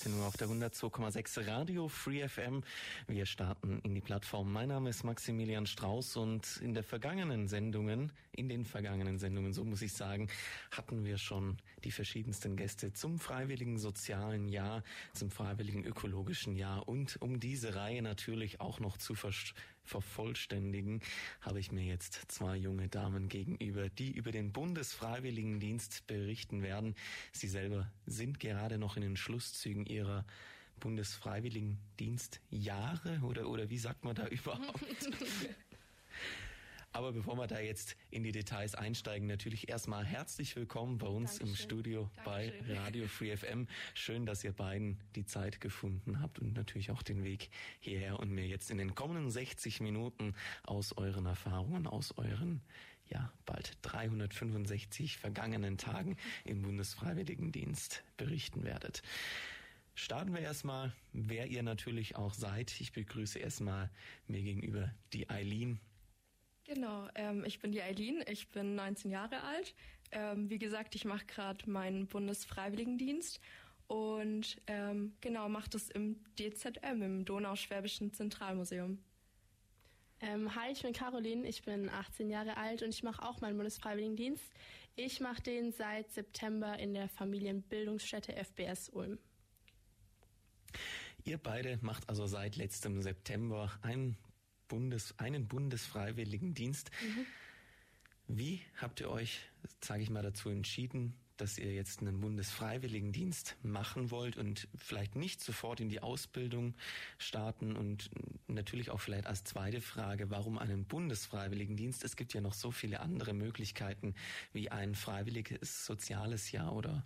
16 0.00 0.18
Uhr 0.18 0.26
auf 0.26 0.36
der 0.38 0.48
102,6 0.48 1.46
Radio 1.46 1.86
Free 1.86 2.26
FM. 2.26 2.62
Wir 3.06 3.26
starten 3.26 3.80
in 3.82 3.94
die 3.94 4.00
Plattform. 4.00 4.50
Mein 4.50 4.68
Name 4.68 4.88
ist 4.88 5.04
Maximilian 5.04 5.66
Strauß 5.66 6.16
und 6.16 6.56
in 6.62 6.72
der 6.72 6.82
vergangenen 6.82 7.48
Sendungen, 7.48 8.10
in 8.32 8.48
den 8.48 8.64
vergangenen 8.64 9.18
Sendungen, 9.18 9.52
so 9.52 9.62
muss 9.62 9.82
ich 9.82 9.92
sagen, 9.92 10.28
hatten 10.70 11.04
wir 11.04 11.18
schon 11.18 11.58
die 11.84 11.90
verschiedensten 11.90 12.56
Gäste 12.56 12.94
zum 12.94 13.18
freiwilligen 13.18 13.76
sozialen 13.76 14.48
Jahr, 14.48 14.84
zum 15.12 15.30
freiwilligen 15.30 15.84
ökologischen 15.84 16.56
Jahr 16.56 16.88
und 16.88 17.20
um 17.20 17.38
diese 17.38 17.74
Reihe 17.74 18.00
natürlich 18.00 18.58
auch 18.62 18.80
noch 18.80 18.96
zu 18.96 19.14
ver 19.14 19.32
vervollständigen, 19.90 21.02
habe 21.40 21.58
ich 21.60 21.72
mir 21.72 21.84
jetzt 21.84 22.26
zwei 22.28 22.56
junge 22.56 22.88
Damen 22.88 23.28
gegenüber, 23.28 23.88
die 23.88 24.12
über 24.12 24.30
den 24.30 24.52
Bundesfreiwilligendienst 24.52 26.06
berichten 26.06 26.62
werden. 26.62 26.94
Sie 27.32 27.48
selber 27.48 27.90
sind 28.06 28.38
gerade 28.40 28.78
noch 28.78 28.96
in 28.96 29.02
den 29.02 29.16
Schlusszügen 29.16 29.84
ihrer 29.84 30.24
Bundesfreiwilligendienstjahre 30.78 33.20
oder, 33.22 33.48
oder 33.48 33.68
wie 33.68 33.78
sagt 33.78 34.04
man 34.04 34.14
da 34.14 34.26
überhaupt? 34.28 34.80
Aber 36.92 37.12
bevor 37.12 37.36
wir 37.36 37.46
da 37.46 37.60
jetzt 37.60 37.96
in 38.10 38.24
die 38.24 38.32
Details 38.32 38.74
einsteigen, 38.74 39.28
natürlich 39.28 39.68
erstmal 39.68 40.04
herzlich 40.04 40.56
willkommen 40.56 40.98
bei 40.98 41.06
uns 41.06 41.38
Dankeschön. 41.38 41.48
im 41.48 41.54
Studio 41.54 42.10
Dankeschön. 42.24 42.66
bei 42.66 42.74
Radio 42.74 43.06
Free 43.06 43.36
FM. 43.36 43.68
Schön, 43.94 44.26
dass 44.26 44.42
ihr 44.42 44.52
beiden 44.52 44.98
die 45.14 45.24
Zeit 45.24 45.60
gefunden 45.60 46.20
habt 46.20 46.40
und 46.40 46.54
natürlich 46.54 46.90
auch 46.90 47.02
den 47.02 47.22
Weg 47.22 47.50
hierher 47.78 48.18
und 48.18 48.32
mir 48.32 48.46
jetzt 48.46 48.72
in 48.72 48.78
den 48.78 48.96
kommenden 48.96 49.30
60 49.30 49.80
Minuten 49.80 50.34
aus 50.64 50.92
euren 50.96 51.26
Erfahrungen, 51.26 51.86
aus 51.86 52.18
euren 52.18 52.60
ja, 53.08 53.32
bald 53.46 53.78
365 53.82 55.16
vergangenen 55.16 55.78
Tagen 55.78 56.16
im 56.44 56.62
Bundesfreiwilligendienst 56.62 58.02
berichten 58.16 58.64
werdet. 58.64 59.02
Starten 59.94 60.32
wir 60.32 60.40
erstmal, 60.40 60.92
wer 61.12 61.46
ihr 61.46 61.62
natürlich 61.62 62.16
auch 62.16 62.34
seid. 62.34 62.80
Ich 62.80 62.92
begrüße 62.92 63.38
erstmal 63.38 63.90
mir 64.26 64.42
gegenüber 64.42 64.90
die 65.12 65.30
Eileen. 65.30 65.78
Genau, 66.72 67.08
ähm, 67.16 67.44
ich 67.44 67.58
bin 67.58 67.72
die 67.72 67.82
Eileen, 67.82 68.22
ich 68.28 68.48
bin 68.50 68.76
19 68.76 69.10
Jahre 69.10 69.42
alt. 69.42 69.74
Ähm, 70.12 70.48
wie 70.50 70.58
gesagt, 70.60 70.94
ich 70.94 71.04
mache 71.04 71.26
gerade 71.26 71.68
meinen 71.68 72.06
Bundesfreiwilligendienst 72.06 73.40
und 73.88 74.56
ähm, 74.68 75.12
genau 75.20 75.48
mache 75.48 75.68
das 75.68 75.90
im 75.90 76.24
DZM, 76.38 77.02
im 77.02 77.24
Donauschwäbischen 77.24 78.12
Zentralmuseum. 78.12 79.00
Ähm, 80.20 80.54
hi, 80.54 80.70
ich 80.70 80.82
bin 80.82 80.92
Caroline, 80.92 81.48
ich 81.48 81.64
bin 81.64 81.88
18 81.88 82.30
Jahre 82.30 82.56
alt 82.56 82.84
und 82.84 82.90
ich 82.90 83.02
mache 83.02 83.20
auch 83.28 83.40
meinen 83.40 83.56
Bundesfreiwilligendienst. 83.56 84.52
Ich 84.94 85.18
mache 85.18 85.42
den 85.42 85.72
seit 85.72 86.12
September 86.12 86.78
in 86.78 86.94
der 86.94 87.08
Familienbildungsstätte 87.08 88.32
FBS 88.44 88.90
Ulm. 88.90 89.18
Ihr 91.24 91.38
beide 91.38 91.80
macht 91.82 92.08
also 92.08 92.28
seit 92.28 92.54
letztem 92.54 93.02
September 93.02 93.72
einen, 93.82 94.16
Bundes, 94.70 95.18
einen 95.18 95.48
Bundesfreiwilligendienst. 95.48 96.90
Mhm. 97.02 97.26
Wie 98.28 98.62
habt 98.76 99.00
ihr 99.00 99.10
euch, 99.10 99.40
sage 99.80 100.02
ich 100.02 100.10
mal, 100.10 100.22
dazu 100.22 100.48
entschieden, 100.48 101.14
dass 101.36 101.58
ihr 101.58 101.72
jetzt 101.72 102.00
einen 102.00 102.20
Bundesfreiwilligendienst 102.20 103.56
machen 103.62 104.10
wollt 104.10 104.36
und 104.36 104.68
vielleicht 104.76 105.16
nicht 105.16 105.42
sofort 105.42 105.80
in 105.80 105.88
die 105.88 106.00
Ausbildung 106.00 106.74
starten 107.18 107.76
und 107.76 108.10
natürlich 108.46 108.90
auch 108.90 109.00
vielleicht 109.00 109.26
als 109.26 109.42
zweite 109.42 109.80
Frage, 109.80 110.30
warum 110.30 110.58
einen 110.58 110.84
Bundesfreiwilligendienst? 110.84 112.04
Es 112.04 112.14
gibt 112.14 112.34
ja 112.34 112.40
noch 112.40 112.54
so 112.54 112.70
viele 112.70 113.00
andere 113.00 113.32
Möglichkeiten 113.32 114.14
wie 114.52 114.70
ein 114.70 114.94
freiwilliges 114.94 115.86
soziales 115.86 116.52
Jahr 116.52 116.74
oder 116.74 117.04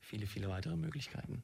viele, 0.00 0.26
viele 0.26 0.48
weitere 0.48 0.76
Möglichkeiten. 0.76 1.42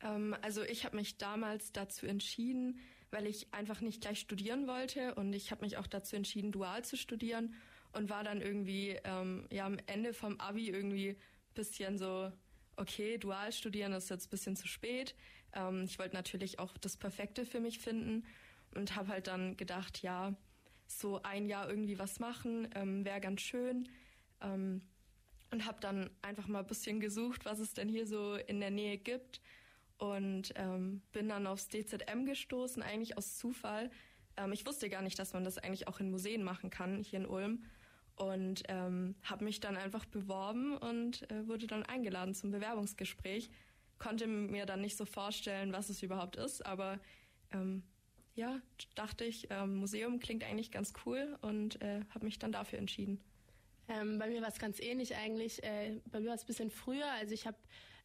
Ähm, 0.00 0.36
also 0.42 0.62
ich 0.62 0.84
habe 0.84 0.96
mich 0.96 1.16
damals 1.16 1.72
dazu 1.72 2.06
entschieden, 2.06 2.80
weil 3.14 3.26
ich 3.28 3.54
einfach 3.54 3.80
nicht 3.80 4.00
gleich 4.00 4.18
studieren 4.18 4.66
wollte 4.66 5.14
und 5.14 5.32
ich 5.32 5.52
habe 5.52 5.64
mich 5.64 5.76
auch 5.76 5.86
dazu 5.86 6.16
entschieden, 6.16 6.50
dual 6.50 6.84
zu 6.84 6.96
studieren 6.96 7.54
und 7.92 8.10
war 8.10 8.24
dann 8.24 8.42
irgendwie 8.42 8.98
ähm, 9.04 9.46
ja 9.50 9.64
am 9.66 9.78
Ende 9.86 10.12
vom 10.12 10.40
Abi 10.40 10.68
irgendwie 10.68 11.16
bisschen 11.54 11.96
so, 11.96 12.32
okay, 12.76 13.16
dual 13.16 13.52
studieren 13.52 13.92
ist 13.92 14.10
jetzt 14.10 14.26
ein 14.26 14.30
bisschen 14.30 14.56
zu 14.56 14.66
spät. 14.66 15.14
Ähm, 15.52 15.84
ich 15.84 15.98
wollte 16.00 16.16
natürlich 16.16 16.58
auch 16.58 16.76
das 16.76 16.96
Perfekte 16.96 17.46
für 17.46 17.60
mich 17.60 17.78
finden 17.78 18.24
und 18.74 18.96
habe 18.96 19.08
halt 19.08 19.28
dann 19.28 19.56
gedacht, 19.56 20.02
ja, 20.02 20.34
so 20.88 21.22
ein 21.22 21.46
Jahr 21.46 21.70
irgendwie 21.70 22.00
was 22.00 22.18
machen 22.18 22.68
ähm, 22.74 23.04
wäre 23.04 23.20
ganz 23.20 23.40
schön. 23.42 23.88
Ähm, 24.40 24.82
und 25.52 25.66
habe 25.66 25.78
dann 25.80 26.10
einfach 26.20 26.48
mal 26.48 26.58
ein 26.60 26.66
bisschen 26.66 26.98
gesucht, 26.98 27.44
was 27.44 27.60
es 27.60 27.74
denn 27.74 27.88
hier 27.88 28.08
so 28.08 28.34
in 28.34 28.58
der 28.58 28.72
Nähe 28.72 28.98
gibt. 28.98 29.40
Und 29.98 30.52
ähm, 30.56 31.02
bin 31.12 31.28
dann 31.28 31.46
aufs 31.46 31.68
DZM 31.68 32.24
gestoßen, 32.26 32.82
eigentlich 32.82 33.16
aus 33.16 33.36
Zufall. 33.36 33.90
Ähm, 34.36 34.52
ich 34.52 34.66
wusste 34.66 34.88
gar 34.88 35.02
nicht, 35.02 35.18
dass 35.18 35.32
man 35.32 35.44
das 35.44 35.58
eigentlich 35.58 35.88
auch 35.88 36.00
in 36.00 36.10
Museen 36.10 36.42
machen 36.42 36.70
kann, 36.70 37.02
hier 37.02 37.20
in 37.20 37.26
Ulm 37.26 37.64
und 38.16 38.62
ähm, 38.68 39.16
habe 39.22 39.44
mich 39.44 39.60
dann 39.60 39.76
einfach 39.76 40.04
beworben 40.04 40.76
und 40.76 41.28
äh, 41.30 41.46
wurde 41.48 41.66
dann 41.66 41.82
eingeladen 41.82 42.34
zum 42.34 42.50
Bewerbungsgespräch. 42.50 43.50
Konnte 43.98 44.26
mir 44.26 44.66
dann 44.66 44.80
nicht 44.80 44.96
so 44.96 45.04
vorstellen, 45.04 45.72
was 45.72 45.88
es 45.88 46.02
überhaupt 46.02 46.36
ist, 46.36 46.64
aber 46.64 47.00
ähm, 47.52 47.82
ja, 48.34 48.60
dachte 48.94 49.24
ich, 49.24 49.48
ähm, 49.50 49.76
Museum 49.76 50.18
klingt 50.18 50.44
eigentlich 50.44 50.70
ganz 50.70 50.92
cool 51.06 51.38
und 51.42 51.80
äh, 51.82 52.00
habe 52.10 52.24
mich 52.24 52.38
dann 52.38 52.52
dafür 52.52 52.78
entschieden. 52.78 53.20
Ähm, 53.88 54.18
bei 54.18 54.28
mir 54.28 54.40
war 54.40 54.48
es 54.48 54.58
ganz 54.58 54.80
ähnlich 54.80 55.16
eigentlich. 55.16 55.62
Äh, 55.62 56.00
bei 56.10 56.20
mir 56.20 56.28
war 56.28 56.34
es 56.34 56.44
ein 56.44 56.46
bisschen 56.46 56.70
früher. 56.70 57.06
Also 57.12 57.34
ich 57.34 57.46
habe 57.46 57.56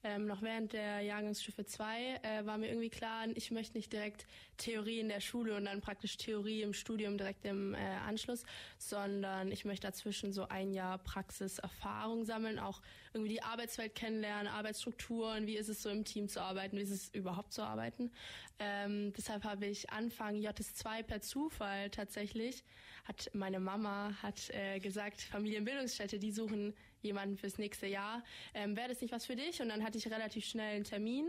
ähm, 0.02 0.28
noch 0.28 0.42
während 0.42 0.72
der 0.72 1.02
Jahrgangsstufe 1.02 1.66
2 1.66 2.20
äh, 2.24 2.46
war 2.46 2.58
mir 2.58 2.70
irgendwie 2.70 2.90
klar, 2.90 3.28
ich 3.36 3.52
möchte 3.52 3.78
nicht 3.78 3.92
direkt 3.92 4.28
Theorie 4.56 5.00
in 5.00 5.10
der 5.10 5.20
Schule 5.20 5.58
und 5.58 5.66
dann 5.66 5.82
praktisch 5.82 6.16
Theorie 6.16 6.62
im 6.62 6.74
Studium 6.74 7.18
direkt 7.18 7.44
im 7.46 7.74
äh, 7.74 7.78
Anschluss, 8.08 8.44
sondern 8.78 9.52
ich 9.52 9.66
möchte 9.66 9.88
dazwischen 9.88 10.32
so 10.32 10.48
ein 10.48 10.72
Jahr 10.72 11.00
Praxiserfahrung 11.00 12.24
sammeln, 12.24 12.60
auch 12.60 12.82
irgendwie 13.14 13.34
die 13.34 13.44
Arbeitswelt 13.44 13.94
kennenlernen, 13.94 14.48
Arbeitsstrukturen, 14.48 15.48
wie 15.48 15.58
ist 15.58 15.68
es 15.68 15.82
so 15.82 15.90
im 15.90 16.06
Team 16.06 16.30
zu 16.30 16.42
arbeiten, 16.42 16.78
wie 16.78 16.82
ist 16.82 16.92
es 16.92 17.10
überhaupt 17.14 17.52
zu 17.52 17.64
arbeiten. 17.64 18.12
Ähm, 18.60 19.12
deshalb 19.18 19.44
habe 19.44 19.66
ich 19.66 19.90
Anfang 19.90 20.36
JS2 20.36 21.04
per 21.04 21.22
Zufall 21.22 21.90
tatsächlich, 21.90 22.64
hat 23.06 23.30
meine 23.34 23.60
Mama 23.60 24.14
hat 24.22 24.50
äh, 24.52 24.80
gesagt, 24.80 25.22
Familienbildungsstätte, 25.22 26.20
die 26.20 26.32
suchen 26.32 26.74
jemanden 27.02 27.38
fürs 27.38 27.58
nächste 27.58 27.88
Jahr. 27.88 28.24
Ähm, 28.54 28.76
Wäre 28.76 28.90
das 28.90 29.02
nicht 29.02 29.12
was 29.12 29.26
für 29.26 29.36
dich? 29.36 29.62
Und 29.62 29.70
dann 29.70 29.84
hatte 29.84 29.98
ich 29.98 30.08
relativ 30.08 30.46
schnell 30.46 30.76
einen 30.76 30.84
Termin 30.84 31.28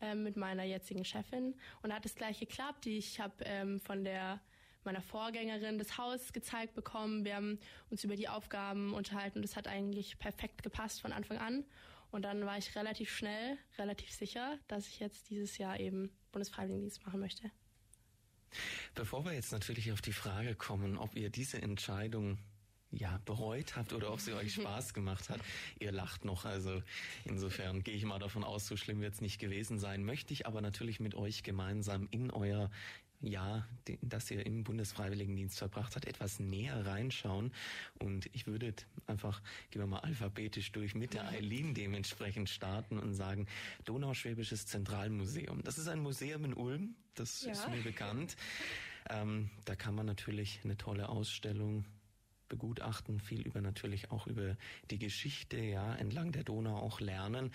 ähm, 0.00 0.22
mit 0.22 0.36
meiner 0.36 0.64
jetzigen 0.64 1.04
Chefin 1.04 1.54
und 1.82 1.92
hat 1.92 2.06
es 2.06 2.14
gleich 2.14 2.40
geklappt. 2.40 2.86
Ich 2.86 3.20
habe 3.20 3.34
ähm, 3.44 3.80
von 3.80 4.04
der 4.04 4.40
meiner 4.84 5.02
Vorgängerin 5.02 5.78
das 5.78 5.98
Haus 5.98 6.32
gezeigt 6.32 6.74
bekommen. 6.74 7.24
Wir 7.24 7.36
haben 7.36 7.58
uns 7.90 8.02
über 8.04 8.16
die 8.16 8.28
Aufgaben 8.28 8.94
unterhalten 8.94 9.38
und 9.38 9.44
es 9.44 9.56
hat 9.56 9.68
eigentlich 9.68 10.18
perfekt 10.18 10.62
gepasst 10.62 11.00
von 11.00 11.12
Anfang 11.12 11.38
an. 11.38 11.64
Und 12.10 12.22
dann 12.22 12.44
war 12.44 12.58
ich 12.58 12.74
relativ 12.74 13.10
schnell, 13.10 13.56
relativ 13.78 14.10
sicher, 14.10 14.58
dass 14.68 14.88
ich 14.88 14.98
jetzt 14.98 15.30
dieses 15.30 15.58
Jahr 15.58 15.78
eben 15.78 16.10
Bundesfreiwilligendienst 16.32 17.04
machen 17.04 17.20
möchte. 17.20 17.50
Bevor 18.94 19.24
wir 19.24 19.32
jetzt 19.32 19.52
natürlich 19.52 19.92
auf 19.92 20.00
die 20.00 20.12
Frage 20.12 20.56
kommen, 20.56 20.98
ob 20.98 21.14
ihr 21.14 21.30
diese 21.30 21.62
Entscheidung 21.62 22.38
ja, 22.92 23.20
bereut 23.24 23.76
habt 23.76 23.92
oder 23.92 24.12
ob 24.12 24.20
sie 24.20 24.32
euch 24.32 24.54
Spaß 24.54 24.94
gemacht 24.94 25.28
hat. 25.30 25.40
Ihr 25.78 25.92
lacht 25.92 26.24
noch, 26.24 26.44
also 26.44 26.82
insofern 27.24 27.82
gehe 27.82 27.94
ich 27.94 28.04
mal 28.04 28.18
davon 28.18 28.44
aus, 28.44 28.66
so 28.66 28.76
schlimm 28.76 29.00
wird 29.00 29.14
es 29.14 29.20
nicht 29.20 29.38
gewesen 29.38 29.78
sein. 29.78 30.04
Möchte 30.04 30.32
ich 30.32 30.46
aber 30.46 30.60
natürlich 30.60 31.00
mit 31.00 31.14
euch 31.14 31.42
gemeinsam 31.42 32.08
in 32.10 32.30
euer 32.30 32.70
Jahr, 33.22 33.68
das 34.00 34.30
ihr 34.30 34.44
im 34.46 34.64
Bundesfreiwilligendienst 34.64 35.58
verbracht 35.58 35.94
habt, 35.94 36.06
etwas 36.06 36.40
näher 36.40 36.86
reinschauen. 36.86 37.52
Und 37.98 38.30
ich 38.32 38.46
würde 38.46 38.74
einfach, 39.06 39.42
gehen 39.70 39.82
wir 39.82 39.86
mal 39.86 39.98
alphabetisch 39.98 40.72
durch, 40.72 40.94
mit 40.94 41.14
der 41.14 41.28
Eileen 41.28 41.74
dementsprechend 41.74 42.48
starten 42.48 42.98
und 42.98 43.14
sagen, 43.14 43.46
Donauschwäbisches 43.84 44.66
Zentralmuseum. 44.66 45.62
Das 45.62 45.78
ist 45.78 45.88
ein 45.88 46.00
Museum 46.00 46.44
in 46.46 46.54
Ulm, 46.54 46.94
das 47.14 47.42
ja. 47.42 47.52
ist 47.52 47.68
mir 47.68 47.82
bekannt. 47.82 48.36
Ähm, 49.10 49.50
da 49.64 49.76
kann 49.76 49.94
man 49.94 50.06
natürlich 50.06 50.60
eine 50.64 50.76
tolle 50.76 51.08
Ausstellung 51.08 51.84
begutachten, 52.50 53.18
viel 53.18 53.40
über 53.46 53.62
natürlich 53.62 54.10
auch 54.10 54.26
über 54.26 54.58
die 54.90 54.98
Geschichte, 54.98 55.56
ja, 55.56 55.94
entlang 55.94 56.32
der 56.32 56.44
Donau 56.44 56.76
auch 56.76 57.00
lernen. 57.00 57.50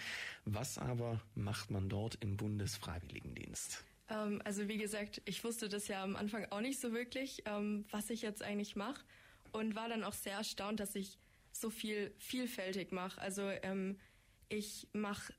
Was 0.45 0.79
aber 0.79 1.21
macht 1.35 1.69
man 1.69 1.87
dort 1.87 2.17
im 2.21 2.37
Bundesfreiwilligendienst? 2.37 3.85
Ähm, 4.09 4.41
also 4.43 4.67
wie 4.67 4.77
gesagt, 4.77 5.21
ich 5.25 5.43
wusste 5.43 5.69
das 5.69 5.87
ja 5.87 6.03
am 6.03 6.15
Anfang 6.15 6.47
auch 6.49 6.61
nicht 6.61 6.79
so 6.79 6.91
wirklich, 6.93 7.43
ähm, 7.45 7.85
was 7.91 8.09
ich 8.09 8.23
jetzt 8.23 8.41
eigentlich 8.41 8.75
mache 8.75 9.03
und 9.51 9.75
war 9.75 9.87
dann 9.87 10.03
auch 10.03 10.13
sehr 10.13 10.37
erstaunt, 10.37 10.79
dass 10.79 10.95
ich 10.95 11.19
so 11.51 11.69
viel 11.69 12.11
vielfältig 12.17 12.91
mache. 12.91 13.21
Also 13.21 13.43
ähm, 13.61 13.99
ich 14.49 14.87
mache 14.93 15.33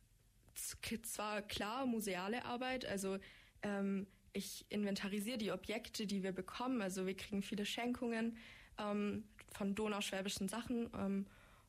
zwar 0.54 1.42
klar 1.42 1.86
museale 1.86 2.44
Arbeit, 2.44 2.86
also 2.86 3.18
ähm, 3.62 4.06
ich 4.32 4.66
inventarisiere 4.68 5.38
die 5.38 5.50
Objekte, 5.50 6.06
die 6.06 6.22
wir 6.22 6.32
bekommen. 6.32 6.82
Also 6.82 7.06
wir 7.06 7.16
kriegen 7.16 7.42
viele 7.42 7.64
Schenkungen 7.64 8.36
ähm, 8.78 9.24
von 9.56 9.74
donauschwäbischen 9.74 10.48
Sachen 10.48 10.90
ähm, 10.94 11.26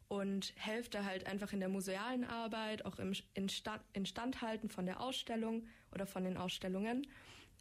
und 0.08 0.54
helfe 0.56 0.90
da 0.90 1.06
halt 1.06 1.26
einfach 1.28 1.54
in 1.54 1.60
der 1.60 1.70
musealen 1.70 2.24
Arbeit, 2.24 2.86
auch 2.86 3.00
im 3.00 3.14
Instand 3.34 3.82
Instandhalten 3.94 4.70
von 4.70 4.86
der 4.86 5.02
Ausstellung 5.02 5.66
oder 5.94 6.06
von 6.06 6.24
den 6.24 6.38
Ausstellungen. 6.38 7.08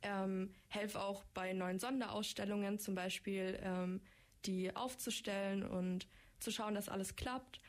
Ähm, 0.03 0.55
helfe 0.69 1.01
auch 1.01 1.25
bei 1.35 1.53
neuen 1.53 1.79
Sonderausstellungen 1.79 2.79
zum 2.79 2.95
Beispiel, 2.95 3.59
ähm, 3.63 4.01
die 4.45 4.75
aufzustellen 4.77 5.63
und 5.65 6.07
zu 6.39 6.51
schauen, 6.51 6.75
dass 6.75 6.89
alles 6.89 7.17
klappt. 7.17 7.61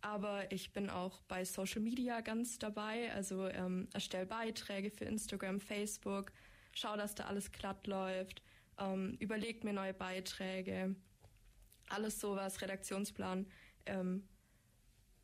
Aber 0.00 0.50
ich 0.50 0.72
bin 0.72 0.90
auch 0.90 1.22
bei 1.22 1.44
Social 1.44 1.80
Media 1.80 2.20
ganz 2.20 2.58
dabei, 2.58 3.12
also 3.12 3.48
ähm, 3.48 3.88
erstelle 3.92 4.26
Beiträge 4.26 4.90
für 4.90 5.04
Instagram, 5.04 5.60
Facebook, 5.60 6.32
schaue, 6.74 6.96
dass 6.96 7.14
da 7.14 7.24
alles 7.24 7.52
glatt 7.52 7.86
läuft, 7.86 8.42
ähm, 8.78 9.16
überlegt 9.20 9.64
mir 9.64 9.72
neue 9.72 9.94
Beiträge, 9.94 10.96
alles 11.88 12.20
sowas, 12.20 12.60
Redaktionsplan, 12.62 13.46
ähm, 13.86 14.28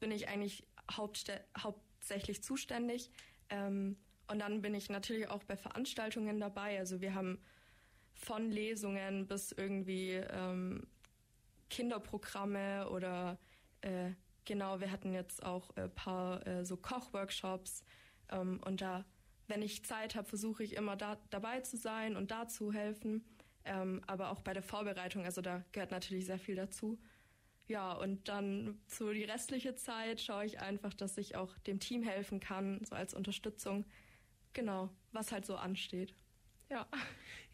bin 0.00 0.10
ich 0.10 0.28
eigentlich 0.28 0.66
hauptsächlich 0.90 2.42
zuständig. 2.42 3.10
Ähm, 3.50 3.96
und 4.28 4.40
dann 4.40 4.60
bin 4.60 4.74
ich 4.74 4.90
natürlich 4.90 5.28
auch 5.28 5.42
bei 5.44 5.56
Veranstaltungen 5.56 6.38
dabei. 6.38 6.78
Also 6.78 7.00
wir 7.00 7.14
haben 7.14 7.40
von 8.14 8.50
Lesungen 8.50 9.26
bis 9.26 9.52
irgendwie 9.52 10.12
ähm, 10.12 10.86
Kinderprogramme 11.70 12.88
oder 12.90 13.38
äh, 13.80 14.10
genau, 14.44 14.80
wir 14.80 14.90
hatten 14.90 15.12
jetzt 15.12 15.42
auch 15.42 15.70
ein 15.76 15.94
paar 15.94 16.46
äh, 16.46 16.64
so 16.64 16.76
Kochworkshops 16.76 17.84
ähm, 18.30 18.60
und 18.64 18.80
da, 18.80 19.04
wenn 19.46 19.62
ich 19.62 19.84
Zeit 19.84 20.14
habe, 20.14 20.28
versuche 20.28 20.64
ich 20.64 20.74
immer 20.74 20.96
da 20.96 21.18
dabei 21.30 21.60
zu 21.60 21.76
sein 21.76 22.16
und 22.16 22.30
da 22.30 22.48
zu 22.48 22.72
helfen, 22.72 23.24
ähm, 23.68 24.02
aber 24.06 24.30
auch 24.30 24.40
bei 24.40 24.52
der 24.52 24.62
Vorbereitung, 24.62 25.24
also 25.24 25.40
da 25.40 25.64
gehört 25.72 25.90
natürlich 25.90 26.26
sehr 26.26 26.38
viel 26.38 26.56
dazu. 26.56 26.98
Ja, 27.68 27.92
und 27.92 28.28
dann 28.28 28.80
so 28.86 29.12
die 29.12 29.24
restliche 29.24 29.74
Zeit 29.74 30.20
schaue 30.20 30.46
ich 30.46 30.60
einfach, 30.60 30.94
dass 30.94 31.18
ich 31.18 31.36
auch 31.36 31.56
dem 31.58 31.80
Team 31.80 32.02
helfen 32.02 32.40
kann, 32.40 32.82
so 32.84 32.94
als 32.94 33.12
Unterstützung. 33.12 33.84
Genau, 34.54 34.88
was 35.12 35.32
halt 35.32 35.44
so 35.44 35.56
ansteht. 35.56 36.14
Ja. 36.70 36.86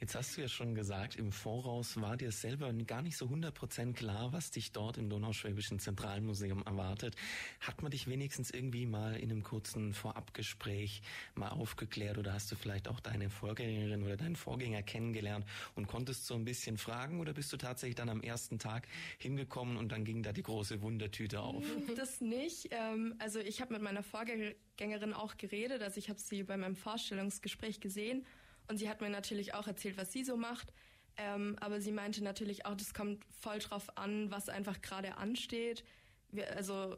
Jetzt 0.00 0.16
hast 0.16 0.36
du 0.36 0.40
ja 0.40 0.48
schon 0.48 0.74
gesagt, 0.74 1.14
im 1.16 1.30
Voraus 1.30 2.00
war 2.00 2.16
dir 2.16 2.32
selber 2.32 2.72
gar 2.72 3.00
nicht 3.00 3.16
so 3.16 3.26
100% 3.26 3.92
klar, 3.92 4.32
was 4.32 4.50
dich 4.50 4.72
dort 4.72 4.98
im 4.98 5.08
Donauschwäbischen 5.08 5.78
Zentralmuseum 5.78 6.62
erwartet. 6.64 7.14
Hat 7.60 7.80
man 7.80 7.92
dich 7.92 8.08
wenigstens 8.08 8.50
irgendwie 8.50 8.86
mal 8.86 9.16
in 9.16 9.30
einem 9.30 9.44
kurzen 9.44 9.94
Vorabgespräch 9.94 11.00
mal 11.36 11.50
aufgeklärt 11.50 12.18
oder 12.18 12.32
hast 12.32 12.50
du 12.50 12.56
vielleicht 12.56 12.88
auch 12.88 12.98
deine 12.98 13.30
Vorgängerin 13.30 14.02
oder 14.02 14.16
deinen 14.16 14.34
Vorgänger 14.34 14.82
kennengelernt 14.82 15.46
und 15.76 15.86
konntest 15.86 16.26
so 16.26 16.34
ein 16.34 16.44
bisschen 16.44 16.76
fragen 16.76 17.20
oder 17.20 17.32
bist 17.32 17.52
du 17.52 17.56
tatsächlich 17.56 17.94
dann 17.94 18.08
am 18.08 18.20
ersten 18.20 18.58
Tag 18.58 18.88
hingekommen 19.18 19.76
und 19.76 19.92
dann 19.92 20.04
ging 20.04 20.24
da 20.24 20.32
die 20.32 20.42
große 20.42 20.82
Wundertüte 20.82 21.40
auf? 21.40 21.64
Das 21.96 22.20
nicht. 22.20 22.68
Ähm, 22.72 23.14
also 23.20 23.38
ich 23.38 23.60
habe 23.60 23.74
mit 23.74 23.82
meiner 23.82 24.02
Vorgängerin 24.02 25.12
auch 25.14 25.36
geredet, 25.36 25.82
also 25.82 25.98
ich 25.98 26.10
habe 26.10 26.18
sie 26.18 26.42
bei 26.42 26.56
meinem 26.56 26.74
Vorstellungsgespräch 26.74 27.80
gesehen 27.80 28.26
und 28.68 28.78
sie 28.78 28.88
hat 28.88 29.00
mir 29.00 29.10
natürlich 29.10 29.54
auch 29.54 29.66
erzählt, 29.66 29.96
was 29.96 30.12
sie 30.12 30.24
so 30.24 30.36
macht. 30.36 30.72
Ähm, 31.16 31.56
aber 31.60 31.80
sie 31.80 31.92
meinte 31.92 32.24
natürlich 32.24 32.66
auch, 32.66 32.74
das 32.74 32.92
kommt 32.92 33.24
voll 33.40 33.58
drauf 33.58 33.96
an, 33.96 34.30
was 34.30 34.48
einfach 34.48 34.80
gerade 34.82 35.16
ansteht. 35.16 35.84
Wir, 36.30 36.56
also 36.56 36.96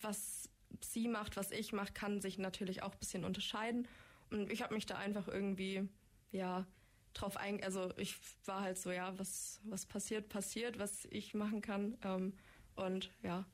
was 0.00 0.48
sie 0.80 1.08
macht, 1.08 1.36
was 1.36 1.50
ich 1.50 1.72
mache, 1.72 1.92
kann 1.92 2.20
sich 2.20 2.38
natürlich 2.38 2.82
auch 2.82 2.92
ein 2.92 2.98
bisschen 2.98 3.24
unterscheiden. 3.24 3.88
Und 4.30 4.52
ich 4.52 4.62
habe 4.62 4.74
mich 4.74 4.86
da 4.86 4.96
einfach 4.96 5.26
irgendwie, 5.26 5.88
ja, 6.32 6.66
drauf 7.14 7.36
ein, 7.36 7.62
also 7.62 7.92
ich 7.96 8.16
war 8.44 8.60
halt 8.60 8.78
so, 8.78 8.90
ja, 8.90 9.18
was, 9.18 9.60
was 9.64 9.86
passiert, 9.86 10.28
passiert, 10.28 10.78
was 10.78 11.06
ich 11.06 11.34
machen 11.34 11.62
kann. 11.62 11.96
Ähm, 12.02 12.34
und 12.76 13.10
ja, 13.22 13.46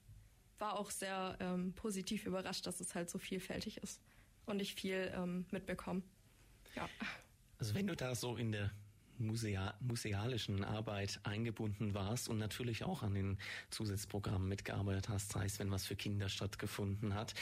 war 0.59 0.79
auch 0.79 0.91
sehr 0.91 1.37
ähm, 1.41 1.73
positiv 1.75 2.27
überrascht, 2.27 2.67
dass 2.67 2.81
es 2.81 2.95
halt 2.95 3.09
so 3.09 3.19
vielfältig 3.19 3.79
ist 3.79 4.01
und 4.47 4.61
ich 4.61 4.75
viel 4.75 5.13
ähm, 5.15 5.47
mitbekomme. 5.51 6.03
Ja. 6.75 6.89
Also 7.63 7.77
wenn 7.77 7.87
du 7.87 7.95
da 7.95 8.17
so 8.17 8.37
in 8.37 8.51
der 8.51 8.73
Musea 9.19 9.73
musealischen 9.79 10.65
Arbeit 10.65 11.21
eingebunden 11.23 11.95
warst 11.95 12.29
und 12.29 12.39
natürlich 12.39 12.83
auch 12.83 13.05
an 13.05 13.15
den 13.15 13.39
Zusatzprogrammen 13.71 14.49
mitgearbeitet 14.49 15.09
hast, 15.09 15.31
sei 15.31 15.45
es, 15.45 15.61
wenn 15.61 15.71
was 15.71 15.87
für 15.87 15.95
Kinder 15.95 16.29
stattgefunden 16.29 17.15
hat. 17.15 17.35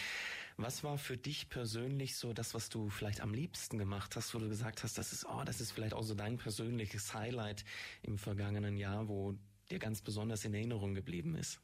Was 0.58 0.84
war 0.84 0.98
für 0.98 1.16
dich 1.16 1.48
persönlich 1.48 2.16
so 2.16 2.34
das, 2.34 2.52
was 2.52 2.68
du 2.68 2.90
vielleicht 2.90 3.22
am 3.22 3.32
liebsten 3.32 3.78
gemacht 3.78 4.14
hast, 4.14 4.34
wo 4.34 4.38
du 4.38 4.50
gesagt 4.50 4.84
hast, 4.84 4.98
das 4.98 5.14
ist, 5.14 5.24
oh, 5.24 5.42
das 5.46 5.62
ist 5.62 5.70
vielleicht 5.70 5.94
auch 5.94 6.02
so 6.02 6.14
dein 6.14 6.36
persönliches 6.36 7.14
Highlight 7.14 7.64
im 8.02 8.18
vergangenen 8.18 8.76
Jahr, 8.76 9.08
wo 9.08 9.38
dir 9.70 9.78
ganz 9.78 10.02
besonders 10.02 10.44
in 10.44 10.52
Erinnerung 10.52 10.94
geblieben 10.94 11.34
ist? 11.34 11.62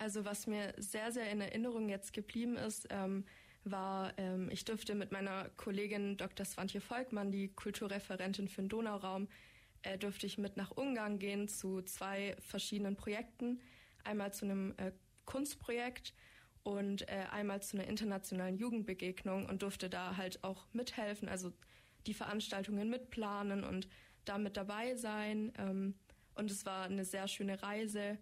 Also 0.00 0.24
was 0.24 0.48
mir 0.48 0.74
sehr, 0.76 1.12
sehr 1.12 1.30
in 1.30 1.40
Erinnerung 1.40 1.88
jetzt 1.88 2.12
geblieben 2.12 2.56
ist, 2.56 2.88
ähm, 2.90 3.24
war, 3.64 4.12
ähm, 4.18 4.48
ich 4.50 4.64
durfte 4.64 4.94
mit 4.94 5.12
meiner 5.12 5.48
Kollegin 5.50 6.16
Dr. 6.16 6.44
Svantje 6.44 6.80
Volkmann, 6.80 7.30
die 7.30 7.48
Kulturreferentin 7.48 8.48
für 8.48 8.62
den 8.62 8.68
Donauraum, 8.68 9.28
äh, 9.82 9.98
durfte 9.98 10.26
ich 10.26 10.38
mit 10.38 10.56
nach 10.56 10.70
Ungarn 10.70 11.18
gehen 11.18 11.48
zu 11.48 11.82
zwei 11.82 12.36
verschiedenen 12.40 12.96
Projekten. 12.96 13.60
Einmal 14.04 14.32
zu 14.32 14.44
einem 14.44 14.74
äh, 14.78 14.92
Kunstprojekt 15.24 16.14
und 16.62 17.08
äh, 17.08 17.26
einmal 17.30 17.62
zu 17.62 17.76
einer 17.76 17.86
internationalen 17.86 18.56
Jugendbegegnung 18.56 19.46
und 19.46 19.62
durfte 19.62 19.88
da 19.88 20.16
halt 20.16 20.42
auch 20.44 20.66
mithelfen, 20.72 21.28
also 21.28 21.52
die 22.06 22.14
Veranstaltungen 22.14 22.88
mitplanen 22.90 23.64
und 23.64 23.88
da 24.24 24.38
mit 24.38 24.56
dabei 24.56 24.94
sein. 24.96 25.52
Ähm, 25.58 25.94
und 26.34 26.50
es 26.50 26.64
war 26.64 26.84
eine 26.84 27.04
sehr 27.04 27.28
schöne 27.28 27.62
Reise, 27.62 28.18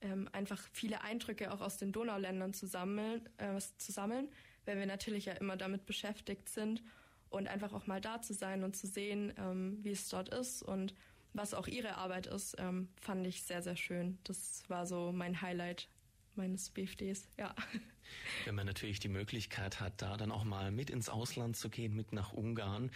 ähm, 0.00 0.28
einfach 0.32 0.60
viele 0.72 1.02
Eindrücke 1.02 1.52
auch 1.52 1.60
aus 1.60 1.78
den 1.78 1.92
Donauländern 1.92 2.52
zu 2.52 2.66
sammeln, 2.66 3.28
äh, 3.38 3.58
zu 3.58 3.92
sammeln 3.92 4.28
weil 4.64 4.78
wir 4.78 4.86
natürlich 4.86 5.26
ja 5.26 5.34
immer 5.34 5.56
damit 5.56 5.86
beschäftigt 5.86 6.48
sind 6.48 6.82
und 7.30 7.48
einfach 7.48 7.72
auch 7.72 7.86
mal 7.86 8.00
da 8.00 8.20
zu 8.20 8.34
sein 8.34 8.64
und 8.64 8.76
zu 8.76 8.86
sehen, 8.86 9.32
ähm, 9.38 9.78
wie 9.82 9.90
es 9.90 10.08
dort 10.08 10.28
ist 10.28 10.62
und 10.62 10.94
was 11.32 11.52
auch 11.52 11.66
ihre 11.66 11.96
Arbeit 11.96 12.26
ist, 12.26 12.56
ähm, 12.58 12.88
fand 13.00 13.26
ich 13.26 13.42
sehr, 13.42 13.60
sehr 13.60 13.76
schön. 13.76 14.18
Das 14.24 14.62
war 14.68 14.86
so 14.86 15.10
mein 15.12 15.42
Highlight 15.42 15.88
meines 16.36 16.70
BFDs, 16.70 17.28
ja. 17.36 17.54
Wenn 18.44 18.54
man 18.54 18.66
natürlich 18.66 19.00
die 19.00 19.08
Möglichkeit 19.08 19.80
hat, 19.80 20.00
da 20.00 20.16
dann 20.16 20.30
auch 20.30 20.44
mal 20.44 20.70
mit 20.70 20.90
ins 20.90 21.08
Ausland 21.08 21.56
zu 21.56 21.70
gehen, 21.70 21.94
mit 21.94 22.12
nach 22.12 22.32
Ungarn, 22.32 22.90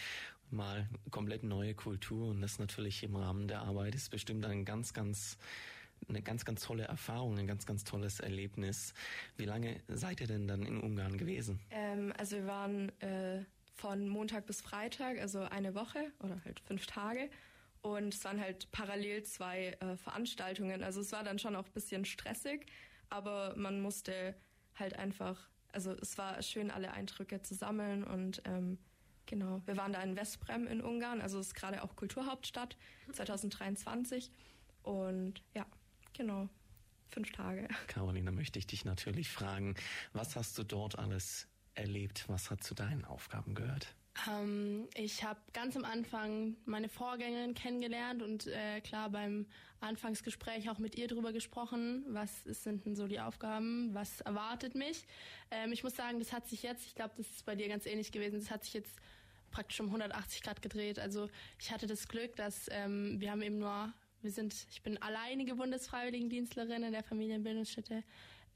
mal 0.50 0.88
komplett 1.10 1.42
neue 1.42 1.74
Kultur 1.74 2.28
und 2.28 2.40
das 2.40 2.58
natürlich 2.58 3.02
im 3.02 3.16
Rahmen 3.16 3.48
der 3.48 3.62
Arbeit 3.62 3.94
ist 3.94 4.10
bestimmt 4.10 4.44
ein 4.44 4.64
ganz, 4.64 4.94
ganz 4.94 5.36
eine 6.08 6.22
ganz, 6.22 6.44
ganz 6.44 6.62
tolle 6.62 6.84
Erfahrung, 6.84 7.38
ein 7.38 7.46
ganz, 7.46 7.66
ganz 7.66 7.84
tolles 7.84 8.20
Erlebnis. 8.20 8.94
Wie 9.36 9.44
lange 9.44 9.80
seid 9.88 10.20
ihr 10.20 10.26
denn 10.26 10.48
dann 10.48 10.62
in 10.62 10.80
Ungarn 10.80 11.18
gewesen? 11.18 11.60
Ähm, 11.70 12.12
also 12.16 12.36
wir 12.36 12.46
waren 12.46 12.88
äh, 13.00 13.44
von 13.74 14.08
Montag 14.08 14.46
bis 14.46 14.60
Freitag, 14.60 15.18
also 15.18 15.40
eine 15.40 15.74
Woche 15.74 16.12
oder 16.20 16.42
halt 16.44 16.60
fünf 16.60 16.86
Tage. 16.86 17.30
Und 17.80 18.14
es 18.14 18.24
waren 18.24 18.40
halt 18.40 18.70
parallel 18.72 19.22
zwei 19.22 19.76
äh, 19.80 19.96
Veranstaltungen. 19.96 20.82
Also 20.82 21.00
es 21.00 21.12
war 21.12 21.22
dann 21.22 21.38
schon 21.38 21.54
auch 21.54 21.66
ein 21.66 21.72
bisschen 21.72 22.04
stressig, 22.04 22.66
aber 23.08 23.54
man 23.56 23.80
musste 23.80 24.34
halt 24.74 24.96
einfach, 24.96 25.48
also 25.72 25.92
es 25.92 26.18
war 26.18 26.42
schön, 26.42 26.70
alle 26.70 26.92
Eindrücke 26.92 27.42
zu 27.42 27.54
sammeln 27.54 28.04
und 28.04 28.42
ähm, 28.44 28.78
genau, 29.26 29.62
wir 29.66 29.76
waren 29.76 29.92
da 29.92 30.02
in 30.02 30.16
Vesprem 30.16 30.66
in 30.66 30.80
Ungarn, 30.80 31.20
also 31.20 31.38
es 31.38 31.48
ist 31.48 31.54
gerade 31.54 31.82
auch 31.82 31.94
Kulturhauptstadt 31.96 32.76
2023 33.12 34.30
und 34.82 35.42
ja, 35.54 35.66
Genau, 36.18 36.48
fünf 37.10 37.30
Tage. 37.30 37.68
Carolina, 37.86 38.32
möchte 38.32 38.58
ich 38.58 38.66
dich 38.66 38.84
natürlich 38.84 39.28
fragen, 39.28 39.76
was 40.12 40.34
hast 40.34 40.58
du 40.58 40.64
dort 40.64 40.98
alles 40.98 41.46
erlebt? 41.76 42.24
Was 42.26 42.50
hat 42.50 42.64
zu 42.64 42.74
deinen 42.74 43.04
Aufgaben 43.04 43.54
gehört? 43.54 43.94
Ähm, 44.28 44.88
ich 44.96 45.22
habe 45.22 45.38
ganz 45.52 45.76
am 45.76 45.84
Anfang 45.84 46.56
meine 46.64 46.88
Vorgängerin 46.88 47.54
kennengelernt 47.54 48.24
und 48.24 48.48
äh, 48.48 48.80
klar 48.80 49.10
beim 49.10 49.46
Anfangsgespräch 49.78 50.68
auch 50.70 50.78
mit 50.78 50.96
ihr 50.96 51.06
darüber 51.06 51.32
gesprochen, 51.32 52.04
was 52.08 52.42
sind 52.42 52.84
denn 52.84 52.96
so 52.96 53.06
die 53.06 53.20
Aufgaben, 53.20 53.94
was 53.94 54.20
erwartet 54.22 54.74
mich. 54.74 55.06
Ähm, 55.52 55.70
ich 55.72 55.84
muss 55.84 55.94
sagen, 55.94 56.18
das 56.18 56.32
hat 56.32 56.48
sich 56.48 56.64
jetzt, 56.64 56.84
ich 56.84 56.96
glaube, 56.96 57.14
das 57.16 57.28
ist 57.28 57.46
bei 57.46 57.54
dir 57.54 57.68
ganz 57.68 57.86
ähnlich 57.86 58.10
gewesen, 58.10 58.40
das 58.40 58.50
hat 58.50 58.64
sich 58.64 58.74
jetzt 58.74 58.96
praktisch 59.52 59.78
um 59.78 59.86
180 59.86 60.42
Grad 60.42 60.62
gedreht. 60.62 60.98
Also 60.98 61.28
ich 61.60 61.70
hatte 61.70 61.86
das 61.86 62.08
Glück, 62.08 62.34
dass 62.34 62.66
ähm, 62.72 63.20
wir 63.20 63.30
haben 63.30 63.42
eben 63.42 63.58
nur 63.58 63.92
wir 64.22 64.30
sind, 64.30 64.54
ich 64.70 64.82
bin 64.82 65.00
alleinige 65.02 65.54
Bundesfreiwilligendienstlerin 65.54 66.82
in 66.82 66.92
der 66.92 67.02
Familienbildungsstätte. 67.02 68.02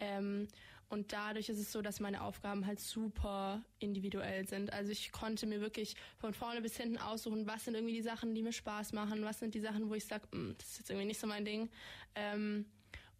Ähm, 0.00 0.48
und 0.88 1.14
dadurch 1.14 1.48
ist 1.48 1.58
es 1.58 1.72
so, 1.72 1.80
dass 1.80 2.00
meine 2.00 2.22
Aufgaben 2.22 2.66
halt 2.66 2.78
super 2.78 3.64
individuell 3.78 4.46
sind. 4.46 4.74
Also 4.74 4.92
ich 4.92 5.10
konnte 5.10 5.46
mir 5.46 5.62
wirklich 5.62 5.96
von 6.18 6.34
vorne 6.34 6.60
bis 6.60 6.76
hinten 6.76 6.98
aussuchen, 6.98 7.46
was 7.46 7.64
sind 7.64 7.74
irgendwie 7.74 7.94
die 7.94 8.02
Sachen, 8.02 8.34
die 8.34 8.42
mir 8.42 8.52
Spaß 8.52 8.92
machen, 8.92 9.24
was 9.24 9.38
sind 9.38 9.54
die 9.54 9.60
Sachen, 9.60 9.88
wo 9.88 9.94
ich 9.94 10.04
sage, 10.04 10.24
hm, 10.32 10.54
das 10.58 10.68
ist 10.68 10.78
jetzt 10.80 10.90
irgendwie 10.90 11.06
nicht 11.06 11.20
so 11.20 11.26
mein 11.26 11.46
Ding. 11.46 11.70
Ähm, 12.14 12.66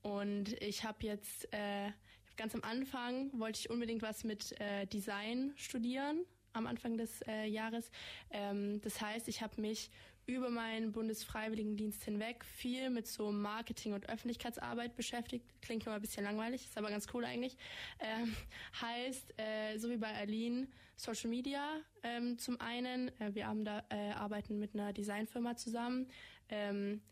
und 0.02 0.52
ich 0.60 0.84
habe 0.84 0.98
jetzt 1.06 1.50
äh, 1.54 1.90
ganz 2.36 2.54
am 2.54 2.62
Anfang 2.62 3.30
wollte 3.38 3.60
ich 3.60 3.70
unbedingt 3.70 4.02
was 4.02 4.24
mit 4.24 4.60
äh, 4.60 4.86
Design 4.86 5.52
studieren 5.56 6.26
am 6.52 6.66
Anfang 6.66 6.98
des 6.98 7.22
äh, 7.22 7.46
Jahres. 7.46 7.90
Ähm, 8.30 8.80
das 8.82 9.00
heißt, 9.00 9.28
ich 9.28 9.40
habe 9.40 9.60
mich 9.60 9.90
über 10.26 10.50
meinen 10.50 10.92
Bundesfreiwilligendienst 10.92 12.04
hinweg 12.04 12.44
viel 12.44 12.90
mit 12.90 13.06
so 13.06 13.32
Marketing 13.32 13.92
und 13.92 14.08
Öffentlichkeitsarbeit 14.08 14.96
beschäftigt. 14.96 15.44
Klingt 15.60 15.86
nur 15.86 15.94
ein 15.94 16.00
bisschen 16.00 16.24
langweilig, 16.24 16.64
ist 16.64 16.78
aber 16.78 16.90
ganz 16.90 17.06
cool 17.12 17.24
eigentlich. 17.24 17.56
Ähm, 17.98 18.34
heißt, 18.80 19.34
äh, 19.38 19.78
so 19.78 19.90
wie 19.90 19.96
bei 19.96 20.14
Aline, 20.14 20.68
Social 20.96 21.30
Media 21.30 21.80
ähm, 22.02 22.38
zum 22.38 22.60
einen. 22.60 23.08
Äh, 23.20 23.34
wir 23.34 23.46
haben 23.46 23.64
da, 23.64 23.84
äh, 23.90 24.12
arbeiten 24.12 24.58
mit 24.58 24.74
einer 24.74 24.92
Designfirma 24.92 25.56
zusammen. 25.56 26.08
Ähm, 26.48 27.02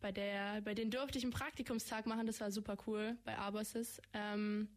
bei 0.00 0.12
der, 0.12 0.60
bei 0.62 0.74
denen 0.74 0.90
durfte 0.90 1.18
ich 1.18 1.24
einen 1.24 1.32
Praktikumstag 1.32 2.06
machen, 2.06 2.26
das 2.26 2.40
war 2.40 2.50
super 2.50 2.76
cool 2.86 3.16
bei 3.24 3.36
Arbosys. 3.38 4.00
Ähm, 4.12 4.68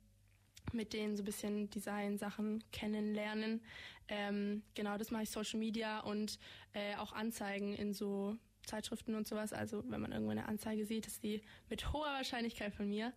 mit 0.73 0.93
denen 0.93 1.15
so 1.15 1.23
ein 1.23 1.25
bisschen 1.25 1.69
Design-Sachen 1.69 2.63
kennenlernen. 2.71 3.61
Ähm, 4.09 4.63
genau, 4.73 4.97
das 4.97 5.11
mache 5.11 5.23
ich 5.23 5.29
Social 5.29 5.59
Media 5.59 5.99
und 5.99 6.39
äh, 6.73 6.95
auch 6.95 7.13
Anzeigen 7.13 7.73
in 7.73 7.93
so 7.93 8.35
Zeitschriften 8.65 9.15
und 9.15 9.27
sowas. 9.27 9.53
Also 9.53 9.83
wenn 9.87 10.01
man 10.01 10.11
irgendwo 10.11 10.31
eine 10.31 10.47
Anzeige 10.47 10.85
sieht, 10.85 11.07
ist 11.07 11.23
die 11.23 11.41
mit 11.69 11.93
hoher 11.93 12.07
Wahrscheinlichkeit 12.07 12.73
von 12.73 12.89
mir. 12.89 13.13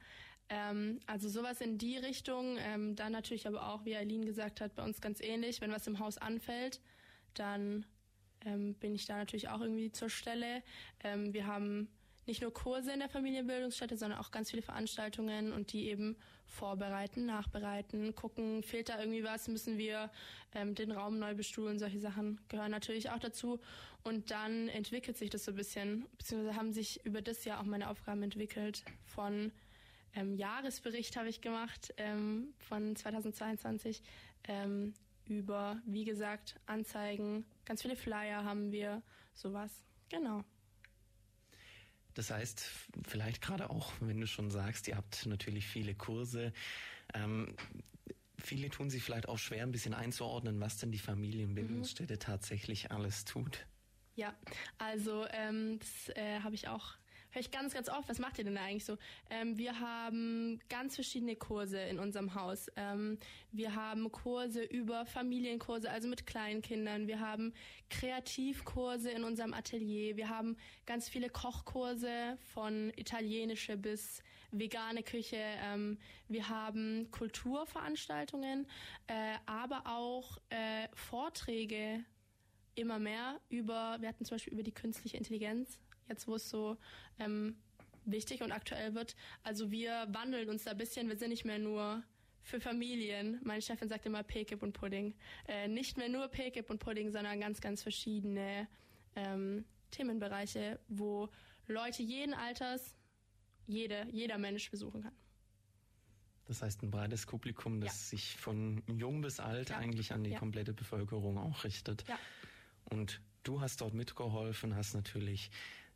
Ähm, 0.48 1.00
also 1.06 1.28
sowas 1.28 1.60
in 1.60 1.78
die 1.78 1.96
Richtung. 1.96 2.56
Ähm, 2.58 2.94
dann 2.94 3.12
natürlich 3.12 3.46
aber 3.46 3.68
auch, 3.68 3.84
wie 3.84 3.96
Eileen 3.96 4.24
gesagt 4.24 4.60
hat, 4.60 4.74
bei 4.74 4.84
uns 4.84 5.00
ganz 5.00 5.20
ähnlich. 5.20 5.60
Wenn 5.60 5.72
was 5.72 5.86
im 5.86 5.98
Haus 5.98 6.18
anfällt, 6.18 6.80
dann 7.34 7.86
ähm, 8.44 8.74
bin 8.74 8.94
ich 8.94 9.06
da 9.06 9.16
natürlich 9.16 9.48
auch 9.48 9.60
irgendwie 9.60 9.92
zur 9.92 10.10
Stelle. 10.10 10.62
Ähm, 11.02 11.32
wir 11.32 11.46
haben 11.46 11.88
nicht 12.26 12.42
nur 12.42 12.52
Kurse 12.52 12.92
in 12.92 13.00
der 13.00 13.08
Familienbildungsstätte, 13.08 13.96
sondern 13.96 14.18
auch 14.18 14.30
ganz 14.30 14.50
viele 14.50 14.62
Veranstaltungen 14.62 15.52
und 15.52 15.72
die 15.72 15.88
eben 15.88 16.16
vorbereiten, 16.46 17.26
nachbereiten, 17.26 18.14
gucken, 18.14 18.62
fehlt 18.62 18.88
da 18.88 19.00
irgendwie 19.00 19.24
was, 19.24 19.48
müssen 19.48 19.78
wir 19.78 20.10
ähm, 20.54 20.74
den 20.74 20.92
Raum 20.92 21.18
neu 21.18 21.34
bestuhlen, 21.34 21.78
solche 21.78 21.98
Sachen 21.98 22.40
gehören 22.48 22.70
natürlich 22.70 23.10
auch 23.10 23.18
dazu. 23.18 23.58
Und 24.04 24.30
dann 24.30 24.68
entwickelt 24.68 25.16
sich 25.16 25.30
das 25.30 25.44
so 25.44 25.52
ein 25.52 25.56
bisschen, 25.56 26.06
beziehungsweise 26.18 26.56
haben 26.56 26.72
sich 26.72 27.04
über 27.04 27.22
das 27.22 27.44
Jahr 27.44 27.60
auch 27.60 27.64
meine 27.64 27.88
Aufgaben 27.88 28.22
entwickelt. 28.22 28.84
Von 29.04 29.52
ähm, 30.14 30.34
Jahresbericht 30.34 31.16
habe 31.16 31.28
ich 31.28 31.40
gemacht 31.40 31.94
ähm, 31.96 32.52
von 32.58 32.94
2022 32.96 34.02
ähm, 34.44 34.94
über, 35.28 35.80
wie 35.86 36.04
gesagt, 36.04 36.60
Anzeigen, 36.66 37.46
ganz 37.64 37.82
viele 37.82 37.96
Flyer 37.96 38.44
haben 38.44 38.72
wir, 38.72 39.02
sowas. 39.34 39.70
Genau. 40.08 40.44
Das 42.14 42.30
heißt, 42.30 42.64
vielleicht 43.06 43.40
gerade 43.40 43.70
auch, 43.70 43.92
wenn 44.00 44.20
du 44.20 44.26
schon 44.26 44.50
sagst, 44.50 44.88
ihr 44.88 44.96
habt 44.96 45.26
natürlich 45.26 45.66
viele 45.66 45.94
Kurse. 45.94 46.52
Ähm, 47.14 47.56
viele 48.38 48.68
tun 48.68 48.90
sich 48.90 49.02
vielleicht 49.02 49.28
auch 49.28 49.38
schwer, 49.38 49.62
ein 49.62 49.72
bisschen 49.72 49.94
einzuordnen, 49.94 50.60
was 50.60 50.78
denn 50.78 50.90
die 50.90 50.98
Familienbildungsstätte 50.98 52.14
mhm. 52.14 52.20
tatsächlich 52.20 52.90
alles 52.90 53.24
tut. 53.24 53.66
Ja, 54.14 54.34
also 54.78 55.26
ähm, 55.30 55.78
das 55.78 56.14
äh, 56.16 56.40
habe 56.40 56.54
ich 56.54 56.68
auch 56.68 56.94
höre 57.32 57.40
ich 57.40 57.50
ganz, 57.50 57.74
ganz 57.74 57.88
oft, 57.88 58.08
was 58.08 58.18
macht 58.18 58.38
ihr 58.38 58.44
denn 58.44 58.54
da 58.54 58.62
eigentlich 58.62 58.84
so? 58.84 58.96
Ähm, 59.30 59.56
wir 59.58 59.80
haben 59.80 60.60
ganz 60.68 60.94
verschiedene 60.94 61.34
Kurse 61.34 61.80
in 61.80 61.98
unserem 61.98 62.34
Haus. 62.34 62.68
Ähm, 62.76 63.18
wir 63.50 63.74
haben 63.74 64.12
Kurse 64.12 64.62
über 64.62 65.06
Familienkurse, 65.06 65.90
also 65.90 66.08
mit 66.08 66.26
kleinen 66.26 66.62
Kindern. 66.62 67.06
Wir 67.06 67.20
haben 67.20 67.52
Kreativkurse 67.90 69.10
in 69.10 69.24
unserem 69.24 69.54
Atelier. 69.54 70.16
Wir 70.16 70.28
haben 70.28 70.56
ganz 70.86 71.08
viele 71.08 71.30
Kochkurse 71.30 72.38
von 72.52 72.92
italienische 72.96 73.76
bis 73.76 74.22
vegane 74.50 75.02
Küche. 75.02 75.38
Ähm, 75.38 75.98
wir 76.28 76.48
haben 76.50 77.10
Kulturveranstaltungen, 77.10 78.66
äh, 79.06 79.34
aber 79.46 79.82
auch 79.86 80.38
äh, 80.50 80.88
Vorträge 80.94 82.04
immer 82.74 82.98
mehr 82.98 83.40
über, 83.48 83.96
wir 84.00 84.08
hatten 84.08 84.24
zum 84.24 84.36
Beispiel 84.36 84.52
über 84.52 84.62
die 84.62 84.72
künstliche 84.72 85.16
Intelligenz 85.16 85.78
jetzt 86.08 86.28
wo 86.28 86.36
es 86.36 86.48
so 86.48 86.76
ähm, 87.18 87.56
wichtig 88.04 88.42
und 88.42 88.52
aktuell 88.52 88.94
wird. 88.94 89.14
Also 89.42 89.70
wir 89.70 90.06
wandeln 90.10 90.48
uns 90.48 90.64
da 90.64 90.72
ein 90.72 90.78
bisschen, 90.78 91.08
wir 91.08 91.16
sind 91.16 91.30
nicht 91.30 91.44
mehr 91.44 91.58
nur 91.58 92.02
für 92.42 92.60
Familien. 92.60 93.40
Meine 93.44 93.62
Chefin 93.62 93.88
sagt 93.88 94.06
immer 94.06 94.22
Pekip 94.22 94.62
und 94.62 94.72
Pudding. 94.72 95.14
Äh, 95.46 95.68
nicht 95.68 95.96
mehr 95.96 96.08
nur 96.08 96.28
Pekip 96.28 96.70
und 96.70 96.78
Pudding, 96.78 97.10
sondern 97.10 97.40
ganz, 97.40 97.60
ganz 97.60 97.82
verschiedene 97.82 98.66
ähm, 99.14 99.64
Themenbereiche, 99.90 100.80
wo 100.88 101.28
Leute 101.68 102.02
jeden 102.02 102.34
Alters, 102.34 102.96
jede, 103.66 104.06
jeder 104.10 104.38
Mensch 104.38 104.70
besuchen 104.70 105.02
kann. 105.02 105.14
Das 106.46 106.60
heißt, 106.62 106.82
ein 106.82 106.90
breites 106.90 107.24
Publikum, 107.24 107.80
das 107.80 108.10
ja. 108.10 108.18
sich 108.18 108.36
von 108.36 108.82
jung 108.86 109.22
bis 109.22 109.38
alt 109.38 109.70
ja. 109.70 109.78
eigentlich 109.78 110.12
an 110.12 110.24
die 110.24 110.30
ja. 110.30 110.38
komplette 110.38 110.74
Bevölkerung 110.74 111.38
auch 111.38 111.64
richtet. 111.64 112.04
Und 112.90 113.20
du 113.44 113.60
hast 113.60 113.80
dort 113.80 113.94
mitgeholfen, 113.94 114.74
hast 114.74 114.94
natürlich 114.94 115.50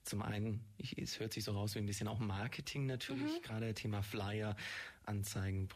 zum 0.07 0.23
einen, 0.23 0.65
ich, 0.79 0.97
es 0.99 1.21
hört 1.21 1.33
sich 1.33 1.45
so 1.45 1.53
raus 1.53 1.75
wie 1.75 1.81
ein 1.81 1.87
bisschen 1.87 2.09
auch 2.09 2.21
Marketing 2.21 2.87
natürlich, 2.87 3.39
mhm. 3.39 3.43
gerade 3.43 3.75
Thema 3.75 4.03
Flyer, 4.03 4.57
Anzeigen, 5.05 5.69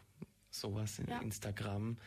sowas 0.51 0.99
in 0.99 1.09
ja. 1.09 1.19
Instagram, 1.19 1.99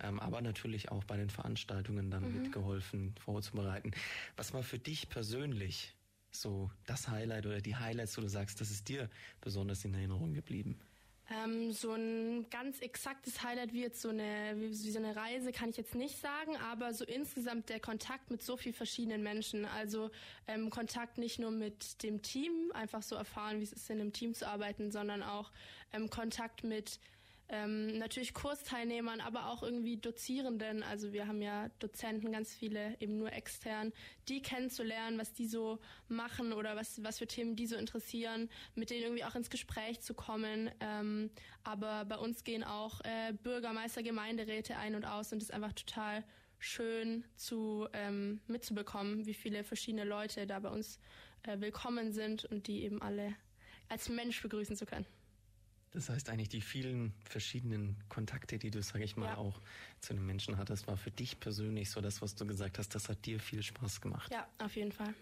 ähm, 0.00 0.20
aber 0.20 0.40
natürlich 0.42 0.90
auch 0.90 1.04
bei 1.04 1.16
den 1.16 1.30
Veranstaltungen 1.30 2.10
dann 2.10 2.28
mhm. 2.28 2.42
mitgeholfen, 2.42 3.14
vorzubereiten. 3.20 3.92
Was 4.36 4.52
war 4.52 4.62
für 4.62 4.78
dich 4.78 5.08
persönlich 5.08 5.94
so 6.30 6.70
das 6.86 7.08
Highlight 7.08 7.46
oder 7.46 7.60
die 7.60 7.76
Highlights, 7.76 8.16
wo 8.18 8.22
du 8.22 8.28
sagst, 8.28 8.60
das 8.60 8.70
ist 8.70 8.88
dir 8.88 9.08
besonders 9.40 9.84
in 9.84 9.94
Erinnerung 9.94 10.34
geblieben? 10.34 10.78
Ähm, 11.30 11.72
so 11.72 11.92
ein 11.92 12.48
ganz 12.48 12.80
exaktes 12.80 13.42
Highlight 13.42 13.74
wie 13.74 13.82
jetzt 13.82 14.00
so 14.00 14.08
eine, 14.08 14.54
wie, 14.56 14.70
wie, 14.70 14.90
so 14.90 14.98
eine 14.98 15.14
Reise 15.14 15.52
kann 15.52 15.68
ich 15.68 15.76
jetzt 15.76 15.94
nicht 15.94 16.18
sagen, 16.18 16.56
aber 16.70 16.94
so 16.94 17.04
insgesamt 17.04 17.68
der 17.68 17.80
Kontakt 17.80 18.30
mit 18.30 18.42
so 18.42 18.56
vielen 18.56 18.74
verschiedenen 18.74 19.22
Menschen. 19.22 19.66
Also 19.66 20.10
ähm, 20.46 20.70
Kontakt 20.70 21.18
nicht 21.18 21.38
nur 21.38 21.50
mit 21.50 22.02
dem 22.02 22.22
Team, 22.22 22.72
einfach 22.72 23.02
so 23.02 23.14
erfahren, 23.14 23.60
wie 23.60 23.64
es 23.64 23.72
ist, 23.72 23.90
in 23.90 24.00
einem 24.00 24.14
Team 24.14 24.32
zu 24.32 24.48
arbeiten, 24.48 24.90
sondern 24.90 25.22
auch 25.22 25.50
ähm, 25.92 26.08
Kontakt 26.08 26.64
mit 26.64 26.98
ähm, 27.50 27.98
natürlich 27.98 28.34
Kursteilnehmern, 28.34 29.20
aber 29.20 29.48
auch 29.48 29.62
irgendwie 29.62 29.96
Dozierenden. 29.96 30.82
Also 30.82 31.12
wir 31.12 31.26
haben 31.26 31.40
ja 31.40 31.70
Dozenten, 31.78 32.30
ganz 32.30 32.54
viele 32.54 32.96
eben 33.00 33.18
nur 33.18 33.32
extern, 33.32 33.92
die 34.28 34.42
kennenzulernen, 34.42 35.18
was 35.18 35.32
die 35.32 35.46
so 35.46 35.78
machen 36.08 36.52
oder 36.52 36.76
was, 36.76 37.02
was 37.02 37.18
für 37.18 37.26
Themen 37.26 37.56
die 37.56 37.66
so 37.66 37.76
interessieren, 37.76 38.50
mit 38.74 38.90
denen 38.90 39.04
irgendwie 39.04 39.24
auch 39.24 39.34
ins 39.34 39.50
Gespräch 39.50 40.00
zu 40.00 40.14
kommen. 40.14 40.70
Ähm, 40.80 41.30
aber 41.64 42.04
bei 42.04 42.16
uns 42.16 42.44
gehen 42.44 42.64
auch 42.64 43.00
äh, 43.00 43.32
Bürgermeister, 43.32 44.02
Gemeinderäte 44.02 44.76
ein 44.76 44.94
und 44.94 45.04
aus 45.04 45.32
und 45.32 45.38
es 45.38 45.48
ist 45.48 45.54
einfach 45.54 45.72
total 45.72 46.24
schön 46.58 47.24
zu 47.36 47.88
ähm, 47.92 48.40
mitzubekommen, 48.46 49.26
wie 49.26 49.34
viele 49.34 49.64
verschiedene 49.64 50.04
Leute 50.04 50.46
da 50.46 50.58
bei 50.58 50.70
uns 50.70 50.98
äh, 51.44 51.60
willkommen 51.60 52.12
sind 52.12 52.44
und 52.44 52.66
die 52.66 52.82
eben 52.82 53.00
alle 53.00 53.34
als 53.88 54.08
Mensch 54.08 54.42
begrüßen 54.42 54.76
zu 54.76 54.84
können. 54.84 55.06
Das 55.92 56.10
heißt 56.10 56.28
eigentlich, 56.28 56.48
die 56.48 56.60
vielen 56.60 57.12
verschiedenen 57.24 57.96
Kontakte, 58.08 58.58
die 58.58 58.70
du, 58.70 58.82
sag 58.82 59.00
ich 59.00 59.16
mal, 59.16 59.26
ja. 59.26 59.36
auch 59.36 59.60
zu 60.00 60.14
den 60.14 60.24
Menschen 60.26 60.58
hattest, 60.58 60.86
war 60.86 60.96
für 60.96 61.10
dich 61.10 61.40
persönlich 61.40 61.90
so 61.90 62.00
das, 62.00 62.20
was 62.20 62.34
du 62.34 62.46
gesagt 62.46 62.78
hast, 62.78 62.94
das 62.94 63.08
hat 63.08 63.24
dir 63.24 63.40
viel 63.40 63.62
Spaß 63.62 64.00
gemacht. 64.00 64.30
Ja, 64.30 64.46
auf 64.58 64.76
jeden 64.76 64.92
Fall. 64.92 65.14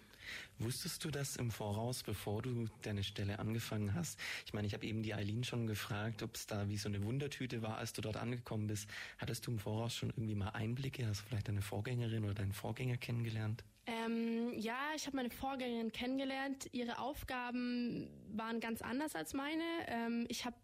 Wusstest 0.58 1.04
du 1.04 1.10
das 1.10 1.36
im 1.36 1.50
Voraus, 1.50 2.02
bevor 2.02 2.42
du 2.42 2.66
deine 2.82 3.04
Stelle 3.04 3.38
angefangen 3.38 3.94
hast? 3.94 4.18
Ich 4.44 4.54
meine, 4.54 4.66
ich 4.66 4.74
habe 4.74 4.86
eben 4.86 5.02
die 5.02 5.14
Eileen 5.14 5.44
schon 5.44 5.66
gefragt, 5.66 6.22
ob 6.22 6.34
es 6.34 6.46
da 6.46 6.68
wie 6.68 6.76
so 6.76 6.88
eine 6.88 7.02
Wundertüte 7.04 7.62
war, 7.62 7.78
als 7.78 7.92
du 7.92 8.02
dort 8.02 8.16
angekommen 8.16 8.66
bist. 8.66 8.88
Hattest 9.18 9.46
du 9.46 9.52
im 9.52 9.58
Voraus 9.58 9.94
schon 9.94 10.10
irgendwie 10.10 10.34
mal 10.34 10.48
Einblicke? 10.48 11.06
Hast 11.06 11.22
du 11.22 11.26
vielleicht 11.26 11.48
deine 11.48 11.62
Vorgängerin 11.62 12.24
oder 12.24 12.34
deinen 12.34 12.52
Vorgänger 12.52 12.96
kennengelernt? 12.96 13.62
Ähm, 13.86 14.52
ja, 14.58 14.78
ich 14.96 15.06
habe 15.06 15.16
meine 15.16 15.30
Vorgängerin 15.30 15.92
kennengelernt. 15.92 16.68
Ihre 16.72 16.98
Aufgaben 16.98 18.10
waren 18.32 18.58
ganz 18.60 18.82
anders 18.82 19.14
als 19.14 19.32
meine. 19.32 19.62
Ähm, 19.86 20.26
ich 20.28 20.44
habe 20.44 20.56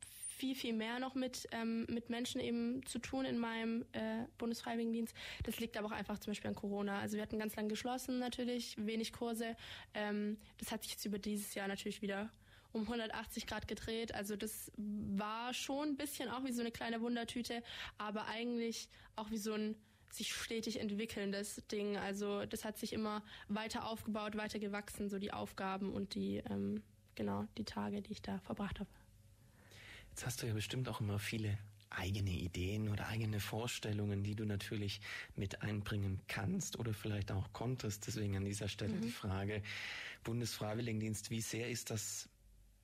viel, 0.43 0.57
viel 0.57 0.73
mehr 0.73 0.99
noch 0.99 1.15
mit, 1.15 1.47
ähm, 1.53 1.87
mit 1.89 2.11
Menschen 2.11 2.41
eben 2.41 2.85
zu 2.85 2.99
tun 2.99 3.25
in 3.25 3.39
meinem 3.39 3.83
äh, 3.93 4.25
Bundesfreiwilligendienst. 4.39 5.15
Das 5.45 5.61
liegt 5.61 5.77
aber 5.77 5.87
auch 5.87 5.93
einfach 5.93 6.19
zum 6.19 6.33
Beispiel 6.33 6.49
an 6.49 6.57
Corona. 6.57 6.99
Also 6.99 7.15
wir 7.15 7.23
hatten 7.23 7.39
ganz 7.39 7.55
lang 7.55 7.69
geschlossen 7.69 8.19
natürlich, 8.19 8.75
wenig 8.77 9.13
Kurse. 9.13 9.57
Ähm, 9.95 10.39
das 10.59 10.73
hat 10.73 10.83
sich 10.83 10.93
jetzt 10.93 11.05
über 11.05 11.21
dieses 11.21 11.55
Jahr 11.55 11.69
natürlich 11.69 12.03
wieder 12.03 12.29
um 12.73 12.83
180 12.83 13.47
Grad 13.47 13.69
gedreht. 13.69 14.15
Also 14.15 14.35
das 14.35 14.73
war 14.77 15.55
schon 15.55 15.91
ein 15.91 15.97
bisschen 15.97 16.29
auch 16.29 16.43
wie 16.43 16.53
so 16.53 16.61
eine 16.61 16.73
kleine 16.73 17.01
Wundertüte, 17.01 17.63
aber 17.97 18.27
eigentlich 18.27 18.89
auch 19.15 19.31
wie 19.31 19.39
so 19.39 19.53
ein 19.53 19.77
sich 20.15 20.33
stetig 20.35 20.81
entwickelndes 20.81 21.63
Ding. 21.71 21.97
Also 21.97 22.45
das 22.47 22.65
hat 22.65 22.79
sich 22.79 22.93
immer 22.93 23.23
weiter 23.49 23.87
aufgebaut, 23.87 24.37
weiter 24.37 24.59
gewachsen, 24.59 25.09
so 25.09 25.19
die 25.19 25.33
Aufgaben 25.33 25.93
und 25.93 26.15
die, 26.15 26.43
ähm, 26.51 26.83
genau, 27.15 27.47
die 27.59 27.65
Tage, 27.65 28.03
die 28.03 28.13
ich 28.13 28.23
da 28.23 28.39
verbracht 28.41 28.81
habe. 28.81 28.91
Jetzt 30.11 30.27
hast 30.27 30.43
du 30.43 30.47
ja 30.47 30.55
bestimmt 30.55 30.89
auch 30.89 31.01
immer 31.01 31.19
viele 31.19 31.59
eigene 31.91 32.31
Ideen 32.31 32.89
oder 32.89 33.09
eigene 33.09 33.41
Vorstellungen, 33.41 34.23
die 34.23 34.35
du 34.35 34.45
natürlich 34.45 35.01
mit 35.37 35.63
einbringen 35.63 36.21
kannst 36.29 36.79
oder 36.79 36.95
vielleicht 36.95 37.33
auch 37.33 37.53
konntest. 37.53 38.07
Deswegen 38.07 38.37
an 38.37 38.45
dieser 38.45 38.69
Stelle 38.69 38.95
mhm. 38.95 39.03
die 39.03 39.11
Frage, 39.11 39.63
Bundesfreiwilligendienst, 40.25 41.31
wie 41.31 41.41
sehr 41.41 41.69
ist 41.69 41.91
das 41.91 42.29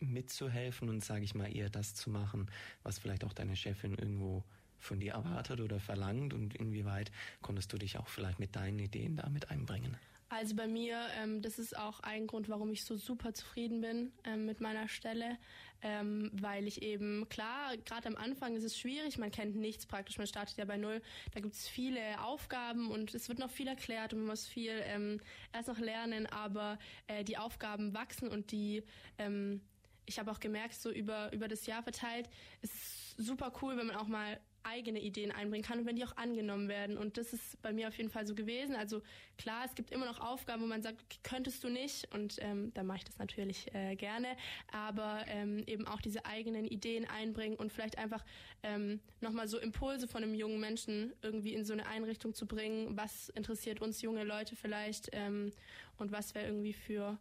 mitzuhelfen 0.00 0.88
und 0.88 1.04
sage 1.04 1.24
ich 1.24 1.34
mal 1.34 1.54
eher 1.54 1.70
das 1.70 1.94
zu 1.94 2.10
machen, 2.10 2.50
was 2.82 2.98
vielleicht 2.98 3.24
auch 3.24 3.32
deine 3.32 3.56
Chefin 3.56 3.94
irgendwo 3.94 4.44
von 4.78 5.00
dir 5.00 5.12
erwartet 5.12 5.60
oder 5.60 5.80
verlangt 5.80 6.34
und 6.34 6.54
inwieweit 6.54 7.10
konntest 7.42 7.72
du 7.72 7.78
dich 7.78 7.98
auch 7.98 8.08
vielleicht 8.08 8.38
mit 8.38 8.56
deinen 8.56 8.78
Ideen 8.78 9.16
damit 9.16 9.50
einbringen? 9.50 9.96
Also 10.30 10.54
bei 10.54 10.66
mir, 10.66 11.00
ähm, 11.22 11.40
das 11.40 11.58
ist 11.58 11.76
auch 11.76 12.00
ein 12.00 12.26
Grund, 12.26 12.50
warum 12.50 12.70
ich 12.70 12.84
so 12.84 12.96
super 12.96 13.32
zufrieden 13.32 13.80
bin 13.80 14.12
ähm, 14.24 14.44
mit 14.44 14.60
meiner 14.60 14.86
Stelle, 14.86 15.38
ähm, 15.80 16.30
weil 16.34 16.66
ich 16.66 16.82
eben, 16.82 17.26
klar, 17.30 17.74
gerade 17.78 18.08
am 18.08 18.16
Anfang 18.16 18.54
ist 18.54 18.64
es 18.64 18.78
schwierig, 18.78 19.16
man 19.16 19.30
kennt 19.30 19.56
nichts 19.56 19.86
praktisch, 19.86 20.18
man 20.18 20.26
startet 20.26 20.58
ja 20.58 20.66
bei 20.66 20.76
Null, 20.76 21.00
da 21.32 21.40
gibt 21.40 21.54
es 21.54 21.66
viele 21.66 22.20
Aufgaben 22.22 22.90
und 22.90 23.14
es 23.14 23.30
wird 23.30 23.38
noch 23.38 23.50
viel 23.50 23.68
erklärt 23.68 24.12
und 24.12 24.20
man 24.20 24.28
muss 24.28 24.46
viel 24.46 24.82
ähm, 24.84 25.18
erst 25.54 25.68
noch 25.68 25.78
lernen, 25.78 26.26
aber 26.26 26.78
äh, 27.06 27.24
die 27.24 27.38
Aufgaben 27.38 27.94
wachsen 27.94 28.28
und 28.28 28.52
die, 28.52 28.82
ähm, 29.16 29.62
ich 30.04 30.18
habe 30.18 30.30
auch 30.30 30.40
gemerkt, 30.40 30.74
so 30.74 30.90
über, 30.90 31.32
über 31.32 31.48
das 31.48 31.64
Jahr 31.64 31.82
verteilt, 31.82 32.28
ist 32.60 33.16
super 33.16 33.50
cool, 33.62 33.78
wenn 33.78 33.86
man 33.86 33.96
auch 33.96 34.08
mal 34.08 34.38
eigene 34.68 35.00
Ideen 35.00 35.30
einbringen 35.30 35.64
kann 35.64 35.80
und 35.80 35.86
wenn 35.86 35.96
die 35.96 36.04
auch 36.04 36.16
angenommen 36.16 36.68
werden. 36.68 36.96
Und 36.98 37.16
das 37.16 37.32
ist 37.32 37.60
bei 37.62 37.72
mir 37.72 37.88
auf 37.88 37.96
jeden 37.96 38.10
Fall 38.10 38.26
so 38.26 38.34
gewesen. 38.34 38.74
Also 38.76 39.02
klar, 39.36 39.64
es 39.64 39.74
gibt 39.74 39.90
immer 39.90 40.06
noch 40.06 40.20
Aufgaben, 40.20 40.62
wo 40.62 40.66
man 40.66 40.82
sagt, 40.82 41.22
könntest 41.22 41.64
du 41.64 41.68
nicht 41.68 42.12
und 42.14 42.36
ähm, 42.40 42.72
dann 42.74 42.86
mache 42.86 42.98
ich 42.98 43.04
das 43.04 43.18
natürlich 43.18 43.72
äh, 43.74 43.96
gerne. 43.96 44.28
Aber 44.72 45.24
ähm, 45.28 45.62
eben 45.66 45.86
auch 45.86 46.00
diese 46.00 46.24
eigenen 46.24 46.64
Ideen 46.66 47.06
einbringen 47.06 47.56
und 47.56 47.72
vielleicht 47.72 47.98
einfach 47.98 48.24
ähm, 48.62 49.00
nochmal 49.20 49.48
so 49.48 49.58
Impulse 49.58 50.08
von 50.08 50.22
einem 50.22 50.34
jungen 50.34 50.60
Menschen 50.60 51.12
irgendwie 51.22 51.54
in 51.54 51.64
so 51.64 51.72
eine 51.72 51.86
Einrichtung 51.86 52.34
zu 52.34 52.46
bringen. 52.46 52.96
Was 52.96 53.28
interessiert 53.30 53.80
uns 53.80 54.02
junge 54.02 54.24
Leute 54.24 54.56
vielleicht 54.56 55.10
ähm, 55.12 55.52
und 55.98 56.12
was 56.12 56.34
wäre 56.34 56.46
irgendwie 56.46 56.72
für 56.72 57.18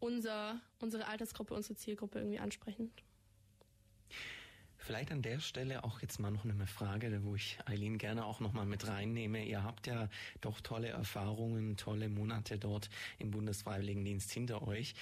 unser, 0.00 0.60
unsere 0.80 1.06
Altersgruppe, 1.06 1.54
unsere 1.54 1.76
Zielgruppe 1.76 2.18
irgendwie 2.18 2.38
ansprechend. 2.38 2.90
Vielleicht 4.90 5.12
an 5.12 5.22
der 5.22 5.38
Stelle 5.38 5.84
auch 5.84 6.02
jetzt 6.02 6.18
mal 6.18 6.32
noch 6.32 6.44
eine 6.44 6.66
Frage, 6.66 7.22
wo 7.22 7.36
ich 7.36 7.58
Eileen 7.64 7.96
gerne 7.96 8.24
auch 8.24 8.40
noch 8.40 8.52
mal 8.52 8.66
mit 8.66 8.88
reinnehme. 8.88 9.44
Ihr 9.44 9.62
habt 9.62 9.86
ja 9.86 10.08
doch 10.40 10.60
tolle 10.60 10.88
Erfahrungen, 10.88 11.76
tolle 11.76 12.08
Monate 12.08 12.58
dort 12.58 12.90
im 13.20 13.30
Bundesfreiwilligendienst 13.30 14.32
hinter 14.32 14.66
euch. 14.66 14.96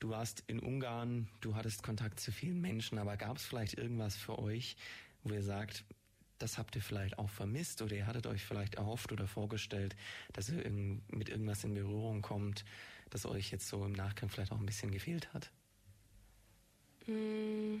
Du 0.00 0.08
warst 0.08 0.42
in 0.48 0.58
Ungarn, 0.58 1.28
du 1.40 1.54
hattest 1.54 1.84
Kontakt 1.84 2.18
zu 2.18 2.32
vielen 2.32 2.60
Menschen, 2.60 2.98
aber 2.98 3.16
gab 3.16 3.36
es 3.36 3.44
vielleicht 3.44 3.74
irgendwas 3.78 4.16
für 4.16 4.40
euch, 4.40 4.76
wo 5.22 5.32
ihr 5.32 5.44
sagt, 5.44 5.84
das 6.38 6.58
habt 6.58 6.74
ihr 6.74 6.82
vielleicht 6.82 7.20
auch 7.20 7.30
vermisst 7.30 7.82
oder 7.82 7.94
ihr 7.94 8.08
hattet 8.08 8.26
euch 8.26 8.44
vielleicht 8.44 8.74
erhofft 8.74 9.12
oder 9.12 9.28
vorgestellt, 9.28 9.94
dass 10.32 10.48
ihr 10.48 10.68
mit 11.06 11.28
irgendwas 11.28 11.62
in 11.62 11.74
Berührung 11.74 12.20
kommt, 12.20 12.64
das 13.10 13.26
euch 13.26 13.52
jetzt 13.52 13.68
so 13.68 13.84
im 13.84 13.92
Nachgang 13.92 14.28
vielleicht 14.28 14.50
auch 14.50 14.58
ein 14.58 14.66
bisschen 14.66 14.90
gefehlt 14.90 15.32
hat? 15.32 15.52
Mmh. 17.06 17.80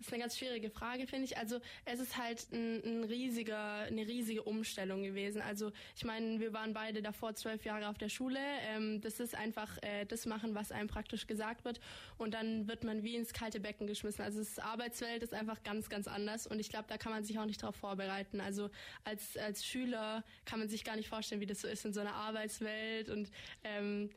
Das 0.00 0.06
ist 0.06 0.14
eine 0.14 0.22
ganz 0.22 0.38
schwierige 0.38 0.70
Frage, 0.70 1.06
finde 1.06 1.26
ich. 1.26 1.36
Also 1.36 1.60
es 1.84 2.00
ist 2.00 2.16
halt 2.16 2.46
ein, 2.52 2.82
ein, 2.82 3.04
riesiger, 3.04 3.80
eine 3.80 4.06
riesige 4.06 4.42
Umstellung 4.42 5.02
gewesen. 5.02 5.42
Also 5.42 5.72
ich 5.94 6.06
meine, 6.06 6.40
wir 6.40 6.54
waren 6.54 6.72
beide 6.72 7.02
davor 7.02 7.34
zwölf 7.34 7.66
Jahre 7.66 7.86
auf 7.86 7.98
der 7.98 8.08
Schule. 8.08 8.38
Ähm, 8.70 9.02
das 9.02 9.20
ist 9.20 9.34
einfach 9.34 9.76
äh, 9.82 10.06
das 10.06 10.24
machen, 10.24 10.54
was 10.54 10.72
einem 10.72 10.88
praktisch 10.88 11.26
gesagt 11.26 11.66
wird. 11.66 11.80
Und 12.16 12.32
dann 12.32 12.66
wird 12.66 12.82
man 12.82 13.02
wie 13.02 13.14
ins 13.14 13.34
kalte 13.34 13.60
Becken 13.60 13.86
geschmissen. 13.86 14.24
Also 14.24 14.38
das 14.38 14.58
Arbeitswelt 14.58 15.22
ist 15.22 15.34
einfach 15.34 15.62
ganz, 15.64 15.90
ganz 15.90 16.08
anders. 16.08 16.46
Und 16.46 16.60
ich 16.60 16.70
glaube, 16.70 16.86
da 16.88 16.96
kann 16.96 17.12
man 17.12 17.22
sich 17.22 17.38
auch 17.38 17.44
nicht 17.44 17.62
darauf 17.62 17.76
vorbereiten. 17.76 18.40
Also 18.40 18.70
als, 19.04 19.36
als 19.36 19.66
Schüler 19.66 20.24
kann 20.46 20.60
man 20.60 20.70
sich 20.70 20.82
gar 20.82 20.96
nicht 20.96 21.10
vorstellen, 21.10 21.42
wie 21.42 21.46
das 21.46 21.60
so 21.60 21.68
ist 21.68 21.84
in 21.84 21.92
so 21.92 22.00
einer 22.00 22.14
Arbeitswelt. 22.14 23.10
Und 23.10 23.30
ähm, 23.64 24.08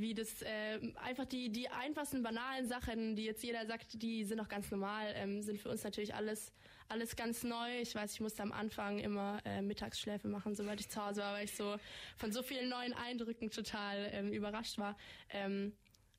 wie 0.00 0.14
das 0.14 0.42
äh, 0.42 0.78
einfach 0.96 1.24
die 1.24 1.50
die 1.50 1.68
einfachsten 1.68 2.22
banalen 2.22 2.66
Sachen, 2.66 3.16
die 3.16 3.24
jetzt 3.24 3.42
jeder 3.42 3.66
sagt, 3.66 4.02
die 4.02 4.24
sind 4.24 4.40
auch 4.40 4.48
ganz 4.48 4.70
normal, 4.70 5.12
ähm, 5.16 5.42
sind 5.42 5.60
für 5.60 5.70
uns 5.70 5.84
natürlich 5.84 6.14
alles 6.14 6.52
alles 6.88 7.16
ganz 7.16 7.42
neu. 7.42 7.80
Ich 7.80 7.94
weiß, 7.94 8.12
ich 8.12 8.20
musste 8.20 8.42
am 8.42 8.52
Anfang 8.52 8.98
immer 8.98 9.40
äh, 9.44 9.62
Mittagsschläfe 9.62 10.28
machen, 10.28 10.54
sobald 10.54 10.80
ich 10.80 10.88
zu 10.88 11.04
Hause 11.04 11.20
war, 11.22 11.34
weil 11.34 11.44
ich 11.44 11.56
so 11.56 11.76
von 12.16 12.32
so 12.32 12.42
vielen 12.42 12.68
neuen 12.68 12.92
Eindrücken 12.92 13.50
total 13.50 14.10
ähm, 14.12 14.32
überrascht 14.32 14.78
war. 14.78 14.96
Ähm, 15.30 15.72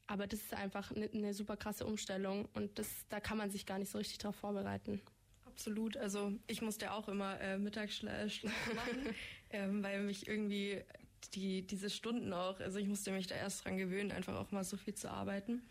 aber 0.07 0.27
das 0.27 0.41
ist 0.41 0.53
einfach 0.53 0.91
eine 0.91 1.09
ne 1.13 1.33
super 1.33 1.57
krasse 1.57 1.86
Umstellung 1.86 2.47
und 2.53 2.77
das 2.79 3.07
da 3.09 3.19
kann 3.19 3.38
man 3.38 3.49
sich 3.49 3.65
gar 3.65 3.79
nicht 3.79 3.91
so 3.91 3.97
richtig 3.97 4.17
darauf 4.17 4.36
vorbereiten. 4.36 5.01
Absolut. 5.45 5.97
Also 5.97 6.33
ich 6.47 6.62
musste 6.62 6.91
auch 6.91 7.07
immer 7.07 7.39
äh, 7.39 7.59
Mittagsschläfe 7.59 8.47
machen, 8.47 9.15
ähm, 9.51 9.83
weil 9.83 10.01
mich 10.01 10.27
irgendwie 10.27 10.83
die, 11.31 11.65
diese 11.65 11.89
Stunden 11.89 12.33
auch, 12.33 12.59
also 12.59 12.79
ich 12.79 12.88
musste 12.88 13.12
mich 13.12 13.27
da 13.27 13.36
erst 13.36 13.65
dran 13.65 13.77
gewöhnen, 13.77 14.12
einfach 14.12 14.36
auch 14.36 14.51
mal 14.51 14.63
so 14.63 14.77
viel 14.77 14.95
zu 14.95 15.09
arbeiten. 15.09 15.62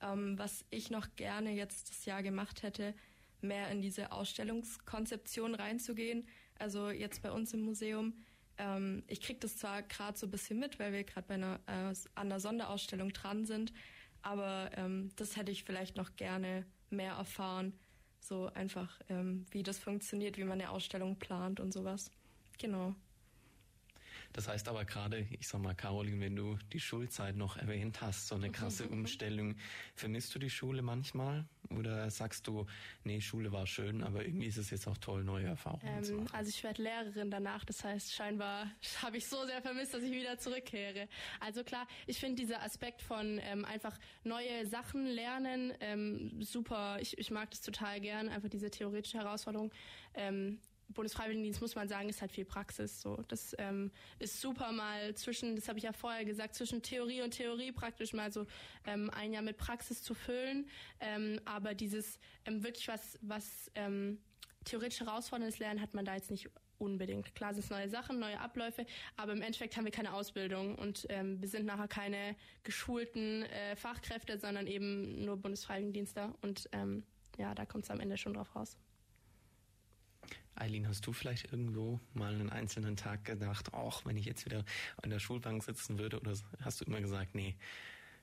Ähm, 0.00 0.38
was 0.38 0.64
ich 0.70 0.90
noch 0.90 1.08
gerne 1.16 1.52
jetzt 1.52 1.90
das 1.90 2.04
Jahr 2.04 2.22
gemacht 2.22 2.62
hätte, 2.62 2.94
mehr 3.40 3.70
in 3.70 3.82
diese 3.82 4.12
Ausstellungskonzeption 4.12 5.54
reinzugehen. 5.54 6.26
Also 6.58 6.90
jetzt 6.90 7.22
bei 7.22 7.30
uns 7.30 7.54
im 7.54 7.60
Museum. 7.60 8.14
Ähm, 8.58 9.04
ich 9.06 9.20
kriege 9.20 9.38
das 9.40 9.56
zwar 9.56 9.82
gerade 9.82 10.18
so 10.18 10.26
ein 10.26 10.30
bisschen 10.30 10.58
mit, 10.58 10.78
weil 10.78 10.92
wir 10.92 11.04
gerade 11.04 11.60
äh, 11.66 11.94
an 12.14 12.28
der 12.28 12.40
Sonderausstellung 12.40 13.12
dran 13.12 13.44
sind, 13.46 13.72
aber 14.22 14.70
ähm, 14.76 15.10
das 15.16 15.36
hätte 15.36 15.52
ich 15.52 15.64
vielleicht 15.64 15.96
noch 15.96 16.16
gerne 16.16 16.66
mehr 16.90 17.12
erfahren. 17.12 17.72
So 18.20 18.46
einfach, 18.46 19.00
ähm, 19.08 19.46
wie 19.50 19.62
das 19.62 19.78
funktioniert, 19.78 20.36
wie 20.38 20.44
man 20.44 20.60
eine 20.60 20.70
Ausstellung 20.70 21.18
plant 21.18 21.60
und 21.60 21.72
sowas. 21.72 22.10
Genau. 22.58 22.94
Das 24.32 24.46
heißt 24.48 24.68
aber 24.68 24.84
gerade, 24.84 25.26
ich 25.30 25.48
sag 25.48 25.60
mal, 25.60 25.74
Caroline, 25.74 26.20
wenn 26.20 26.36
du 26.36 26.58
die 26.72 26.80
Schulzeit 26.80 27.36
noch 27.36 27.56
erwähnt 27.56 28.00
hast, 28.00 28.28
so 28.28 28.34
eine 28.34 28.50
krasse 28.50 28.86
Umstellung, 28.88 29.56
vermisst 29.94 30.34
du 30.34 30.38
die 30.38 30.50
Schule 30.50 30.82
manchmal? 30.82 31.46
Oder 31.70 32.10
sagst 32.10 32.46
du, 32.46 32.66
nee, 33.04 33.20
Schule 33.20 33.52
war 33.52 33.66
schön, 33.66 34.02
aber 34.02 34.24
irgendwie 34.24 34.46
ist 34.46 34.56
es 34.56 34.70
jetzt 34.70 34.86
auch 34.86 34.96
toll, 34.96 35.22
neue 35.22 35.46
Erfahrungen 35.46 35.98
ähm, 35.98 36.02
zu 36.02 36.14
machen? 36.14 36.30
Also 36.32 36.48
ich 36.48 36.64
werde 36.64 36.82
Lehrerin 36.82 37.30
danach, 37.30 37.64
das 37.64 37.84
heißt, 37.84 38.14
scheinbar 38.14 38.70
habe 39.02 39.18
ich 39.18 39.26
so 39.26 39.44
sehr 39.44 39.60
vermisst, 39.60 39.92
dass 39.92 40.02
ich 40.02 40.12
wieder 40.12 40.38
zurückkehre. 40.38 41.08
Also 41.40 41.64
klar, 41.64 41.86
ich 42.06 42.18
finde 42.18 42.36
dieser 42.36 42.62
Aspekt 42.62 43.02
von 43.02 43.38
ähm, 43.42 43.64
einfach 43.64 43.98
neue 44.24 44.66
Sachen 44.66 45.04
lernen 45.04 45.74
ähm, 45.80 46.42
super. 46.42 46.98
Ich, 47.00 47.18
ich 47.18 47.30
mag 47.30 47.50
das 47.50 47.60
total 47.60 48.00
gern, 48.00 48.28
einfach 48.28 48.48
diese 48.48 48.70
theoretische 48.70 49.18
Herausforderung. 49.18 49.70
Ähm, 50.14 50.58
Bundesfreiwilligendienst 50.88 51.60
muss 51.60 51.74
man 51.74 51.88
sagen, 51.88 52.08
ist 52.08 52.20
halt 52.20 52.32
viel 52.32 52.44
Praxis. 52.44 53.00
So, 53.00 53.16
das 53.28 53.54
ähm, 53.58 53.90
ist 54.18 54.40
super 54.40 54.72
mal 54.72 55.14
zwischen, 55.14 55.56
das 55.56 55.68
habe 55.68 55.78
ich 55.78 55.84
ja 55.84 55.92
vorher 55.92 56.24
gesagt, 56.24 56.54
zwischen 56.54 56.82
Theorie 56.82 57.22
und 57.22 57.32
Theorie 57.32 57.72
praktisch 57.72 58.12
mal 58.12 58.32
so 58.32 58.46
ähm, 58.86 59.10
ein 59.10 59.32
Jahr 59.32 59.42
mit 59.42 59.58
Praxis 59.58 60.02
zu 60.02 60.14
füllen. 60.14 60.68
Ähm, 61.00 61.40
aber 61.44 61.74
dieses 61.74 62.18
ähm, 62.46 62.62
wirklich 62.62 62.88
was, 62.88 63.18
was 63.20 63.70
ähm, 63.74 64.18
theoretisch 64.64 65.00
herausforderndes 65.00 65.58
Lernen 65.58 65.80
hat 65.80 65.94
man 65.94 66.04
da 66.04 66.14
jetzt 66.14 66.30
nicht 66.30 66.50
unbedingt. 66.78 67.34
Klar 67.34 67.54
sind 67.54 67.64
es 67.64 67.70
neue 67.70 67.88
Sachen, 67.88 68.18
neue 68.18 68.40
Abläufe, 68.40 68.86
aber 69.16 69.32
im 69.32 69.42
Endeffekt 69.42 69.76
haben 69.76 69.84
wir 69.84 69.92
keine 69.92 70.14
Ausbildung 70.14 70.76
und 70.76 71.06
ähm, 71.10 71.40
wir 71.40 71.48
sind 71.48 71.66
nachher 71.66 71.88
keine 71.88 72.36
geschulten 72.62 73.42
äh, 73.42 73.76
Fachkräfte, 73.76 74.38
sondern 74.38 74.66
eben 74.66 75.24
nur 75.24 75.36
Bundesfreiwilligendienste 75.36 76.32
und 76.42 76.68
ähm, 76.72 77.04
ja, 77.36 77.54
da 77.54 77.66
kommt 77.66 77.84
es 77.84 77.90
am 77.90 78.00
Ende 78.00 78.16
schon 78.16 78.34
drauf 78.34 78.54
raus. 78.54 78.76
Eileen, 80.60 80.88
hast 80.88 81.06
du 81.06 81.12
vielleicht 81.12 81.52
irgendwo 81.52 82.00
mal 82.14 82.34
einen 82.34 82.50
einzelnen 82.50 82.96
Tag 82.96 83.24
gedacht, 83.24 83.72
auch 83.74 84.04
wenn 84.04 84.16
ich 84.16 84.24
jetzt 84.24 84.44
wieder 84.44 84.64
an 85.02 85.10
der 85.10 85.18
Schulbank 85.18 85.62
sitzen 85.62 85.98
würde, 85.98 86.20
oder 86.20 86.34
hast 86.60 86.80
du 86.80 86.84
immer 86.84 87.00
gesagt, 87.00 87.34
nee, 87.34 87.56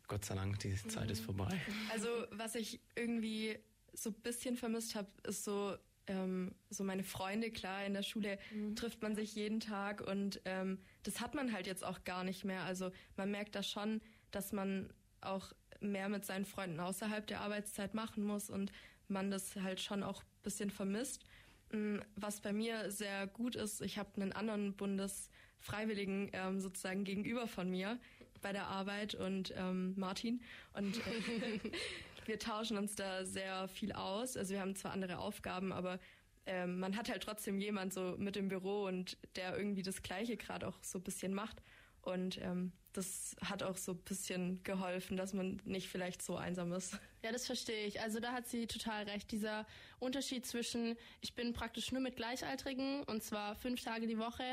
Gott 0.07 0.25
sei 0.25 0.35
Dank, 0.35 0.59
die 0.59 0.75
Zeit 0.75 1.09
ist 1.09 1.21
vorbei? 1.21 1.59
Also 1.91 2.07
was 2.31 2.55
ich 2.55 2.79
irgendwie 2.95 3.57
so 3.93 4.09
ein 4.09 4.21
bisschen 4.21 4.57
vermisst 4.57 4.95
habe, 4.95 5.07
ist 5.23 5.43
so 5.43 5.77
ähm, 6.07 6.53
so 6.69 6.83
meine 6.83 7.03
Freunde, 7.03 7.51
klar, 7.51 7.83
in 7.85 7.93
der 7.93 8.03
Schule 8.03 8.37
mhm. 8.51 8.75
trifft 8.75 9.01
man 9.01 9.15
sich 9.15 9.35
jeden 9.35 9.59
Tag 9.59 10.01
und 10.01 10.41
ähm, 10.45 10.79
das 11.03 11.19
hat 11.19 11.33
man 11.33 11.51
halt 11.51 11.67
jetzt 11.67 11.83
auch 11.83 12.03
gar 12.03 12.23
nicht 12.23 12.45
mehr. 12.45 12.63
Also 12.63 12.91
man 13.15 13.31
merkt 13.31 13.55
da 13.55 13.63
schon, 13.63 14.01
dass 14.31 14.51
man 14.51 14.93
auch 15.21 15.53
mehr 15.79 16.09
mit 16.09 16.25
seinen 16.25 16.45
Freunden 16.45 16.79
außerhalb 16.79 17.25
der 17.27 17.41
Arbeitszeit 17.41 17.93
machen 17.93 18.23
muss 18.23 18.49
und 18.49 18.71
man 19.07 19.31
das 19.31 19.55
halt 19.55 19.81
schon 19.81 20.03
auch 20.03 20.21
ein 20.21 20.43
bisschen 20.43 20.69
vermisst. 20.69 21.23
Mm, 21.71 21.97
was 22.15 22.41
bei 22.41 22.53
mir 22.53 22.91
sehr 22.91 23.27
gut 23.27 23.55
ist, 23.55 23.81
ich 23.81 23.97
habe 23.97 24.21
einen 24.21 24.33
anderen 24.33 24.75
Bundesfreiwilligen 24.75 26.29
ähm, 26.33 26.59
sozusagen 26.59 27.03
gegenüber 27.03 27.47
von 27.47 27.69
mir 27.69 27.99
bei 28.41 28.53
der 28.53 28.67
Arbeit 28.67 29.15
und 29.15 29.53
ähm, 29.57 29.93
Martin 29.97 30.41
und 30.73 30.97
äh, 30.97 31.59
wir 32.27 32.39
tauschen 32.39 32.77
uns 32.77 32.95
da 32.95 33.25
sehr 33.25 33.67
viel 33.67 33.91
aus. 33.91 34.37
Also 34.37 34.53
wir 34.53 34.61
haben 34.61 34.75
zwar 34.75 34.91
andere 34.91 35.19
Aufgaben, 35.19 35.71
aber 35.71 35.99
ähm, 36.45 36.79
man 36.79 36.95
hat 36.95 37.09
halt 37.09 37.23
trotzdem 37.23 37.59
jemand 37.59 37.93
so 37.93 38.15
mit 38.17 38.37
im 38.37 38.49
Büro 38.49 38.85
und 38.85 39.17
der 39.35 39.57
irgendwie 39.57 39.81
das 39.81 40.03
Gleiche 40.03 40.37
gerade 40.37 40.67
auch 40.67 40.77
so 40.83 40.99
ein 40.99 41.03
bisschen 41.03 41.33
macht. 41.33 41.61
Und 42.01 42.39
ähm, 42.41 42.71
das 42.97 43.35
hat 43.43 43.63
auch 43.63 43.77
so 43.77 43.93
ein 43.93 43.97
bisschen 43.99 44.63
geholfen, 44.63 45.17
dass 45.17 45.33
man 45.33 45.61
nicht 45.65 45.89
vielleicht 45.89 46.21
so 46.21 46.37
einsam 46.37 46.71
ist. 46.71 46.97
Ja, 47.23 47.31
das 47.31 47.47
verstehe 47.47 47.87
ich. 47.87 48.01
Also 48.01 48.19
da 48.19 48.33
hat 48.33 48.47
sie 48.47 48.67
total 48.67 49.05
recht. 49.05 49.31
Dieser 49.31 49.65
Unterschied 49.99 50.45
zwischen, 50.45 50.95
ich 51.21 51.33
bin 51.33 51.53
praktisch 51.53 51.91
nur 51.91 52.01
mit 52.01 52.17
Gleichaltrigen 52.17 53.01
und 53.03 53.23
zwar 53.23 53.55
fünf 53.55 53.81
Tage 53.81 54.05
die 54.05 54.19
Woche 54.19 54.43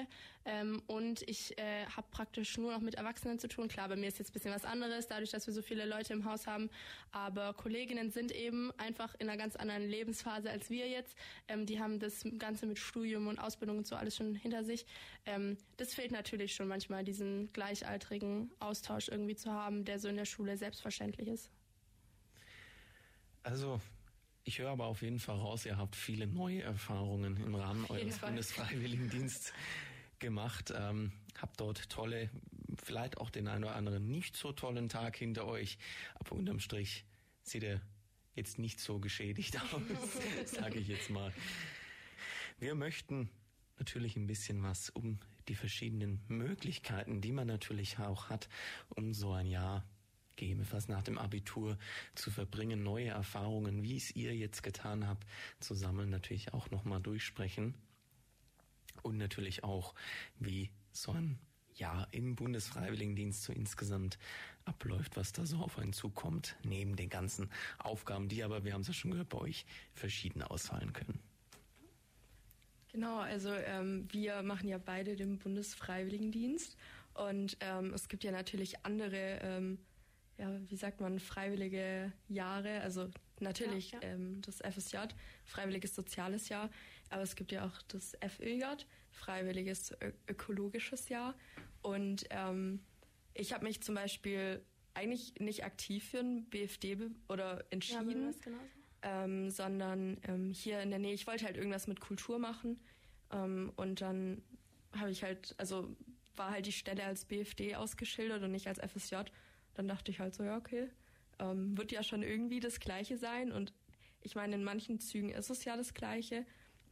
ähm, 0.46 0.83
und 0.87 1.20
ich 1.28 1.59
äh, 1.59 1.85
habe 1.85 2.07
praktisch 2.11 2.57
nur 2.57 2.72
noch 2.72 2.81
mit 2.81 2.94
Erwachsenen 2.94 3.38
zu 3.38 3.46
tun. 3.46 3.68
Klar, 3.68 3.90
bei 3.90 3.96
mir 3.96 4.09
ist 4.09 4.18
jetzt 4.18 4.31
ein 4.31 4.33
bisschen 4.33 4.55
was 4.55 4.64
anderes, 4.64 5.07
dadurch, 5.07 5.31
dass 5.31 5.46
wir 5.46 5.52
so 5.52 5.61
viele 5.61 5.85
Leute 5.85 6.14
im 6.14 6.24
Haus 6.24 6.46
haben. 6.46 6.70
Aber 7.11 7.52
Kolleginnen 7.52 8.11
sind 8.11 8.33
eben 8.33 8.72
einfach 8.78 9.14
in 9.18 9.28
einer 9.28 9.37
ganz 9.37 9.55
anderen 9.55 9.87
Lebensphase 9.87 10.48
als 10.48 10.70
wir 10.70 10.88
jetzt. 10.88 11.14
Ähm, 11.48 11.66
die 11.66 11.78
haben 11.78 11.98
das 11.98 12.24
Ganze 12.38 12.64
mit 12.64 12.78
Studium 12.78 13.26
und 13.26 13.38
Ausbildung 13.38 13.78
und 13.78 13.87
so 13.87 13.96
alles 13.96 14.16
schon 14.16 14.35
hinter 14.35 14.64
sich. 14.64 14.87
Ähm, 15.26 15.59
das 15.76 15.94
fehlt 15.94 16.11
natürlich 16.11 16.55
schon 16.55 16.68
manchmal, 16.68 17.05
diesen 17.05 17.52
gleichaltrigen 17.52 18.32
Austausch 18.59 19.09
irgendwie 19.09 19.37
zu 19.37 19.53
haben, 19.53 19.85
der 19.85 19.99
so 19.99 20.09
in 20.09 20.16
der 20.16 20.25
Schule 20.25 20.57
selbstverständlich 20.57 21.29
ist. 21.29 21.51
Also 23.42 23.81
ich 24.45 24.59
höre 24.59 24.71
aber 24.71 24.87
auf 24.87 25.03
jeden 25.03 25.18
Fall 25.18 25.37
raus, 25.37 25.66
ihr 25.66 25.77
habt 25.77 25.97
viele 25.97 26.27
neue 26.27 26.62
Erfahrungen 26.62 27.37
im 27.37 27.55
Rahmen 27.55 27.85
eures 27.87 28.18
Bundesfreiwilligendienstes 28.18 29.53
gemacht, 30.18 30.73
ähm, 30.77 31.12
habt 31.40 31.61
dort 31.61 31.88
tolle, 31.90 32.31
vielleicht 32.83 33.18
auch 33.18 33.31
den 33.31 33.49
einen 33.49 33.64
oder 33.64 33.75
anderen 33.75 34.11
nicht 34.11 34.37
so 34.37 34.53
tollen 34.53 34.88
Tag 34.88 35.16
hinter 35.16 35.47
euch, 35.47 35.79
aber 36.14 36.33
unterm 36.33 36.61
Strich 36.61 37.05
sieht 37.42 37.64
er 37.64 37.81
jetzt 38.35 38.59
nicht 38.59 38.81
so 38.81 38.99
geschädigt 38.99 39.61
aus, 39.73 40.51
sage 40.51 40.79
ich 40.79 40.88
jetzt 40.88 41.11
mal. 41.11 41.33
Wir 42.59 42.75
möchten 42.75 43.31
natürlich 43.79 44.16
ein 44.16 44.27
bisschen 44.27 44.62
was 44.62 44.90
um 44.90 45.18
die 45.48 45.55
verschiedenen 45.55 46.20
Möglichkeiten, 46.28 47.20
die 47.20 47.33
man 47.33 47.46
natürlich 47.46 47.98
auch 47.98 48.28
hat, 48.28 48.48
um 48.90 49.14
so 49.14 49.33
ein 49.33 49.46
Jahr 49.46 49.85
gegebenenfalls 50.37 50.88
nach 50.88 51.02
dem 51.02 51.18
Abitur 51.18 51.78
zu 52.14 52.31
verbringen, 52.31 52.83
neue 52.83 53.09
Erfahrungen, 53.09 53.83
wie 53.83 53.96
es 53.96 54.14
ihr 54.16 54.35
jetzt 54.35 54.62
getan 54.62 55.07
habt, 55.07 55.26
zusammen 55.61 56.11
natürlich 56.11 56.52
auch 56.55 56.70
nochmal 56.70 57.00
durchsprechen. 57.00 57.74
Und 59.02 59.16
natürlich 59.16 59.64
auch, 59.64 59.94
wie 60.38 60.70
so 60.92 61.12
ein 61.12 61.38
Jahr 61.74 62.07
im 62.12 62.37
Bundesfreiwilligendienst 62.37 63.42
so 63.42 63.52
insgesamt 63.52 64.18
abläuft, 64.64 65.16
was 65.16 65.33
da 65.33 65.46
so 65.46 65.59
auf 65.59 65.78
einen 65.78 65.92
zukommt, 65.92 66.57
neben 66.62 66.96
den 66.96 67.09
ganzen 67.09 67.50
Aufgaben, 67.78 68.28
die 68.28 68.44
aber, 68.44 68.64
wir 68.64 68.74
haben 68.74 68.83
es 68.83 68.88
ja 68.88 68.94
schon 68.94 69.12
gehört, 69.12 69.31
bei 69.31 69.38
euch 69.38 69.64
verschieden 69.94 70.42
ausfallen 70.42 70.92
können. 70.92 71.20
Genau, 72.92 73.18
also 73.18 73.50
ähm, 73.52 74.07
wir 74.11 74.42
machen 74.42 74.68
ja 74.68 74.78
beide 74.78 75.16
den 75.16 75.38
Bundesfreiwilligendienst 75.38 76.76
und 77.14 77.57
ähm, 77.61 77.92
es 77.94 78.09
gibt 78.09 78.22
ja 78.22 78.33
natürlich 78.33 78.85
andere 78.85 79.38
ähm, 79.42 79.78
ja, 80.38 80.61
wie 80.68 80.76
sagt 80.76 81.00
man, 81.00 81.18
freiwillige 81.20 82.12
Jahre. 82.28 82.81
Also 82.81 83.11
natürlich 83.40 83.92
ja, 83.92 84.00
ja. 84.02 84.09
Ähm, 84.09 84.42
das 84.42 84.59
FSJ, 84.59 84.96
freiwilliges 85.44 85.94
soziales 85.94 86.48
Jahr, 86.48 86.70
aber 87.11 87.22
es 87.22 87.37
gibt 87.37 87.52
ja 87.52 87.66
auch 87.66 87.83
das 87.83 88.16
FÖJ, 88.20 88.64
freiwilliges 89.11 89.92
Ö 90.02 90.12
ökologisches 90.28 91.09
Jahr. 91.09 91.35
Und 91.83 92.24
ähm, 92.31 92.81
ich 93.35 93.52
habe 93.52 93.64
mich 93.64 93.83
zum 93.83 93.94
Beispiel 93.94 94.64
eigentlich 94.94 95.35
nicht 95.38 95.64
aktiv 95.64 96.11
für 96.11 96.20
ein 96.20 96.44
BFD 96.46 97.11
oder 97.28 97.64
entschieden, 97.70 98.35
ja, 98.44 98.52
ähm, 99.02 99.50
sondern 99.50 100.18
ähm, 100.24 100.50
hier 100.50 100.80
in 100.80 100.90
der 100.90 100.98
Nähe, 100.98 101.14
ich 101.14 101.26
wollte 101.26 101.44
halt 101.44 101.56
irgendwas 101.56 101.86
mit 101.86 102.00
Kultur 102.00 102.38
machen. 102.38 102.80
Ähm, 103.32 103.72
und 103.76 104.00
dann 104.00 104.42
habe 104.96 105.10
ich 105.10 105.22
halt, 105.22 105.54
also 105.58 105.88
war 106.36 106.50
halt 106.50 106.66
die 106.66 106.72
Stelle 106.72 107.04
als 107.04 107.24
BFD 107.24 107.76
ausgeschildert 107.76 108.42
und 108.42 108.52
nicht 108.52 108.68
als 108.68 108.78
FSJ 108.78 109.24
dann 109.74 109.88
dachte 109.88 110.10
ich 110.10 110.20
halt 110.20 110.34
so, 110.34 110.42
ja, 110.42 110.56
okay, 110.56 110.88
ähm, 111.38 111.76
wird 111.76 111.92
ja 111.92 112.02
schon 112.02 112.22
irgendwie 112.22 112.60
das 112.60 112.80
Gleiche 112.80 113.16
sein. 113.16 113.52
Und 113.52 113.72
ich 114.20 114.34
meine, 114.34 114.54
in 114.54 114.64
manchen 114.64 115.00
Zügen 115.00 115.30
ist 115.30 115.50
es 115.50 115.64
ja 115.64 115.76
das 115.76 115.94
Gleiche, 115.94 116.44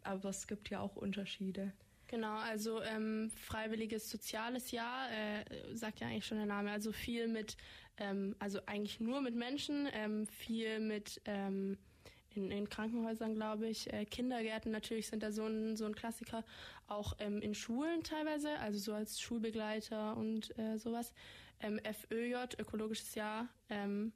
aber 0.03 0.31
es 0.31 0.47
gibt 0.47 0.71
ja 0.71 0.81
auch 0.81 0.97
Unterschiede. 0.97 1.73
Genau, 2.07 2.37
also 2.39 2.83
ähm, 2.83 3.31
freiwilliges 3.37 4.11
soziales 4.11 4.73
Jahr, 4.73 5.09
äh, 5.13 5.77
sagt 5.77 6.01
ja 6.01 6.09
eigentlich 6.09 6.27
schon 6.27 6.39
der 6.39 6.47
Name, 6.47 6.73
also 6.73 6.91
viel 6.91 7.29
mit, 7.29 7.57
ähm, 7.99 8.35
also 8.41 8.61
eigentlich 8.67 8.99
nur 8.99 9.21
mit 9.21 9.37
Menschen, 9.37 9.89
ähm, 9.93 10.27
viel 10.27 10.81
mit 10.81 11.21
ähm, 11.27 11.79
in, 12.35 12.51
in 12.51 12.69
Krankenhäusern, 12.69 13.35
glaube 13.35 13.69
ich, 13.69 13.93
äh, 13.93 14.05
Kindergärten. 14.05 14.73
Natürlich 14.73 15.09
sind 15.09 15.23
da 15.23 15.33
so 15.33 15.47
ein, 15.47 15.77
so 15.77 15.87
ein 15.87 15.95
Klassiker, 15.95 16.45
auch 16.87 17.15
ähm, 17.19 17.41
in 17.41 17.55
Schulen 17.55 18.03
teilweise, 18.03 18.59
also 18.59 18.79
so 18.79 18.93
als 18.93 19.21
Schulbegleiter 19.21 20.17
und 20.17 20.57
äh, 20.59 20.79
sowas. 20.79 21.13
Ähm, 21.61 21.79
FÖJ, 21.85 22.57
ökologisches 22.59 23.15
Jahr. 23.15 23.49
Ähm, 23.69 24.13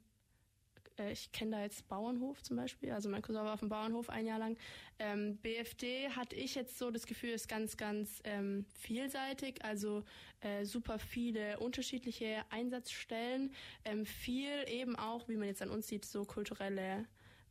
äh, 0.97 1.11
ich 1.11 1.31
kenne 1.31 1.51
da 1.51 1.61
jetzt 1.61 1.87
Bauernhof 1.87 2.41
zum 2.41 2.57
Beispiel, 2.57 2.91
also 2.91 3.09
mein 3.09 3.21
Cousin 3.21 3.43
war 3.43 3.53
auf 3.53 3.59
dem 3.59 3.69
Bauernhof 3.69 4.09
ein 4.09 4.25
Jahr 4.25 4.39
lang. 4.39 4.57
Ähm, 4.99 5.37
BFD 5.37 6.09
hatte 6.09 6.35
ich 6.35 6.55
jetzt 6.55 6.77
so 6.77 6.91
das 6.91 7.05
Gefühl, 7.05 7.31
ist 7.31 7.47
ganz, 7.47 7.77
ganz 7.77 8.21
ähm, 8.23 8.65
vielseitig, 8.79 9.63
also 9.63 10.03
äh, 10.41 10.65
super 10.65 10.99
viele 10.99 11.59
unterschiedliche 11.59 12.43
Einsatzstellen, 12.49 13.53
ähm, 13.83 14.05
viel 14.05 14.65
eben 14.67 14.95
auch, 14.95 15.27
wie 15.27 15.37
man 15.37 15.47
jetzt 15.47 15.61
an 15.61 15.69
uns 15.69 15.87
sieht, 15.87 16.05
so 16.05 16.25
kulturelle 16.25 17.05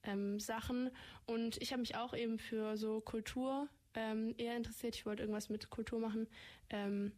ähm, 0.04 0.40
Sachen. 0.40 0.90
Und 1.26 1.60
ich 1.60 1.72
habe 1.72 1.80
mich 1.80 1.96
auch 1.96 2.14
eben 2.14 2.38
für 2.38 2.76
so 2.76 3.00
Kultur 3.00 3.68
ähm, 3.94 4.34
eher 4.38 4.56
interessiert. 4.56 4.94
Ich 4.94 5.06
wollte 5.06 5.22
irgendwas 5.22 5.48
mit 5.48 5.70
Kultur 5.70 6.00
machen. 6.00 6.26
Ähm, 6.70 7.12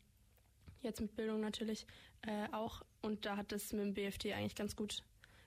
jetzt 0.83 1.01
mit 1.01 1.14
Bildung 1.16 1.40
natürlich 1.40 1.87
äh, 2.22 2.53
auch. 2.53 2.83
Und 3.03 3.25
da 3.27 3.37
hat 3.37 3.53
das 3.53 3.72
mit 3.72 3.83
dem 3.83 3.94
BFD 3.94 4.35
eigentlich 4.35 4.55
ganz 4.55 4.77
gut, 4.77 5.03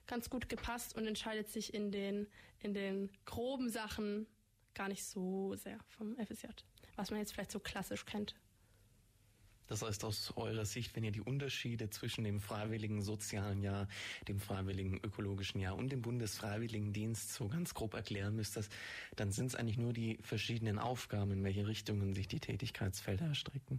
ganz 0.06 0.30
gut 0.30 0.48
gepasst 0.48 0.96
und 0.96 1.06
entscheidet 1.06 1.48
sich 1.48 1.74
in 1.74 1.90
den, 1.90 2.26
in 2.60 2.74
den 2.74 3.10
groben 3.24 3.68
Sachen 3.68 4.26
gar 4.74 4.88
nicht 4.88 5.04
so 5.04 5.54
sehr 5.56 5.78
vom 5.88 6.16
FSJ, 6.16 6.46
was 6.96 7.10
man 7.10 7.20
jetzt 7.20 7.32
vielleicht 7.32 7.52
so 7.52 7.60
klassisch 7.60 8.06
kennt. 8.06 8.34
Das 9.70 9.82
heißt 9.82 10.02
aus 10.04 10.32
eurer 10.36 10.64
Sicht, 10.64 10.96
wenn 10.96 11.04
ihr 11.04 11.12
die 11.12 11.20
Unterschiede 11.20 11.88
zwischen 11.90 12.24
dem 12.24 12.40
freiwilligen 12.40 13.02
sozialen 13.02 13.62
Jahr, 13.62 13.86
dem 14.26 14.40
freiwilligen 14.40 14.98
ökologischen 15.04 15.60
Jahr 15.60 15.76
und 15.76 15.92
dem 15.92 16.02
Bundesfreiwilligendienst 16.02 17.32
so 17.32 17.46
ganz 17.46 17.72
grob 17.72 17.94
erklären 17.94 18.34
müsst, 18.34 18.58
dann 19.14 19.30
sind 19.30 19.46
es 19.46 19.54
eigentlich 19.54 19.78
nur 19.78 19.92
die 19.92 20.18
verschiedenen 20.22 20.80
Aufgaben, 20.80 21.30
in 21.30 21.44
welche 21.44 21.68
Richtungen 21.68 22.14
sich 22.14 22.26
die 22.26 22.40
Tätigkeitsfelder 22.40 23.26
erstrecken. 23.26 23.78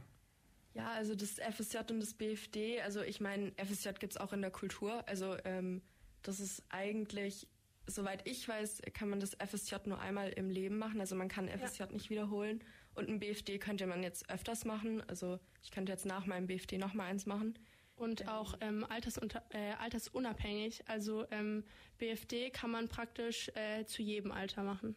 Ja, 0.73 0.91
also 0.93 1.13
das 1.13 1.31
FSJ 1.31 1.79
und 1.89 1.99
das 1.99 2.13
BFD, 2.13 2.79
also 2.79 3.01
ich 3.01 3.19
meine, 3.19 3.51
FSJ 3.57 3.89
gibt 3.99 4.13
es 4.13 4.17
auch 4.17 4.31
in 4.31 4.39
der 4.39 4.51
Kultur. 4.51 5.05
Also 5.09 5.35
ähm, 5.43 5.81
das 6.21 6.39
ist 6.39 6.63
eigentlich, 6.69 7.49
soweit 7.85 8.25
ich 8.25 8.47
weiß, 8.47 8.83
kann 8.93 9.09
man 9.09 9.19
das 9.19 9.35
FSJ 9.45 9.75
nur 9.87 9.99
einmal 9.99 10.29
im 10.29 10.49
Leben 10.49 10.77
machen. 10.77 11.01
Also 11.01 11.17
man 11.17 11.27
kann 11.27 11.49
FSJ 11.49 11.83
ja. 11.83 11.91
nicht 11.91 12.09
wiederholen. 12.09 12.63
Und 12.93 13.09
ein 13.09 13.19
BFD 13.19 13.57
könnte 13.57 13.87
man 13.87 14.03
jetzt 14.03 14.29
öfters 14.29 14.65
machen. 14.65 15.01
Also 15.07 15.39
ich 15.61 15.71
könnte 15.71 15.91
jetzt 15.91 16.05
nach 16.05 16.25
meinem 16.25 16.47
BFD 16.47 16.77
nochmal 16.77 17.07
eins 17.07 17.25
machen. 17.25 17.57
Und 17.95 18.27
auch 18.27 18.55
ähm, 18.61 18.83
altersunter, 18.89 19.43
äh, 19.49 19.73
altersunabhängig. 19.73 20.87
Also 20.87 21.25
ähm, 21.31 21.63
BFD 21.99 22.49
kann 22.49 22.71
man 22.71 22.89
praktisch 22.89 23.49
äh, 23.49 23.85
zu 23.85 24.01
jedem 24.01 24.31
Alter 24.31 24.63
machen. 24.63 24.95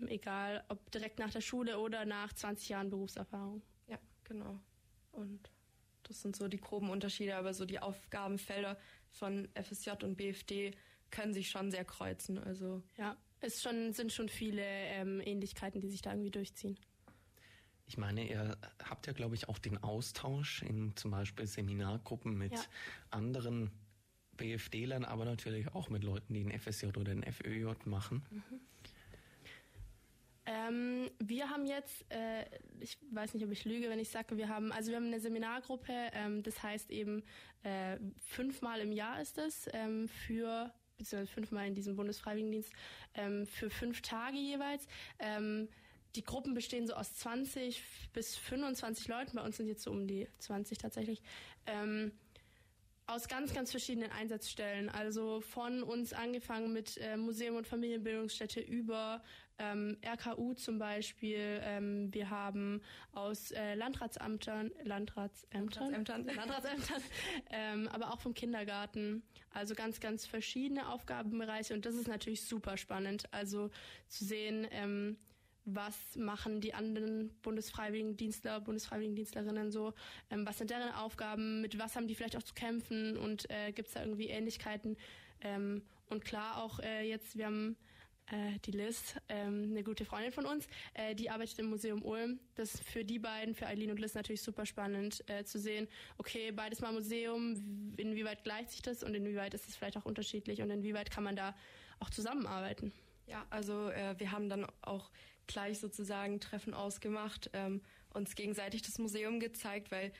Ähm, 0.00 0.08
egal, 0.08 0.64
ob 0.68 0.90
direkt 0.90 1.18
nach 1.18 1.30
der 1.30 1.40
Schule 1.40 1.78
oder 1.78 2.04
nach 2.04 2.32
20 2.32 2.68
Jahren 2.68 2.90
Berufserfahrung. 2.90 3.62
Ja, 3.86 3.98
genau. 4.24 4.58
Und 5.12 5.50
das 6.02 6.20
sind 6.20 6.34
so 6.34 6.48
die 6.48 6.60
groben 6.60 6.90
Unterschiede, 6.90 7.36
aber 7.36 7.54
so 7.54 7.64
die 7.64 7.78
Aufgabenfelder 7.78 8.76
von 9.10 9.48
FSJ 9.54 9.90
und 10.02 10.16
BFD 10.16 10.72
können 11.10 11.32
sich 11.32 11.48
schon 11.50 11.70
sehr 11.70 11.84
kreuzen. 11.84 12.38
Also 12.38 12.82
ja, 12.96 13.16
es 13.40 13.62
schon, 13.62 13.92
sind 13.92 14.12
schon 14.12 14.28
viele 14.28 14.62
ähm, 14.62 15.20
Ähnlichkeiten, 15.24 15.80
die 15.80 15.88
sich 15.88 16.02
da 16.02 16.10
irgendwie 16.10 16.30
durchziehen. 16.30 16.78
Ich 17.90 17.98
meine, 17.98 18.24
ihr 18.24 18.56
habt 18.88 19.08
ja, 19.08 19.12
glaube 19.12 19.34
ich, 19.34 19.48
auch 19.48 19.58
den 19.58 19.76
Austausch 19.82 20.62
in 20.62 20.94
zum 20.94 21.10
Beispiel 21.10 21.44
Seminargruppen 21.44 22.38
mit 22.38 22.52
ja. 22.52 22.62
anderen 23.10 23.72
BFD-Lern, 24.36 25.04
aber 25.04 25.24
natürlich 25.24 25.74
auch 25.74 25.88
mit 25.88 26.04
Leuten, 26.04 26.32
die 26.32 26.44
den 26.44 26.56
FSJ 26.56 26.86
oder 26.86 27.12
den 27.12 27.24
FÖJ 27.24 27.66
machen. 27.86 28.22
Mhm. 28.30 28.60
Ähm, 30.46 31.10
wir 31.18 31.50
haben 31.50 31.66
jetzt, 31.66 32.04
äh, 32.12 32.44
ich 32.78 32.96
weiß 33.10 33.34
nicht, 33.34 33.44
ob 33.44 33.50
ich 33.50 33.64
lüge, 33.64 33.90
wenn 33.90 33.98
ich 33.98 34.08
sage, 34.08 34.36
wir 34.36 34.48
haben, 34.48 34.70
also 34.70 34.90
wir 34.90 34.96
haben 34.96 35.06
eine 35.06 35.18
Seminargruppe, 35.18 35.92
ähm, 36.12 36.44
das 36.44 36.62
heißt 36.62 36.90
eben 36.90 37.24
äh, 37.64 37.98
fünfmal 38.20 38.78
im 38.82 38.92
Jahr 38.92 39.20
ist 39.20 39.36
es 39.36 39.68
ähm, 39.72 40.06
für 40.06 40.72
beziehungsweise 40.96 41.32
fünfmal 41.32 41.66
in 41.66 41.74
diesem 41.74 41.96
Bundesfreiwilligendienst 41.96 42.72
ähm, 43.14 43.46
für 43.46 43.68
fünf 43.68 44.00
Tage 44.00 44.36
jeweils. 44.36 44.86
Die 46.16 46.24
Gruppen 46.24 46.54
bestehen 46.54 46.86
so 46.86 46.94
aus 46.94 47.14
20 47.16 47.82
bis 48.12 48.36
25 48.36 49.08
Leuten. 49.08 49.36
Bei 49.36 49.44
uns 49.44 49.56
sind 49.56 49.68
jetzt 49.68 49.82
so 49.82 49.90
um 49.90 50.06
die 50.06 50.26
20 50.38 50.78
tatsächlich. 50.78 51.22
Ähm, 51.66 52.12
aus 53.10 53.28
ganz, 53.28 53.52
ganz 53.52 53.70
verschiedenen 53.70 54.10
Einsatzstellen. 54.12 54.88
Also 54.88 55.40
von 55.40 55.82
uns 55.82 56.12
angefangen 56.12 56.72
mit 56.72 56.96
äh, 56.98 57.16
Museum 57.16 57.56
und 57.56 57.66
Familienbildungsstätte 57.66 58.60
über 58.60 59.22
ähm, 59.58 59.96
RKU 60.04 60.54
zum 60.54 60.78
Beispiel. 60.78 61.60
Ähm, 61.62 62.12
wir 62.14 62.30
haben 62.30 62.80
aus 63.12 63.50
äh, 63.50 63.74
Landratsämtern, 63.74 64.70
Landratsämtern, 64.84 65.92
Landratsämtern, 65.92 66.26
Landratsämtern 66.36 67.02
ähm, 67.50 67.88
aber 67.88 68.12
auch 68.12 68.20
vom 68.20 68.32
Kindergarten. 68.32 69.22
Also 69.52 69.74
ganz, 69.74 70.00
ganz 70.00 70.26
verschiedene 70.26 70.88
Aufgabenbereiche 70.88 71.74
und 71.74 71.84
das 71.84 71.94
ist 71.94 72.06
natürlich 72.06 72.42
super 72.42 72.76
spannend. 72.76 73.24
Also 73.32 73.70
zu 74.08 74.24
sehen, 74.24 74.66
ähm, 74.70 75.18
was 75.74 76.16
machen 76.16 76.60
die 76.60 76.74
anderen 76.74 77.30
Bundesfreiwilligendienstler, 77.42 78.60
Bundesfreiwilligendienstlerinnen 78.60 79.70
so, 79.70 79.94
ähm, 80.30 80.46
was 80.46 80.58
sind 80.58 80.70
deren 80.70 80.92
Aufgaben, 80.94 81.60
mit 81.60 81.78
was 81.78 81.96
haben 81.96 82.08
die 82.08 82.14
vielleicht 82.14 82.36
auch 82.36 82.42
zu 82.42 82.54
kämpfen 82.54 83.16
und 83.16 83.48
äh, 83.50 83.72
gibt 83.72 83.88
es 83.88 83.94
da 83.94 84.00
irgendwie 84.00 84.28
Ähnlichkeiten. 84.28 84.96
Ähm, 85.40 85.82
und 86.08 86.24
klar 86.24 86.62
auch 86.62 86.80
äh, 86.80 87.08
jetzt, 87.08 87.36
wir 87.36 87.46
haben 87.46 87.76
äh, 88.30 88.58
die 88.64 88.72
Liz, 88.72 89.14
ähm, 89.28 89.68
eine 89.70 89.82
gute 89.82 90.04
Freundin 90.04 90.32
von 90.32 90.46
uns, 90.46 90.66
äh, 90.94 91.14
die 91.14 91.30
arbeitet 91.30 91.58
im 91.58 91.66
Museum 91.66 92.02
Ulm. 92.02 92.40
Das 92.54 92.74
ist 92.74 92.84
für 92.84 93.04
die 93.04 93.18
beiden, 93.18 93.54
für 93.54 93.66
Eileen 93.66 93.90
und 93.90 94.00
Liz 94.00 94.14
natürlich 94.14 94.42
super 94.42 94.66
spannend 94.66 95.24
äh, 95.28 95.44
zu 95.44 95.58
sehen, 95.58 95.88
okay, 96.18 96.52
beides 96.52 96.80
mal 96.80 96.92
Museum, 96.92 97.94
inwieweit 97.96 98.44
gleicht 98.44 98.70
sich 98.70 98.82
das 98.82 99.02
und 99.02 99.14
inwieweit 99.14 99.54
ist 99.54 99.68
es 99.68 99.76
vielleicht 99.76 99.96
auch 99.96 100.04
unterschiedlich 100.04 100.62
und 100.62 100.70
inwieweit 100.70 101.10
kann 101.10 101.24
man 101.24 101.36
da 101.36 101.54
auch 101.98 102.10
zusammenarbeiten. 102.10 102.92
Ja, 103.26 103.46
also 103.50 103.90
äh, 103.90 104.18
wir 104.18 104.32
haben 104.32 104.48
dann 104.48 104.66
auch 104.82 105.10
gleich 105.52 105.78
sozusagen 105.78 106.40
Treffen 106.40 106.74
ausgemacht, 106.74 107.50
ähm, 107.52 107.82
uns 108.12 108.34
gegenseitig 108.34 108.82
das 108.82 108.98
Museum 108.98 109.40
gezeigt, 109.40 109.90
weil 109.90 110.12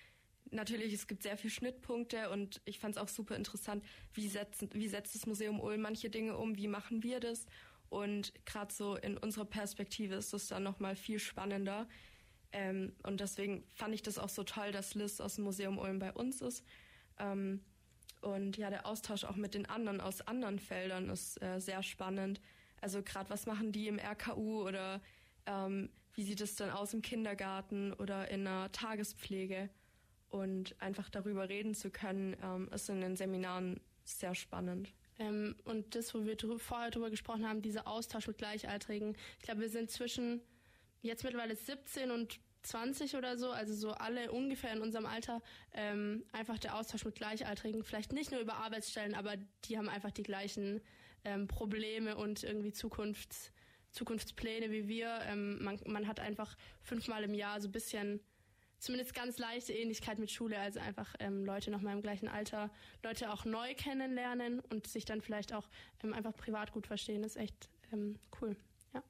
natürlich 0.50 0.92
es 0.92 1.06
gibt 1.06 1.22
sehr 1.22 1.36
viele 1.36 1.52
Schnittpunkte 1.52 2.30
und 2.30 2.60
ich 2.64 2.78
fand 2.78 2.96
es 2.96 3.02
auch 3.02 3.08
super 3.08 3.36
interessant, 3.36 3.84
wie, 4.12 4.28
setzen, 4.28 4.68
wie 4.72 4.88
setzt 4.88 5.14
das 5.14 5.26
Museum 5.26 5.60
Ulm 5.60 5.82
manche 5.82 6.10
Dinge 6.10 6.36
um, 6.36 6.56
wie 6.56 6.68
machen 6.68 7.02
wir 7.02 7.20
das 7.20 7.46
und 7.90 8.32
gerade 8.46 8.72
so 8.72 8.96
in 8.96 9.18
unserer 9.18 9.44
Perspektive 9.44 10.14
ist 10.14 10.32
das 10.32 10.48
dann 10.48 10.62
nochmal 10.62 10.96
viel 10.96 11.18
spannender. 11.18 11.88
Ähm, 12.52 12.92
und 13.02 13.20
deswegen 13.20 13.64
fand 13.72 13.94
ich 13.94 14.02
das 14.02 14.18
auch 14.18 14.28
so 14.28 14.44
toll, 14.44 14.72
dass 14.72 14.94
Liz 14.94 15.20
aus 15.20 15.34
dem 15.34 15.44
Museum 15.44 15.78
Ulm 15.78 15.98
bei 15.98 16.12
uns 16.12 16.40
ist. 16.40 16.64
Ähm, 17.18 17.60
und 18.22 18.56
ja, 18.56 18.70
der 18.70 18.86
Austausch 18.86 19.24
auch 19.24 19.36
mit 19.36 19.54
den 19.54 19.66
anderen 19.66 20.00
aus 20.00 20.20
anderen 20.22 20.58
Feldern 20.58 21.10
ist 21.10 21.42
äh, 21.42 21.60
sehr 21.60 21.82
spannend. 21.82 22.40
Also 22.80 23.02
gerade 23.02 23.28
was 23.30 23.46
machen 23.46 23.72
die 23.72 23.88
im 23.88 23.98
RKU 23.98 24.62
oder 24.62 25.00
ähm, 25.50 25.90
wie 26.14 26.22
sieht 26.22 26.40
es 26.40 26.56
dann 26.56 26.70
aus 26.70 26.94
im 26.94 27.02
Kindergarten 27.02 27.92
oder 27.94 28.28
in 28.30 28.46
einer 28.46 28.70
Tagespflege? 28.72 29.70
Und 30.28 30.80
einfach 30.80 31.08
darüber 31.10 31.48
reden 31.48 31.74
zu 31.74 31.90
können, 31.90 32.36
ähm, 32.40 32.68
ist 32.72 32.88
in 32.88 33.00
den 33.00 33.16
Seminaren 33.16 33.80
sehr 34.04 34.34
spannend. 34.36 34.92
Ähm, 35.18 35.56
und 35.64 35.94
das, 35.96 36.14
wo 36.14 36.24
wir 36.24 36.36
drü 36.36 36.58
vorher 36.58 36.90
drüber 36.90 37.10
gesprochen 37.10 37.48
haben, 37.48 37.62
dieser 37.62 37.88
Austausch 37.88 38.28
mit 38.28 38.38
Gleichaltrigen. 38.38 39.16
Ich 39.38 39.44
glaube, 39.44 39.62
wir 39.62 39.68
sind 39.68 39.90
zwischen 39.90 40.40
jetzt 41.02 41.24
mittlerweile 41.24 41.56
17 41.56 42.10
und 42.12 42.38
20 42.62 43.16
oder 43.16 43.38
so, 43.38 43.50
also 43.50 43.74
so 43.74 43.92
alle 43.92 44.30
ungefähr 44.30 44.72
in 44.72 44.82
unserem 44.82 45.06
Alter, 45.06 45.42
ähm, 45.72 46.24
einfach 46.32 46.58
der 46.58 46.76
Austausch 46.76 47.04
mit 47.04 47.14
Gleichaltrigen, 47.14 47.82
vielleicht 47.82 48.12
nicht 48.12 48.30
nur 48.30 48.40
über 48.40 48.56
Arbeitsstellen, 48.56 49.14
aber 49.14 49.36
die 49.64 49.78
haben 49.78 49.88
einfach 49.88 50.10
die 50.10 50.22
gleichen 50.22 50.80
ähm, 51.24 51.48
Probleme 51.48 52.16
und 52.16 52.42
irgendwie 52.42 52.72
Zukunfts, 52.72 53.52
Zukunftspläne 53.90 54.70
wie 54.70 54.88
wir. 54.88 55.20
Ähm, 55.26 55.62
man, 55.62 55.78
man 55.86 56.06
hat 56.06 56.20
einfach 56.20 56.56
fünfmal 56.82 57.24
im 57.24 57.34
Jahr 57.34 57.60
so 57.60 57.68
ein 57.68 57.72
bisschen 57.72 58.20
zumindest 58.78 59.14
ganz 59.14 59.38
leichte 59.38 59.72
Ähnlichkeit 59.72 60.18
mit 60.18 60.30
Schule, 60.30 60.58
also 60.58 60.80
einfach 60.80 61.14
ähm, 61.20 61.44
Leute 61.44 61.70
noch 61.70 61.82
mal 61.82 61.92
im 61.92 62.02
gleichen 62.02 62.28
Alter, 62.28 62.70
Leute 63.04 63.30
auch 63.30 63.44
neu 63.44 63.74
kennenlernen 63.74 64.60
und 64.60 64.86
sich 64.86 65.04
dann 65.04 65.20
vielleicht 65.20 65.52
auch 65.52 65.68
ähm, 66.02 66.14
einfach 66.14 66.34
privat 66.34 66.72
gut 66.72 66.86
verstehen, 66.86 67.22
ist 67.22 67.36
echt 67.36 67.68
ähm, 67.92 68.18
cool. 68.40 68.56
Ja. 68.94 69.02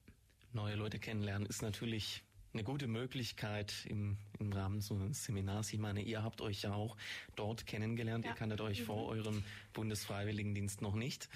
Neue 0.52 0.74
Leute 0.74 0.98
kennenlernen 0.98 1.46
ist 1.48 1.62
natürlich 1.62 2.24
eine 2.52 2.64
gute 2.64 2.88
Möglichkeit 2.88 3.86
im, 3.88 4.16
im 4.40 4.52
Rahmen 4.52 4.80
so 4.80 4.96
eines 4.96 5.24
Seminars. 5.24 5.72
Ich 5.72 5.78
meine, 5.78 6.02
ihr 6.02 6.24
habt 6.24 6.40
euch 6.40 6.62
ja 6.62 6.74
auch 6.74 6.96
dort 7.36 7.64
kennengelernt. 7.64 8.24
Ja. 8.24 8.32
Ihr 8.32 8.36
kanntet 8.36 8.60
euch 8.60 8.80
mhm. 8.80 8.84
vor 8.84 9.06
eurem 9.06 9.44
Bundesfreiwilligendienst 9.72 10.82
noch 10.82 10.96
nicht. 10.96 11.28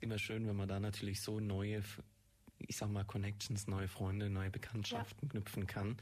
Immer 0.00 0.18
schön, 0.18 0.46
wenn 0.46 0.56
man 0.56 0.68
da 0.68 0.80
natürlich 0.80 1.20
so 1.20 1.40
neue 1.40 1.82
ich 2.58 2.76
sag 2.76 2.90
mal, 2.90 3.04
Connections, 3.04 3.66
neue 3.66 3.88
Freunde, 3.88 4.30
neue 4.30 4.50
Bekanntschaften 4.50 5.28
ja. 5.28 5.30
knüpfen 5.30 5.66
kann. 5.66 5.96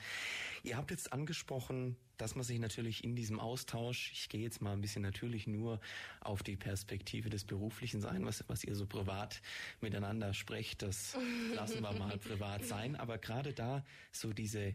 Ihr 0.63 0.77
habt 0.77 0.91
jetzt 0.91 1.13
angesprochen, 1.13 1.97
dass 2.17 2.35
man 2.35 2.45
sich 2.45 2.59
natürlich 2.59 3.03
in 3.03 3.17
diesem 3.17 3.41
Austausch, 3.41 4.13
ich 4.13 4.29
gehe 4.29 4.41
jetzt 4.41 4.63
mal 4.63 4.73
ein 4.73 4.81
bisschen 4.81 5.03
natürlich 5.03 5.47
nur 5.47 5.81
auf 6.21 6.43
die 6.43 6.57
Perspektive 6.57 7.29
des 7.29 7.45
Beruflichen 7.45 8.05
ein, 8.05 8.25
was, 8.25 8.45
was 8.49 8.65
ihr 8.65 8.75
so 8.75 8.87
privat 8.87 9.43
miteinander 9.81 10.33
sprecht, 10.33 10.83
das 10.83 11.17
lassen 11.55 11.83
wir 11.83 11.93
mal 11.93 12.19
privat 12.19 12.65
sein. 12.65 12.97
Aber 12.97 13.19
gerade 13.19 13.53
da 13.53 13.85
so 14.13 14.33
diese 14.33 14.75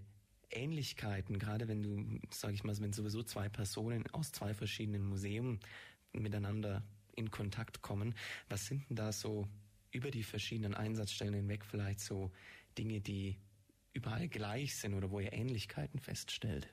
Ähnlichkeiten, 0.51 1.39
gerade 1.39 1.67
wenn 1.67 1.83
du, 1.83 2.19
sag 2.31 2.53
ich 2.53 2.63
mal, 2.63 2.77
wenn 2.79 2.93
sowieso 2.93 3.23
zwei 3.23 3.49
Personen 3.49 4.05
aus 4.11 4.31
zwei 4.31 4.53
verschiedenen 4.53 5.03
Museen 5.03 5.59
miteinander 6.11 6.83
in 7.15 7.31
Kontakt 7.31 7.81
kommen, 7.81 8.15
was 8.49 8.65
sind 8.65 8.89
denn 8.89 8.95
da 8.95 9.11
so 9.11 9.47
über 9.91 10.11
die 10.11 10.23
verschiedenen 10.23 10.75
Einsatzstellen 10.75 11.33
hinweg 11.33 11.65
vielleicht 11.65 11.99
so 11.99 12.31
Dinge, 12.77 13.01
die 13.01 13.37
überall 13.93 14.27
gleich 14.27 14.75
sind 14.75 14.93
oder 14.93 15.11
wo 15.11 15.19
ihr 15.19 15.33
Ähnlichkeiten 15.33 15.99
feststellt? 15.99 16.67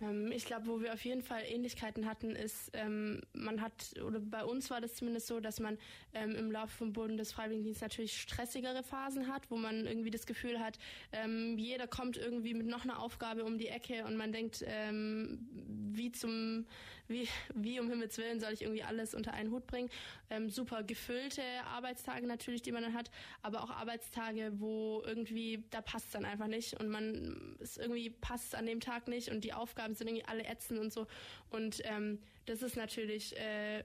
Ähm, 0.00 0.32
ich 0.32 0.44
glaube, 0.44 0.66
wo 0.66 0.80
wir 0.80 0.92
auf 0.92 1.04
jeden 1.04 1.22
Fall 1.22 1.42
Ähnlichkeiten 1.46 2.06
hatten, 2.06 2.34
ist, 2.34 2.70
ähm, 2.74 3.20
man 3.32 3.60
hat, 3.60 3.72
oder 4.04 4.20
bei 4.20 4.44
uns 4.44 4.70
war 4.70 4.80
das 4.80 4.94
zumindest 4.94 5.26
so, 5.26 5.40
dass 5.40 5.60
man 5.60 5.78
ähm, 6.14 6.34
im 6.34 6.50
Laufe 6.50 6.76
vom 6.76 6.92
Bundesfreiwilligendienst 6.92 7.82
natürlich 7.82 8.20
stressigere 8.20 8.82
Phasen 8.82 9.28
hat, 9.28 9.50
wo 9.50 9.56
man 9.56 9.86
irgendwie 9.86 10.10
das 10.10 10.26
Gefühl 10.26 10.60
hat, 10.60 10.78
ähm, 11.12 11.58
jeder 11.58 11.86
kommt 11.86 12.16
irgendwie 12.16 12.54
mit 12.54 12.66
noch 12.66 12.84
einer 12.84 13.00
Aufgabe 13.00 13.44
um 13.44 13.58
die 13.58 13.68
Ecke 13.68 14.04
und 14.04 14.16
man 14.16 14.32
denkt, 14.32 14.64
ähm, 14.66 15.48
wie 15.92 16.12
zum, 16.12 16.66
wie, 17.08 17.28
wie 17.54 17.80
um 17.80 17.88
Himmels 17.88 18.16
Willen 18.18 18.40
soll 18.40 18.52
ich 18.52 18.62
irgendwie 18.62 18.82
alles 18.82 19.14
unter 19.14 19.32
einen 19.32 19.50
Hut 19.50 19.66
bringen. 19.66 19.90
Ähm, 20.30 20.48
super 20.48 20.82
gefüllte 20.82 21.42
Arbeitstage 21.66 22.26
natürlich, 22.26 22.62
die 22.62 22.72
man 22.72 22.82
dann 22.82 22.94
hat, 22.94 23.10
aber 23.42 23.62
auch 23.62 23.70
Arbeitstage, 23.70 24.52
wo 24.54 25.02
irgendwie, 25.04 25.64
da 25.70 25.80
passt 25.80 26.06
es 26.06 26.12
dann 26.12 26.24
einfach 26.24 26.46
nicht 26.46 26.78
und 26.78 26.88
man, 26.88 27.56
es 27.60 27.76
irgendwie 27.76 28.10
passt 28.10 28.54
an 28.54 28.66
dem 28.66 28.80
Tag 28.80 29.08
nicht 29.08 29.30
und 29.30 29.44
die 29.44 29.52
Aufgaben 29.52 29.89
Aufgaben 29.90 29.94
sind 29.94 30.08
irgendwie 30.08 30.24
alle 30.26 30.44
ätzend 30.46 30.78
und 30.78 30.92
so. 30.92 31.06
Und 31.50 31.82
ähm, 31.84 32.18
das 32.46 32.62
ist 32.62 32.76
natürlich 32.76 33.36
äh, 33.36 33.82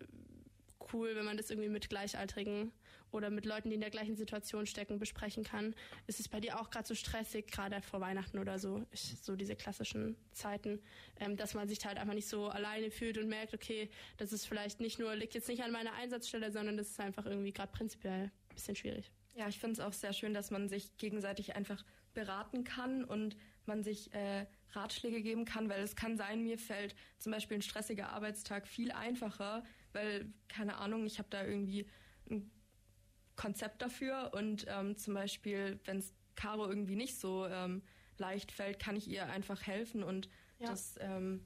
cool, 0.93 1.15
wenn 1.15 1.25
man 1.25 1.37
das 1.37 1.49
irgendwie 1.49 1.69
mit 1.69 1.89
Gleichaltrigen 1.89 2.71
oder 3.11 3.29
mit 3.29 3.45
Leuten, 3.45 3.69
die 3.69 3.75
in 3.75 3.81
der 3.81 3.91
gleichen 3.91 4.17
Situation 4.17 4.65
stecken, 4.65 4.99
besprechen 4.99 5.43
kann. 5.43 5.73
Ist 6.05 6.19
es 6.19 6.27
bei 6.27 6.41
dir 6.41 6.59
auch 6.59 6.69
gerade 6.69 6.87
so 6.87 6.95
stressig, 6.95 7.47
gerade 7.47 7.81
vor 7.81 8.01
Weihnachten 8.01 8.39
oder 8.39 8.59
so, 8.59 8.85
ich, 8.91 9.15
so 9.21 9.35
diese 9.35 9.55
klassischen 9.55 10.17
Zeiten, 10.31 10.81
ähm, 11.19 11.37
dass 11.37 11.53
man 11.53 11.69
sich 11.69 11.85
halt 11.85 11.97
einfach 11.97 12.13
nicht 12.13 12.27
so 12.27 12.49
alleine 12.49 12.91
fühlt 12.91 13.17
und 13.17 13.29
merkt, 13.29 13.53
okay, 13.53 13.89
das 14.17 14.33
ist 14.33 14.45
vielleicht 14.45 14.81
nicht 14.81 14.99
nur, 14.99 15.15
liegt 15.15 15.33
jetzt 15.33 15.47
nicht 15.47 15.63
an 15.63 15.71
meiner 15.71 15.93
Einsatzstelle, 15.93 16.51
sondern 16.51 16.77
das 16.77 16.89
ist 16.89 16.99
einfach 16.99 17.25
irgendwie 17.25 17.53
gerade 17.53 17.71
prinzipiell 17.71 18.23
ein 18.49 18.55
bisschen 18.55 18.75
schwierig. 18.75 19.11
Ja, 19.35 19.47
ich 19.47 19.59
finde 19.59 19.73
es 19.73 19.79
auch 19.79 19.93
sehr 19.93 20.13
schön, 20.13 20.33
dass 20.33 20.51
man 20.51 20.67
sich 20.67 20.97
gegenseitig 20.97 21.55
einfach 21.55 21.83
beraten 22.13 22.63
kann 22.63 23.03
und 23.03 23.35
man 23.65 23.83
sich 23.83 24.13
äh, 24.13 24.45
Ratschläge 24.75 25.21
geben 25.21 25.45
kann, 25.45 25.69
weil 25.69 25.81
es 25.81 25.95
kann 25.95 26.17
sein, 26.17 26.43
mir 26.43 26.57
fällt 26.57 26.95
zum 27.17 27.31
Beispiel 27.31 27.57
ein 27.57 27.61
stressiger 27.61 28.09
Arbeitstag 28.09 28.67
viel 28.67 28.91
einfacher, 28.91 29.63
weil, 29.93 30.31
keine 30.47 30.77
Ahnung, 30.77 31.05
ich 31.05 31.19
habe 31.19 31.29
da 31.29 31.43
irgendwie 31.43 31.87
ein 32.29 32.51
Konzept 33.35 33.81
dafür 33.81 34.31
und 34.33 34.65
ähm, 34.67 34.97
zum 34.97 35.13
Beispiel, 35.13 35.79
wenn 35.85 35.97
es 35.97 36.13
Caro 36.35 36.67
irgendwie 36.67 36.95
nicht 36.95 37.19
so 37.19 37.45
ähm, 37.47 37.81
leicht 38.17 38.51
fällt, 38.51 38.79
kann 38.79 38.95
ich 38.95 39.07
ihr 39.07 39.25
einfach 39.27 39.65
helfen 39.65 40.03
und 40.03 40.29
ja. 40.59 40.69
das 40.69 40.95
ähm, 40.99 41.45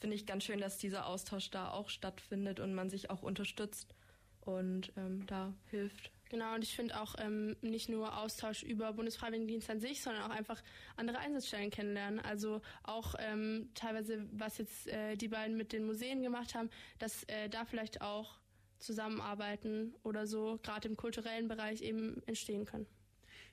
finde 0.00 0.16
ich 0.16 0.26
ganz 0.26 0.44
schön, 0.44 0.60
dass 0.60 0.78
dieser 0.78 1.06
Austausch 1.06 1.50
da 1.50 1.70
auch 1.70 1.88
stattfindet 1.88 2.60
und 2.60 2.74
man 2.74 2.90
sich 2.90 3.10
auch 3.10 3.22
unterstützt 3.22 3.94
und 4.40 4.92
ähm, 4.96 5.26
da 5.26 5.54
hilft. 5.70 6.12
Genau, 6.30 6.54
und 6.54 6.62
ich 6.62 6.76
finde 6.76 7.00
auch 7.00 7.16
ähm, 7.18 7.56
nicht 7.60 7.88
nur 7.88 8.16
Austausch 8.16 8.62
über 8.62 8.92
Bundesfreiwilligendienst 8.92 9.68
an 9.68 9.80
sich, 9.80 10.00
sondern 10.00 10.22
auch 10.22 10.30
einfach 10.34 10.62
andere 10.96 11.18
Einsatzstellen 11.18 11.70
kennenlernen. 11.70 12.20
Also 12.20 12.62
auch 12.84 13.16
ähm, 13.18 13.68
teilweise, 13.74 14.24
was 14.30 14.58
jetzt 14.58 14.86
äh, 14.86 15.16
die 15.16 15.26
beiden 15.26 15.56
mit 15.56 15.72
den 15.72 15.84
Museen 15.84 16.22
gemacht 16.22 16.54
haben, 16.54 16.70
dass 17.00 17.24
äh, 17.24 17.48
da 17.48 17.64
vielleicht 17.64 18.00
auch 18.00 18.38
Zusammenarbeiten 18.78 19.92
oder 20.04 20.28
so, 20.28 20.60
gerade 20.62 20.86
im 20.86 20.96
kulturellen 20.96 21.48
Bereich 21.48 21.82
eben 21.82 22.22
entstehen 22.26 22.64
können. 22.64 22.86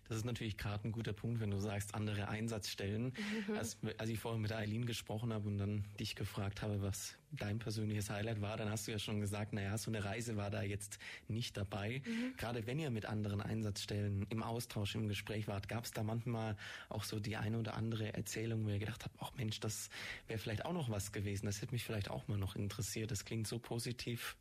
Das 0.08 0.18
ist 0.18 0.26
natürlich 0.26 0.58
gerade 0.58 0.88
ein 0.88 0.92
guter 0.92 1.14
Punkt, 1.14 1.40
wenn 1.40 1.52
du 1.52 1.60
sagst, 1.60 1.96
andere 1.96 2.30
Einsatzstellen. 2.30 3.14
Mhm. 3.48 3.58
Als, 3.58 3.78
als 3.98 4.10
ich 4.10 4.20
vorhin 4.20 4.42
mit 4.42 4.52
Eileen 4.52 4.86
gesprochen 4.86 5.34
habe 5.34 5.48
und 5.48 5.58
dann 5.58 5.86
dich 6.00 6.16
gefragt 6.16 6.62
habe, 6.62 6.82
was 6.82 7.16
dein 7.32 7.60
persönliches 7.60 8.10
Highlight 8.10 8.42
war, 8.42 8.56
dann 8.58 8.70
hast 8.70 8.88
du 8.88 8.92
ja 8.92 9.00
schon 9.00 9.20
gesagt, 9.20 9.54
naja, 9.54 9.78
so 9.78 9.92
eine 9.92 10.04
Reise 10.04 10.38
war 10.38 10.50
da 10.50 10.62
jetzt 10.62 10.98
nicht 11.28 11.58
dabei. 11.58 12.02
Mhm. 12.06 12.36
Gerade 12.38 12.66
wenn 12.68 12.80
ihr 12.80 12.90
mit 12.90 13.06
anderen 13.06 13.42
Einsatzstellen 13.42 14.26
im 14.30 14.44
Austausch, 14.44 14.96
im 14.96 15.08
Gespräch 15.08 15.48
wart, 15.48 15.68
gab 15.68 15.86
es 15.86 15.92
da 15.92 16.04
manchmal 16.04 16.56
auch 16.90 17.04
so 17.04 17.20
die 17.20 17.36
eine 17.36 17.60
oder 17.60 17.76
andere 17.76 18.14
Erzählung, 18.14 18.66
wo 18.66 18.70
ihr 18.70 18.80
gedacht 18.80 19.04
habt, 19.04 19.16
ach 19.20 19.34
Mensch, 19.36 19.60
das 19.60 19.90
wäre 20.28 20.40
vielleicht 20.40 20.66
auch 20.66 20.74
noch 20.74 20.90
was 20.90 21.12
gewesen. 21.12 21.46
Das 21.46 21.62
hätte 21.62 21.74
mich 21.74 21.84
vielleicht 21.84 22.10
auch 22.10 22.28
mal 22.28 22.38
noch 22.38 22.56
interessiert. 22.56 23.12
Das 23.12 23.26
klingt 23.26 23.48
so 23.48 23.60
positiv. 23.60 24.38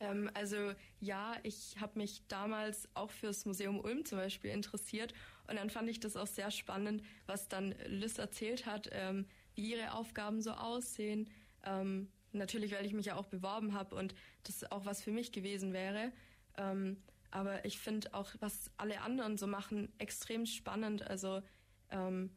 Ähm, 0.00 0.30
also 0.34 0.72
ja, 1.00 1.34
ich 1.42 1.76
habe 1.80 1.98
mich 1.98 2.22
damals 2.28 2.88
auch 2.94 3.10
fürs 3.10 3.44
Museum 3.46 3.80
Ulm 3.80 4.04
zum 4.04 4.18
Beispiel 4.18 4.50
interessiert 4.50 5.14
und 5.48 5.56
dann 5.56 5.70
fand 5.70 5.88
ich 5.88 6.00
das 6.00 6.16
auch 6.16 6.26
sehr 6.26 6.50
spannend, 6.50 7.02
was 7.26 7.48
dann 7.48 7.74
Liz 7.86 8.18
erzählt 8.18 8.66
hat, 8.66 8.88
ähm, 8.92 9.26
wie 9.54 9.72
ihre 9.72 9.92
Aufgaben 9.92 10.42
so 10.42 10.52
aussehen. 10.52 11.30
Ähm, 11.64 12.10
natürlich, 12.32 12.72
weil 12.72 12.84
ich 12.84 12.92
mich 12.92 13.06
ja 13.06 13.16
auch 13.16 13.26
beworben 13.26 13.72
habe 13.72 13.94
und 13.94 14.14
das 14.44 14.70
auch 14.70 14.84
was 14.84 15.02
für 15.02 15.10
mich 15.10 15.32
gewesen 15.32 15.72
wäre. 15.72 16.12
Ähm, 16.58 17.02
aber 17.30 17.64
ich 17.64 17.78
finde 17.78 18.12
auch, 18.14 18.30
was 18.40 18.70
alle 18.76 19.00
anderen 19.00 19.36
so 19.36 19.46
machen, 19.46 19.92
extrem 19.98 20.46
spannend. 20.46 21.02
Also 21.02 21.42
ähm, 21.90 22.30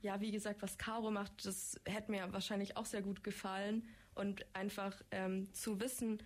ja, 0.00 0.20
wie 0.20 0.30
gesagt, 0.30 0.62
was 0.62 0.78
Caro 0.78 1.10
macht, 1.10 1.44
das 1.44 1.80
hätte 1.84 2.10
mir 2.10 2.32
wahrscheinlich 2.32 2.76
auch 2.76 2.86
sehr 2.86 3.02
gut 3.02 3.24
gefallen. 3.24 3.88
Und 4.14 4.44
einfach 4.54 5.00
ähm, 5.12 5.52
zu 5.54 5.80
wissen, 5.80 6.18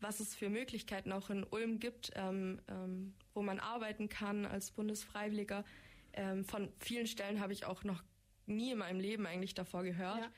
was 0.00 0.20
es 0.20 0.34
für 0.34 0.48
Möglichkeiten 0.48 1.12
auch 1.12 1.30
in 1.30 1.44
Ulm 1.44 1.78
gibt, 1.78 2.10
ähm, 2.14 2.60
ähm, 2.68 3.14
wo 3.34 3.42
man 3.42 3.60
arbeiten 3.60 4.08
kann 4.08 4.46
als 4.46 4.70
Bundesfreiwilliger. 4.70 5.64
Ähm, 6.12 6.44
von 6.44 6.72
vielen 6.78 7.06
Stellen 7.06 7.40
habe 7.40 7.52
ich 7.52 7.66
auch 7.66 7.84
noch 7.84 8.02
nie 8.46 8.72
in 8.72 8.78
meinem 8.78 9.00
Leben 9.00 9.26
eigentlich 9.26 9.54
davor 9.54 9.84
gehört. 9.84 10.18
Ja, 10.18 10.30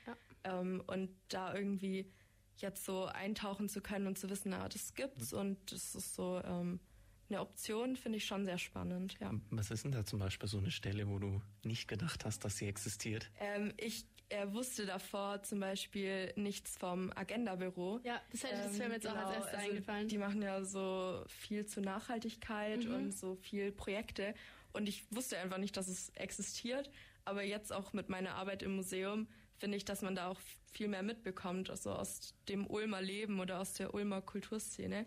ja. 0.44 0.60
Ähm, 0.60 0.82
und 0.86 1.10
da 1.28 1.54
irgendwie 1.54 2.10
jetzt 2.56 2.84
so 2.84 3.06
eintauchen 3.06 3.68
zu 3.68 3.80
können 3.80 4.06
und 4.06 4.18
zu 4.18 4.28
wissen, 4.28 4.50
na, 4.50 4.68
das 4.68 4.94
gibt's 4.94 5.32
mhm. 5.32 5.38
und 5.38 5.72
das 5.72 5.94
ist 5.94 6.14
so 6.14 6.40
ähm, 6.44 6.80
eine 7.28 7.40
Option, 7.40 7.96
finde 7.96 8.18
ich 8.18 8.26
schon 8.26 8.44
sehr 8.44 8.58
spannend. 8.58 9.16
Ja. 9.20 9.32
Was 9.50 9.70
ist 9.70 9.84
denn 9.84 9.92
da 9.92 10.04
zum 10.04 10.18
Beispiel 10.18 10.48
so 10.48 10.58
eine 10.58 10.70
Stelle, 10.70 11.08
wo 11.08 11.18
du 11.18 11.40
nicht 11.64 11.88
gedacht 11.88 12.24
hast, 12.24 12.44
dass 12.44 12.58
sie 12.58 12.66
existiert? 12.66 13.30
Ähm, 13.40 13.72
ich 13.78 14.06
er 14.32 14.54
wusste 14.54 14.86
davor 14.86 15.42
zum 15.42 15.60
Beispiel 15.60 16.32
nichts 16.36 16.78
vom 16.78 17.12
Agenda-Büro. 17.14 18.00
Ja, 18.02 18.20
das, 18.30 18.44
hätte, 18.44 18.56
das 18.56 18.78
wäre 18.78 18.88
mir 18.88 18.94
jetzt 18.94 19.06
genau, 19.06 19.16
auch 19.16 19.26
als 19.26 19.36
erstes 19.36 19.54
also 19.54 19.70
eingefallen. 19.70 20.08
Die 20.08 20.18
machen 20.18 20.42
ja 20.42 20.64
so 20.64 21.22
viel 21.28 21.66
zu 21.66 21.80
Nachhaltigkeit 21.80 22.84
mhm. 22.84 22.94
und 22.94 23.16
so 23.16 23.36
viel 23.36 23.72
Projekte. 23.72 24.34
Und 24.72 24.88
ich 24.88 25.04
wusste 25.10 25.38
einfach 25.38 25.58
nicht, 25.58 25.76
dass 25.76 25.88
es 25.88 26.10
existiert. 26.14 26.90
Aber 27.24 27.42
jetzt 27.42 27.72
auch 27.72 27.92
mit 27.92 28.08
meiner 28.08 28.34
Arbeit 28.34 28.62
im 28.62 28.74
Museum 28.76 29.28
finde 29.58 29.76
ich, 29.76 29.84
dass 29.84 30.02
man 30.02 30.14
da 30.16 30.28
auch 30.28 30.40
viel 30.72 30.88
mehr 30.88 31.02
mitbekommt, 31.02 31.70
also 31.70 31.92
aus 31.92 32.34
dem 32.48 32.66
Ulmer 32.66 33.02
Leben 33.02 33.38
oder 33.38 33.60
aus 33.60 33.74
der 33.74 33.94
Ulmer 33.94 34.22
Kulturszene. 34.22 35.06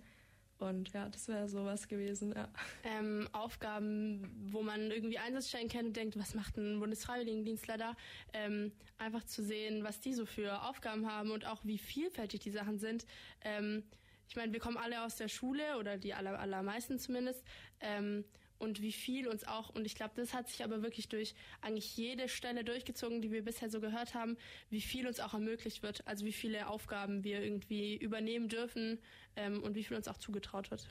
Und 0.58 0.94
ja, 0.94 1.10
das 1.10 1.28
wäre 1.28 1.50
sowas 1.50 1.88
gewesen, 1.88 2.34
ja. 2.34 2.48
Ähm, 2.84 3.28
Aufgaben, 3.34 4.32
wo 4.52 4.62
man 4.62 4.90
irgendwie 4.90 5.18
Einsatzstellen 5.18 5.68
kennt 5.68 5.88
und 5.88 5.96
denkt, 5.98 6.18
was 6.18 6.34
macht 6.34 6.58
ein 6.58 6.80
Bundesfreiwilligendienstler 6.80 7.78
da? 7.78 7.96
Ähm, 8.34 8.72
einfach 8.98 9.26
zu 9.26 9.44
sehen, 9.44 9.84
was 9.84 10.00
die 10.00 10.14
so 10.14 10.26
für 10.26 10.64
Aufgaben 10.64 11.12
haben 11.12 11.32
und 11.32 11.46
auch 11.46 11.66
wie 11.66 11.78
vielfältig 11.78 12.40
die 12.40 12.52
Sachen 12.52 12.80
sind. 12.80 13.06
Ähm, 13.42 13.84
ich 14.30 14.36
meine, 14.36 14.54
wir 14.54 14.60
kommen 14.60 14.78
alle 14.78 15.04
aus 15.04 15.18
der 15.18 15.28
Schule 15.28 15.78
oder 15.78 15.98
die 15.98 16.14
aller, 16.14 16.40
allermeisten 16.40 17.00
zumindest. 17.00 17.44
Ähm, 17.82 18.24
und 18.60 18.82
wie 18.82 18.92
viel 18.92 19.28
uns 19.28 19.46
auch, 19.46 19.70
und 19.70 19.86
ich 19.86 19.96
glaube, 19.96 20.14
das 20.16 20.34
hat 20.34 20.50
sich 20.50 20.64
aber 20.64 20.82
wirklich 20.82 21.10
durch 21.10 21.36
eigentlich 21.62 21.96
jede 21.98 22.30
Stelle 22.30 22.64
durchgezogen, 22.64 23.22
die 23.22 23.32
wir 23.32 23.44
bisher 23.44 23.70
so 23.70 23.80
gehört 23.80 24.14
haben, 24.14 24.38
wie 24.70 24.82
viel 24.82 25.08
uns 25.08 25.20
auch 25.20 25.34
ermöglicht 25.34 25.84
wird, 25.84 26.08
also 26.08 26.26
wie 26.26 26.34
viele 26.34 26.68
Aufgaben 26.68 27.24
wir 27.24 27.42
irgendwie 27.42 27.96
übernehmen 27.96 28.50
dürfen 28.50 29.00
ähm, 29.36 29.62
und 29.64 29.76
wie 29.76 29.84
viel 29.84 29.98
uns 29.98 30.08
auch 30.08 30.18
zugetraut 30.18 30.72
wird. 30.72 30.88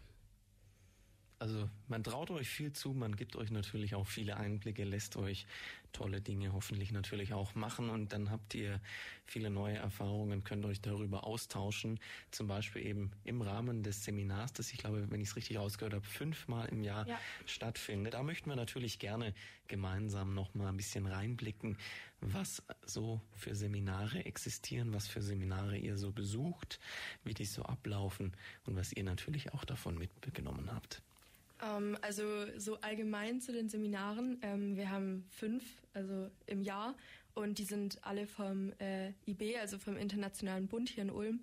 Also 1.38 1.68
man 1.88 2.04
traut 2.04 2.30
euch 2.30 2.48
viel 2.48 2.72
zu, 2.72 2.92
man 2.92 3.16
gibt 3.16 3.36
euch 3.36 3.50
natürlich 3.50 3.94
auch 3.94 4.06
viele 4.06 4.36
Einblicke, 4.36 4.84
lässt 4.84 5.16
euch 5.16 5.46
tolle 5.94 6.20
Dinge 6.20 6.52
hoffentlich 6.52 6.92
natürlich 6.92 7.32
auch 7.32 7.54
machen 7.54 7.88
und 7.88 8.12
dann 8.12 8.30
habt 8.30 8.54
ihr 8.54 8.80
viele 9.26 9.48
neue 9.48 9.76
Erfahrungen, 9.76 10.44
könnt 10.44 10.64
euch 10.66 10.80
darüber 10.80 11.24
austauschen, 11.24 11.98
zum 12.30 12.46
Beispiel 12.46 12.84
eben 12.84 13.12
im 13.24 13.40
Rahmen 13.40 13.82
des 13.82 14.04
Seminars, 14.04 14.52
das 14.52 14.72
ich 14.72 14.78
glaube, 14.78 15.10
wenn 15.10 15.20
ich 15.20 15.28
es 15.28 15.36
richtig 15.36 15.56
rausgehört 15.56 15.94
habe, 15.94 16.04
fünfmal 16.04 16.68
im 16.68 16.82
Jahr 16.82 17.06
ja. 17.06 17.18
stattfindet. 17.46 18.14
Da 18.14 18.22
möchten 18.22 18.50
wir 18.50 18.56
natürlich 18.56 18.98
gerne 18.98 19.34
gemeinsam 19.68 20.34
noch 20.34 20.54
mal 20.54 20.68
ein 20.68 20.76
bisschen 20.76 21.06
reinblicken, 21.06 21.78
was 22.20 22.62
so 22.84 23.20
für 23.34 23.54
Seminare 23.54 24.24
existieren, 24.24 24.92
was 24.92 25.06
für 25.06 25.22
Seminare 25.22 25.76
ihr 25.78 25.96
so 25.96 26.10
besucht, 26.10 26.80
wie 27.22 27.34
die 27.34 27.44
so 27.44 27.62
ablaufen 27.62 28.32
und 28.66 28.76
was 28.76 28.92
ihr 28.92 29.04
natürlich 29.04 29.54
auch 29.54 29.64
davon 29.64 29.96
mitgenommen 29.96 30.70
habt. 30.72 31.02
Ähm, 31.64 31.96
also 32.02 32.24
so 32.58 32.80
allgemein 32.80 33.40
zu 33.40 33.52
den 33.52 33.68
Seminaren. 33.68 34.38
Ähm, 34.42 34.76
wir 34.76 34.90
haben 34.90 35.24
fünf, 35.30 35.64
also 35.92 36.30
im 36.46 36.62
Jahr, 36.62 36.94
und 37.34 37.58
die 37.58 37.64
sind 37.64 37.98
alle 38.02 38.26
vom 38.26 38.72
äh, 38.78 39.12
IB, 39.26 39.58
also 39.58 39.78
vom 39.78 39.96
Internationalen 39.96 40.68
Bund 40.68 40.88
hier 40.88 41.02
in 41.02 41.10
Ulm, 41.10 41.40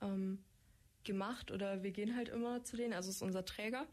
ähm, 0.00 0.38
gemacht 1.04 1.50
oder 1.50 1.82
wir 1.82 1.90
gehen 1.90 2.16
halt 2.16 2.30
immer 2.30 2.64
zu 2.64 2.76
denen, 2.76 2.94
also 2.94 3.10
ist 3.10 3.22
unser 3.22 3.44
Träger. 3.44 3.86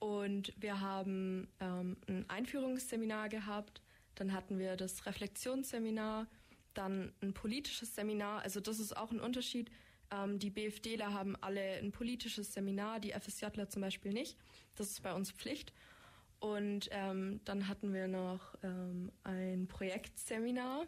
Und 0.00 0.52
wir 0.56 0.80
haben 0.80 1.46
ähm, 1.60 1.96
ein 2.08 2.24
Einführungsseminar 2.28 3.28
gehabt, 3.28 3.82
dann 4.14 4.32
hatten 4.32 4.58
wir 4.58 4.76
das 4.76 5.06
Reflexionsseminar, 5.06 6.26
dann 6.74 7.12
ein 7.20 7.34
politisches 7.34 7.94
Seminar. 7.94 8.42
Also 8.42 8.60
das 8.60 8.80
ist 8.80 8.96
auch 8.96 9.12
ein 9.12 9.20
Unterschied. 9.20 9.70
Ähm, 10.10 10.38
die 10.38 10.50
BFDler 10.50 11.12
haben 11.12 11.36
alle 11.40 11.78
ein 11.78 11.92
politisches 11.92 12.52
Seminar, 12.52 13.00
die 13.00 13.12
FSJler 13.12 13.68
zum 13.68 13.82
Beispiel 13.82 14.12
nicht. 14.12 14.36
Das 14.74 14.90
ist 14.90 15.02
bei 15.02 15.12
uns 15.12 15.30
Pflicht. 15.30 15.72
Und 16.40 16.88
ähm, 16.90 17.40
dann 17.44 17.68
hatten 17.68 17.92
wir 17.92 18.08
noch 18.08 18.54
ähm, 18.62 19.12
ein 19.24 19.68
Projektseminar. 19.68 20.86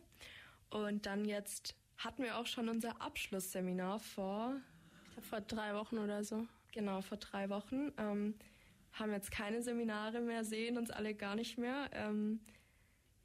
Und 0.71 1.05
dann 1.07 1.25
jetzt 1.27 1.77
hatten 1.99 2.23
wir 2.23 2.39
auch 2.39 2.47
schon 2.47 2.69
unser 2.69 3.01
Abschlussseminar 3.03 4.01
vor. 4.01 4.57
Ich 5.05 5.13
glaube, 5.13 5.29
vor 5.29 5.41
drei 5.43 5.75
Wochen 5.75 5.99
oder 5.99 6.25
so. 6.25 6.47
Genau, 6.73 7.03
vor 7.03 7.19
drei 7.19 7.51
Wochen. 7.51 7.93
Ähm, 7.99 8.35
haben 8.93 9.13
jetzt 9.13 9.31
keine 9.31 9.63
Seminare 9.63 10.21
mehr, 10.21 10.45
sehen 10.45 10.79
uns 10.79 10.91
alle 10.91 11.15
gar 11.15 11.35
nicht 11.35 11.59
mehr. 11.59 11.91
Ähm, 11.93 12.41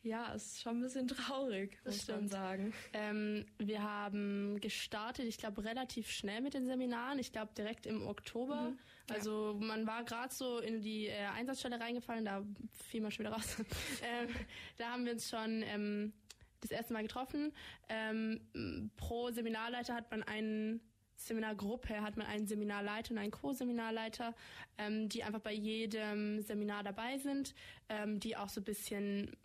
ja, 0.04 0.34
es 0.34 0.46
ist 0.46 0.62
schon 0.62 0.78
ein 0.78 0.82
bisschen 0.82 1.08
traurig, 1.08 1.78
das 1.84 1.96
muss 1.96 2.04
stimmt. 2.04 2.20
man 2.20 2.28
sagen. 2.30 2.74
Ähm, 2.94 3.46
wir 3.58 3.84
haben 3.84 4.60
gestartet, 4.62 5.26
ich 5.26 5.38
glaube, 5.38 5.64
relativ 5.64 6.10
schnell 6.10 6.42
mit 6.42 6.54
den 6.54 6.66
Seminaren. 6.66 7.20
Ich 7.20 7.32
glaube, 7.32 7.54
direkt 7.58 7.86
im 7.86 8.08
Oktober. 8.08 8.70
Mhm. 8.70 8.78
Also 9.10 9.58
ja. 9.60 9.66
man 9.66 9.88
war 9.88 10.04
gerade 10.04 10.34
so 10.34 10.60
in 10.60 10.82
die 10.82 11.08
äh, 11.08 11.26
Einsatzstelle 11.36 11.80
reingefallen, 11.80 12.26
da 12.26 12.44
fiel 12.90 13.02
man 13.02 13.12
schon 13.12 13.26
wieder 13.26 13.36
raus. 13.36 13.58
ähm, 14.04 14.30
da 14.78 14.92
haben 14.92 15.06
wir 15.06 15.14
uns 15.14 15.30
schon 15.30 15.64
ähm, 15.64 16.14
das 16.62 16.72
erste 16.72 16.94
Mal 16.94 17.04
getroffen. 17.04 17.54
Ähm, 17.90 18.92
pro 18.98 19.32
Seminarleiter 19.32 19.96
hat 19.96 20.12
man 20.12 20.24
einen 20.24 20.82
Seminargruppe 21.18 22.02
hat 22.02 22.16
man 22.16 22.28
einen 22.28 22.48
Seminarleiter 22.48 23.12
und 23.12 23.18
einen 23.18 23.32
Co-Seminarleiter, 23.32 24.36
ähm, 24.78 25.10
die 25.10 25.24
einfach 25.24 25.42
bei 25.42 25.52
jedem 25.52 26.42
Seminar 26.42 26.84
dabei 26.84 27.18
sind, 27.18 27.56
ähm, 27.90 28.20
die 28.20 28.38
auch 28.38 28.50
so 28.50 28.62
ein 28.62 28.66
bisschen 28.66 29.36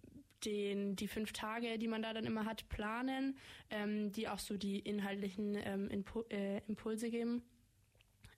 den, 0.45 0.97
die 0.97 1.09
fünf 1.09 1.33
Tage, 1.33 1.79
die 1.79 1.89
man 1.89 2.03
da 2.03 2.13
dann 2.13 2.25
immer 2.25 2.45
hat, 2.45 2.69
planen, 2.69 3.37
ähm, 3.71 4.13
die 4.13 4.29
auch 4.29 4.39
so 4.39 4.57
die 4.57 4.79
inhaltlichen 4.79 5.57
ähm, 5.57 5.89
Impu 5.89 6.23
äh, 6.31 6.59
Impulse 6.67 7.11
geben. 7.11 7.43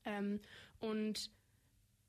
Ähm, 0.04 0.40
und 0.80 1.30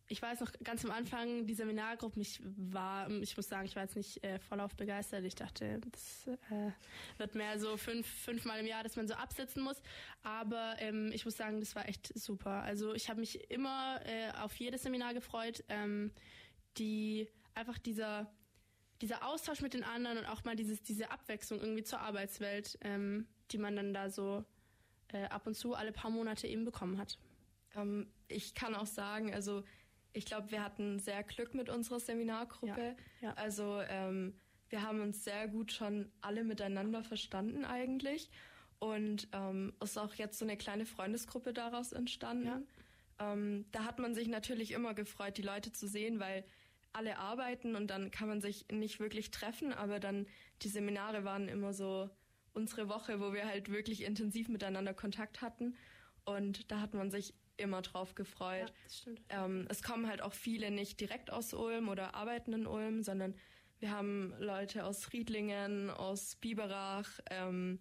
ich 0.08 0.22
weiß 0.22 0.40
noch 0.42 0.52
ganz 0.64 0.86
am 0.86 0.92
Anfang, 0.92 1.48
die 1.48 1.56
Seminargruppe, 1.56 2.20
ich 2.20 2.40
war, 2.44 3.10
ich 3.10 3.36
muss 3.36 3.48
sagen, 3.48 3.66
ich 3.66 3.76
war 3.76 3.84
jetzt 3.84 3.96
nicht 3.96 4.24
äh, 4.24 4.38
vollauf 4.38 4.76
begeistert. 4.76 5.24
Ich 5.24 5.34
dachte, 5.34 5.82
das 5.92 6.28
äh, 6.28 6.72
wird 7.18 7.34
mehr 7.34 7.58
so 7.60 7.76
fünf, 7.76 8.06
fünfmal 8.06 8.60
im 8.60 8.68
Jahr, 8.68 8.84
dass 8.84 8.98
man 8.98 9.08
so 9.08 9.16
absetzen 9.16 9.64
muss. 9.64 9.82
Aber 10.22 10.76
ähm, 10.78 11.10
ich 11.12 11.26
muss 11.26 11.38
sagen, 11.38 11.60
das 11.60 11.76
war 11.76 11.90
echt 11.90 12.12
super. 12.18 12.62
Also 12.62 12.94
ich 12.94 13.10
habe 13.10 13.20
mich 13.20 13.50
immer 13.50 14.00
äh, 14.06 14.32
auf 14.44 14.56
jedes 14.58 14.84
Seminar 14.84 15.16
gefreut. 15.16 15.64
Ähm, 15.70 16.12
die 16.78 17.28
einfach 17.54 17.78
dieser 17.78 18.32
dieser 19.02 19.26
Austausch 19.28 19.62
mit 19.62 19.74
den 19.74 19.84
anderen 19.84 20.18
und 20.18 20.26
auch 20.26 20.44
mal 20.44 20.56
dieses, 20.56 20.82
diese 20.82 21.12
Abwechslung 21.12 21.60
irgendwie 21.60 21.84
zur 21.84 22.00
Arbeitswelt, 22.00 22.78
ähm, 22.82 23.28
die 23.52 23.58
man 23.58 23.76
dann 23.76 23.94
da 23.94 24.10
so 24.10 24.46
äh, 25.10 25.26
ab 25.26 25.48
und 25.48 25.56
zu 25.56 25.76
alle 25.76 25.92
paar 25.92 26.12
Monate 26.12 26.48
eben 26.48 26.66
bekommen 26.66 26.98
hat. 26.98 27.18
Ähm, 27.76 28.10
ich 28.28 28.54
kann 28.56 28.76
auch 28.76 28.86
sagen, 28.86 29.34
also 29.34 29.64
ich 30.14 30.26
glaube, 30.26 30.52
wir 30.52 30.64
hatten 30.64 31.00
sehr 31.00 31.24
Glück 31.24 31.54
mit 31.54 31.70
unserer 31.70 32.00
Seminargruppe. 32.00 32.96
Ja, 33.22 33.30
ja. 33.30 33.34
Also 33.34 33.82
ähm, 33.90 34.40
wir 34.70 34.82
haben 34.82 35.02
uns 35.02 35.24
sehr 35.24 35.48
gut 35.48 35.74
schon 35.74 36.12
alle 36.22 36.44
miteinander 36.44 37.04
verstanden 37.04 37.66
eigentlich. 37.66 38.30
Und 38.80 39.28
ähm, 39.32 39.74
ist 39.82 39.98
auch 39.98 40.14
jetzt 40.16 40.38
so 40.40 40.46
eine 40.46 40.58
kleine 40.58 40.86
Freundesgruppe 40.86 41.54
daraus 41.54 41.92
entstanden. 41.92 42.46
Ja. 43.20 43.34
Ähm, 43.34 43.66
da 43.72 43.86
hat 43.86 44.00
man 44.00 44.14
sich 44.14 44.28
natürlich 44.28 44.72
immer 44.72 44.94
gefreut, 44.94 45.38
die 45.38 45.42
Leute 45.42 45.72
zu 45.72 45.88
sehen, 45.88 46.20
weil 46.20 46.46
alle 46.96 47.18
arbeiten 47.18 47.76
und 47.76 47.88
dann 47.88 48.12
kann 48.12 48.28
man 48.28 48.42
sich 48.42 48.66
nicht 48.72 49.00
wirklich 49.00 49.32
treffen, 49.32 49.74
aber 49.74 50.00
dann 50.00 50.28
die 50.62 50.70
Seminare 50.70 51.24
waren 51.24 51.48
immer 51.48 51.74
so 51.74 52.10
unsere 52.54 52.88
Woche, 52.90 53.20
wo 53.20 53.34
wir 53.34 53.46
halt 53.46 53.70
wirklich 53.70 54.04
intensiv 54.04 54.48
miteinander 54.48 54.94
Kontakt 54.94 55.42
hatten 55.42 55.76
und 56.24 56.72
da 56.72 56.82
hat 56.82 56.94
man 56.94 57.12
sich 57.12 57.34
immer 57.58 57.82
drauf 57.82 58.16
gefreut. 58.16 58.70
Ja, 58.70 58.76
das 58.84 58.98
stimmt. 58.98 59.22
Ähm, 59.30 59.66
es 59.70 59.84
kommen 59.84 60.08
halt 60.08 60.22
auch 60.22 60.34
viele 60.34 60.72
nicht 60.72 61.00
direkt 61.00 61.32
aus 61.32 61.54
Ulm 61.54 61.90
oder 61.90 62.16
arbeiten 62.16 62.54
in 62.54 62.68
Ulm, 62.68 63.04
sondern 63.04 63.36
wir 63.80 63.92
haben 63.92 64.34
Leute 64.40 64.86
aus 64.86 65.14
Riedlingen, 65.14 65.90
aus 65.90 66.36
Biberach, 66.36 67.20
ähm, 67.30 67.80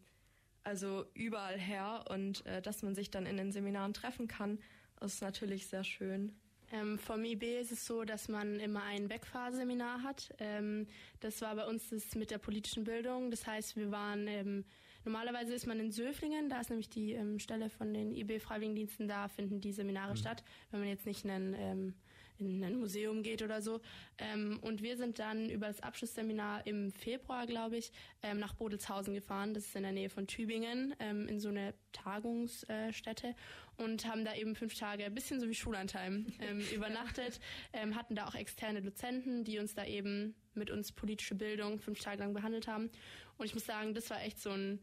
also 0.63 1.05
überall 1.15 1.59
her 1.59 2.05
und 2.11 2.45
äh, 2.47 2.63
dass 2.63 2.83
man 2.83 2.95
sich 2.95 3.11
dann 3.11 3.27
in 3.27 3.37
den 3.37 3.53
Seminaren 3.53 3.95
treffen 3.95 4.29
kann 4.29 4.59
ist 5.05 5.23
natürlich 5.23 5.67
sehr 5.67 5.85
schön. 5.85 6.33
Ähm, 6.73 6.99
vom 6.99 7.25
IB 7.25 7.61
ist 7.61 7.73
es 7.73 7.87
so, 7.87 8.05
dass 8.05 8.29
man 8.29 8.59
immer 8.59 8.83
ein 8.83 9.11
Wegfahrseminar 9.11 10.03
hat. 10.03 10.35
Ähm, 10.39 10.87
das 11.21 11.41
war 11.41 11.55
bei 11.57 11.67
uns 11.67 11.91
das 11.91 12.15
mit 12.15 12.31
der 12.31 12.39
politischen 12.39 12.85
Bildung. 12.85 13.31
Das 13.31 13.47
heißt, 13.47 13.77
wir 13.77 13.91
waren 13.91 14.27
ähm, 14.27 14.65
normalerweise 15.05 15.55
ist 15.55 15.67
man 15.67 15.79
in 15.79 15.91
Söflingen, 15.91 16.49
da 16.49 16.61
ist 16.61 16.71
nämlich 16.71 16.89
die 16.89 17.13
ähm, 17.13 17.39
Stelle 17.39 17.71
von 17.71 17.93
den 17.93 18.15
IB 18.15 18.41
Freiwilligendiensten, 18.41 19.09
da 19.09 19.29
finden 19.29 19.61
die 19.61 19.73
Seminare 19.73 20.13
mhm. 20.13 20.17
statt. 20.17 20.45
Wenn 20.71 20.81
man 20.81 20.89
jetzt 20.89 21.07
nicht 21.07 21.25
einen 21.25 21.55
ähm, 21.57 21.95
in 22.39 22.63
ein 22.65 22.79
Museum 22.79 23.23
geht 23.23 23.43
oder 23.43 23.63
so. 23.63 23.81
Ähm, 24.19 24.59
und 24.63 24.83
wir 24.83 24.97
sind 24.97 25.19
dann 25.19 25.49
über 25.49 25.67
das 25.67 25.83
Abschlussseminar 25.83 26.67
im 26.67 26.93
Februar, 26.93 27.47
glaube 27.47 27.77
ich, 27.77 27.93
ähm, 28.23 28.39
nach 28.39 28.55
Bodelshausen 28.55 29.15
gefahren. 29.15 29.55
Das 29.55 29.67
ist 29.67 29.77
in 29.77 29.83
der 29.83 29.93
Nähe 29.93 30.11
von 30.11 30.27
Tübingen, 30.27 30.95
ähm, 30.99 31.29
in 31.29 31.41
so 31.41 31.49
eine 31.49 31.75
Tagungsstätte 31.93 33.35
und 33.77 34.07
haben 34.07 34.25
da 34.25 34.35
eben 34.35 34.55
fünf 34.55 34.75
Tage, 34.75 35.05
ein 35.05 35.15
bisschen 35.15 35.41
so 35.41 35.49
wie 35.49 35.55
Schullandheim, 35.55 36.27
ähm, 36.41 36.61
übernachtet, 36.75 37.41
ähm, 37.73 37.95
hatten 37.97 38.15
da 38.15 38.27
auch 38.27 38.35
externe 38.35 38.83
Dozenten, 38.83 39.45
die 39.45 39.59
uns 39.59 39.75
da 39.75 39.85
eben 39.85 40.35
mit 40.55 40.71
uns 40.71 40.93
politische 40.93 41.35
Bildung 41.35 41.79
fünf 41.79 42.01
Tage 42.01 42.21
lang 42.21 42.33
behandelt 42.35 42.69
haben. 42.69 42.91
Und 43.37 43.47
ich 43.47 43.55
muss 43.55 43.67
sagen, 43.67 43.95
das 43.95 44.11
war 44.11 44.23
echt 44.23 44.41
so 44.41 44.51
ein 44.51 44.81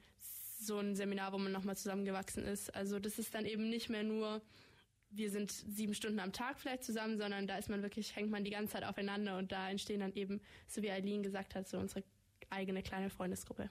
so 0.61 0.77
ein 0.77 0.95
Seminar, 0.95 1.33
wo 1.33 1.39
man 1.39 1.51
nochmal 1.51 1.75
zusammengewachsen 1.75 2.45
ist. 2.45 2.73
Also 2.75 2.99
das 2.99 3.17
ist 3.17 3.33
dann 3.33 3.45
eben 3.45 3.69
nicht 3.69 3.89
mehr 3.89 4.03
nur 4.03 4.41
wir 5.11 5.29
sind 5.29 5.51
sieben 5.51 5.93
Stunden 5.93 6.19
am 6.19 6.31
Tag 6.31 6.59
vielleicht 6.59 6.83
zusammen, 6.83 7.17
sondern 7.17 7.45
da 7.45 7.57
ist 7.57 7.69
man 7.69 7.81
wirklich, 7.81 8.15
hängt 8.15 8.31
man 8.31 8.43
die 8.43 8.51
ganze 8.51 8.73
Zeit 8.73 8.85
aufeinander 8.85 9.37
und 9.37 9.51
da 9.51 9.69
entstehen 9.69 9.99
dann 9.99 10.13
eben, 10.13 10.41
so 10.67 10.81
wie 10.81 10.91
Eileen 10.91 11.21
gesagt 11.21 11.53
hat, 11.53 11.67
so 11.67 11.77
unsere 11.77 12.03
eigene 12.49 12.81
kleine 12.81 13.09
Freundesgruppe. 13.09 13.69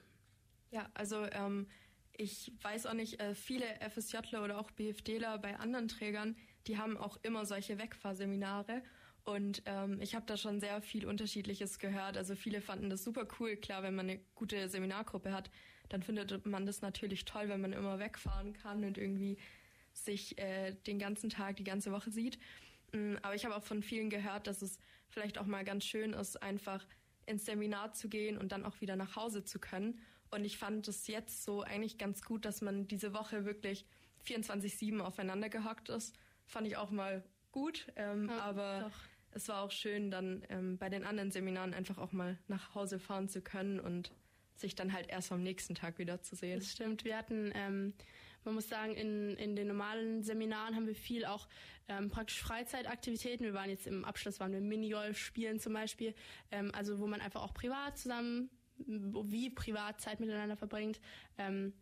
Ja, 0.69 0.89
also 0.93 1.25
ähm, 1.31 1.67
ich 2.15 2.53
weiß 2.61 2.85
auch 2.85 2.93
nicht, 2.93 3.19
äh, 3.19 3.33
viele 3.33 3.65
FSJler 3.89 4.43
oder 4.43 4.59
auch 4.59 4.71
BFDler 4.71 5.37
bei 5.39 5.57
anderen 5.57 5.87
Trägern, 5.87 6.35
die 6.67 6.77
haben 6.77 6.97
auch 6.97 7.17
immer 7.23 7.45
solche 7.45 7.79
Wegfahrseminare. 7.79 8.83
Und 9.23 9.61
ähm, 9.65 9.99
ich 10.01 10.15
habe 10.15 10.25
da 10.25 10.35
schon 10.35 10.59
sehr 10.59 10.81
viel 10.81 11.05
Unterschiedliches 11.05 11.77
gehört. 11.77 12.17
Also 12.17 12.35
viele 12.35 12.61
fanden 12.61 12.89
das 12.89 13.03
super 13.03 13.27
cool. 13.39 13.55
Klar, 13.55 13.83
wenn 13.83 13.95
man 13.95 14.09
eine 14.09 14.19
gute 14.33 14.67
Seminargruppe 14.67 15.31
hat, 15.31 15.51
dann 15.89 16.01
findet 16.01 16.45
man 16.45 16.65
das 16.65 16.81
natürlich 16.81 17.25
toll, 17.25 17.49
wenn 17.49 17.61
man 17.61 17.73
immer 17.73 17.99
wegfahren 17.99 18.53
kann 18.53 18.83
und 18.83 18.97
irgendwie 18.97 19.37
sich 20.05 20.37
äh, 20.37 20.73
den 20.87 20.99
ganzen 20.99 21.29
Tag, 21.29 21.57
die 21.57 21.63
ganze 21.63 21.91
Woche 21.91 22.11
sieht. 22.11 22.39
Mm, 22.91 23.15
aber 23.21 23.35
ich 23.35 23.45
habe 23.45 23.55
auch 23.55 23.63
von 23.63 23.83
vielen 23.83 24.09
gehört, 24.09 24.47
dass 24.47 24.61
es 24.61 24.79
vielleicht 25.09 25.37
auch 25.37 25.45
mal 25.45 25.63
ganz 25.63 25.85
schön 25.85 26.13
ist, 26.13 26.41
einfach 26.41 26.85
ins 27.25 27.45
Seminar 27.45 27.93
zu 27.93 28.09
gehen 28.09 28.37
und 28.37 28.51
dann 28.51 28.65
auch 28.65 28.81
wieder 28.81 28.95
nach 28.95 29.15
Hause 29.15 29.43
zu 29.43 29.59
können. 29.59 29.99
Und 30.31 30.45
ich 30.45 30.57
fand 30.57 30.87
es 30.87 31.07
jetzt 31.07 31.43
so 31.43 31.61
eigentlich 31.61 31.97
ganz 31.97 32.23
gut, 32.23 32.45
dass 32.45 32.61
man 32.61 32.87
diese 32.87 33.13
Woche 33.13 33.45
wirklich 33.45 33.85
24-7 34.25 34.99
aufeinander 34.99 35.49
gehockt 35.49 35.89
ist. 35.89 36.15
Fand 36.45 36.67
ich 36.67 36.77
auch 36.77 36.91
mal 36.91 37.23
gut. 37.51 37.87
Ähm, 37.95 38.29
ja, 38.29 38.39
aber 38.39 38.89
doch. 38.89 38.99
es 39.31 39.47
war 39.49 39.61
auch 39.61 39.71
schön, 39.71 40.09
dann 40.09 40.43
ähm, 40.49 40.77
bei 40.77 40.89
den 40.89 41.03
anderen 41.03 41.31
Seminaren 41.31 41.73
einfach 41.73 41.97
auch 41.97 42.13
mal 42.13 42.37
nach 42.47 42.75
Hause 42.75 42.99
fahren 42.99 43.27
zu 43.27 43.41
können 43.41 43.79
und 43.79 44.11
sich 44.55 44.75
dann 44.75 44.93
halt 44.93 45.09
erst 45.09 45.31
am 45.31 45.43
nächsten 45.43 45.75
Tag 45.75 45.97
wieder 45.97 46.21
zu 46.21 46.35
sehen. 46.35 46.59
Das 46.59 46.71
stimmt. 46.71 47.03
Wir 47.03 47.17
hatten 47.17 47.51
ähm, 47.53 47.93
man 48.43 48.55
muss 48.55 48.69
sagen, 48.69 48.93
in, 48.95 49.35
in 49.37 49.55
den 49.55 49.67
normalen 49.67 50.23
Seminaren 50.23 50.75
haben 50.75 50.87
wir 50.87 50.95
viel 50.95 51.25
auch 51.25 51.47
ähm, 51.87 52.09
praktisch 52.09 52.41
Freizeitaktivitäten. 52.41 53.45
Wir 53.45 53.53
waren 53.53 53.69
jetzt 53.69 53.87
im 53.87 54.05
Abschluss, 54.05 54.39
waren 54.39 54.51
wir 54.51 54.61
Minigolf 54.61 55.17
spielen 55.17 55.59
zum 55.59 55.73
Beispiel. 55.73 56.13
Ähm, 56.51 56.71
also 56.73 56.99
wo 56.99 57.07
man 57.07 57.21
einfach 57.21 57.41
auch 57.41 57.53
privat 57.53 57.97
zusammen, 57.97 58.49
wie 58.77 59.49
privat 59.49 60.01
Zeit 60.01 60.19
miteinander 60.19 60.57
verbringt. 60.57 60.99
Ähm, 61.37 61.73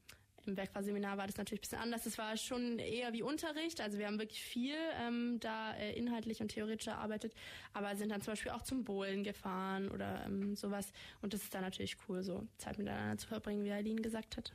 im 0.46 0.58
Werkfahrseminar 0.58 1.18
war 1.18 1.28
das 1.28 1.38
natürlich 1.38 1.60
ein 1.60 1.68
bisschen 1.68 1.80
anders. 1.80 2.06
Es 2.06 2.18
war 2.18 2.36
schon 2.38 2.80
eher 2.80 3.14
wie 3.14 3.22
Unterricht. 3.22 3.82
Also 3.82 3.98
wir 3.98 4.08
haben 4.08 4.20
wirklich 4.20 4.42
viel 4.42 4.76
ähm, 5.00 5.40
da 5.40 5.74
äh, 5.76 5.98
inhaltlich 5.98 6.42
und 6.42 6.50
theoretisch 6.50 6.88
erarbeitet, 6.88 7.34
aber 7.74 7.96
sind 7.96 8.10
dann 8.10 8.22
zum 8.22 8.32
Beispiel 8.32 8.52
auch 8.52 8.64
zum 8.64 8.84
Bowlen 8.84 9.24
gefahren 9.24 9.90
oder 9.90 10.26
ähm, 10.26 10.56
sowas. 10.56 10.92
Und 11.22 11.34
das 11.34 11.44
ist 11.44 11.54
dann 11.54 11.62
natürlich 11.62 11.98
cool, 12.08 12.24
so 12.24 12.48
Zeit 12.58 12.78
miteinander 12.78 13.18
zu 13.18 13.28
verbringen, 13.28 13.64
wie 13.64 13.72
Aline 13.72 14.02
gesagt 14.02 14.38
hat. 14.38 14.54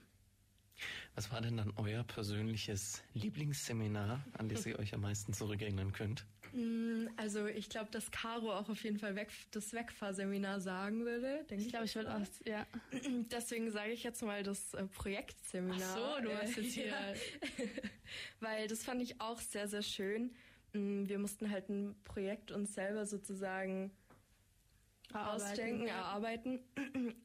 Was 1.15 1.31
war 1.31 1.41
denn 1.41 1.57
dann 1.57 1.73
euer 1.77 2.03
persönliches 2.03 3.03
Lieblingsseminar, 3.15 4.25
an 4.37 4.49
das 4.49 4.67
ihr 4.67 4.79
euch 4.79 4.95
am 4.95 5.03
meisten 5.03 5.33
zurückerinnern 5.33 5.93
könnt? 5.93 6.27
Mm, 6.53 7.09
also 7.17 7.47
ich 7.47 7.69
glaube, 7.69 7.91
dass 7.91 8.11
Caro 8.11 8.53
auch 8.53 8.69
auf 8.69 8.83
jeden 8.85 8.99
Fall 8.99 9.17
weg, 9.17 9.31
das 9.51 9.73
Wegfahrseminar 9.73 10.61
sagen 10.61 11.05
würde. 11.05 11.45
Ich 11.51 11.69
glaube, 11.69 11.85
ich 11.85 11.95
würde 11.95 12.15
auch, 12.15 12.21
ja. 12.47 12.67
Deswegen 13.31 13.71
sage 13.71 13.93
ich 13.93 14.03
jetzt 14.05 14.23
mal 14.23 14.43
das 14.43 14.75
äh, 14.75 14.85
Projektseminar. 14.87 15.81
Ach 15.83 16.17
so, 16.17 16.23
du 16.23 16.37
hast 16.37 16.57
jetzt 16.57 16.75
hier. 16.75 16.95
Weil 18.41 18.69
das 18.69 18.85
fand 18.85 19.03
ich 19.03 19.21
auch 19.21 19.41
sehr, 19.41 19.69
sehr 19.69 19.83
schön. 19.83 20.35
Mm, 20.73 21.09
wir 21.09 21.19
mussten 21.19 21.51
halt 21.51 21.69
ein 21.69 21.97
Projekt 22.05 22.51
uns 22.51 22.75
selber 22.75 23.07
sozusagen 23.07 23.91
erarbeiten, 25.15 25.45
ausdenken, 25.45 25.87
erarbeiten. 25.87 26.61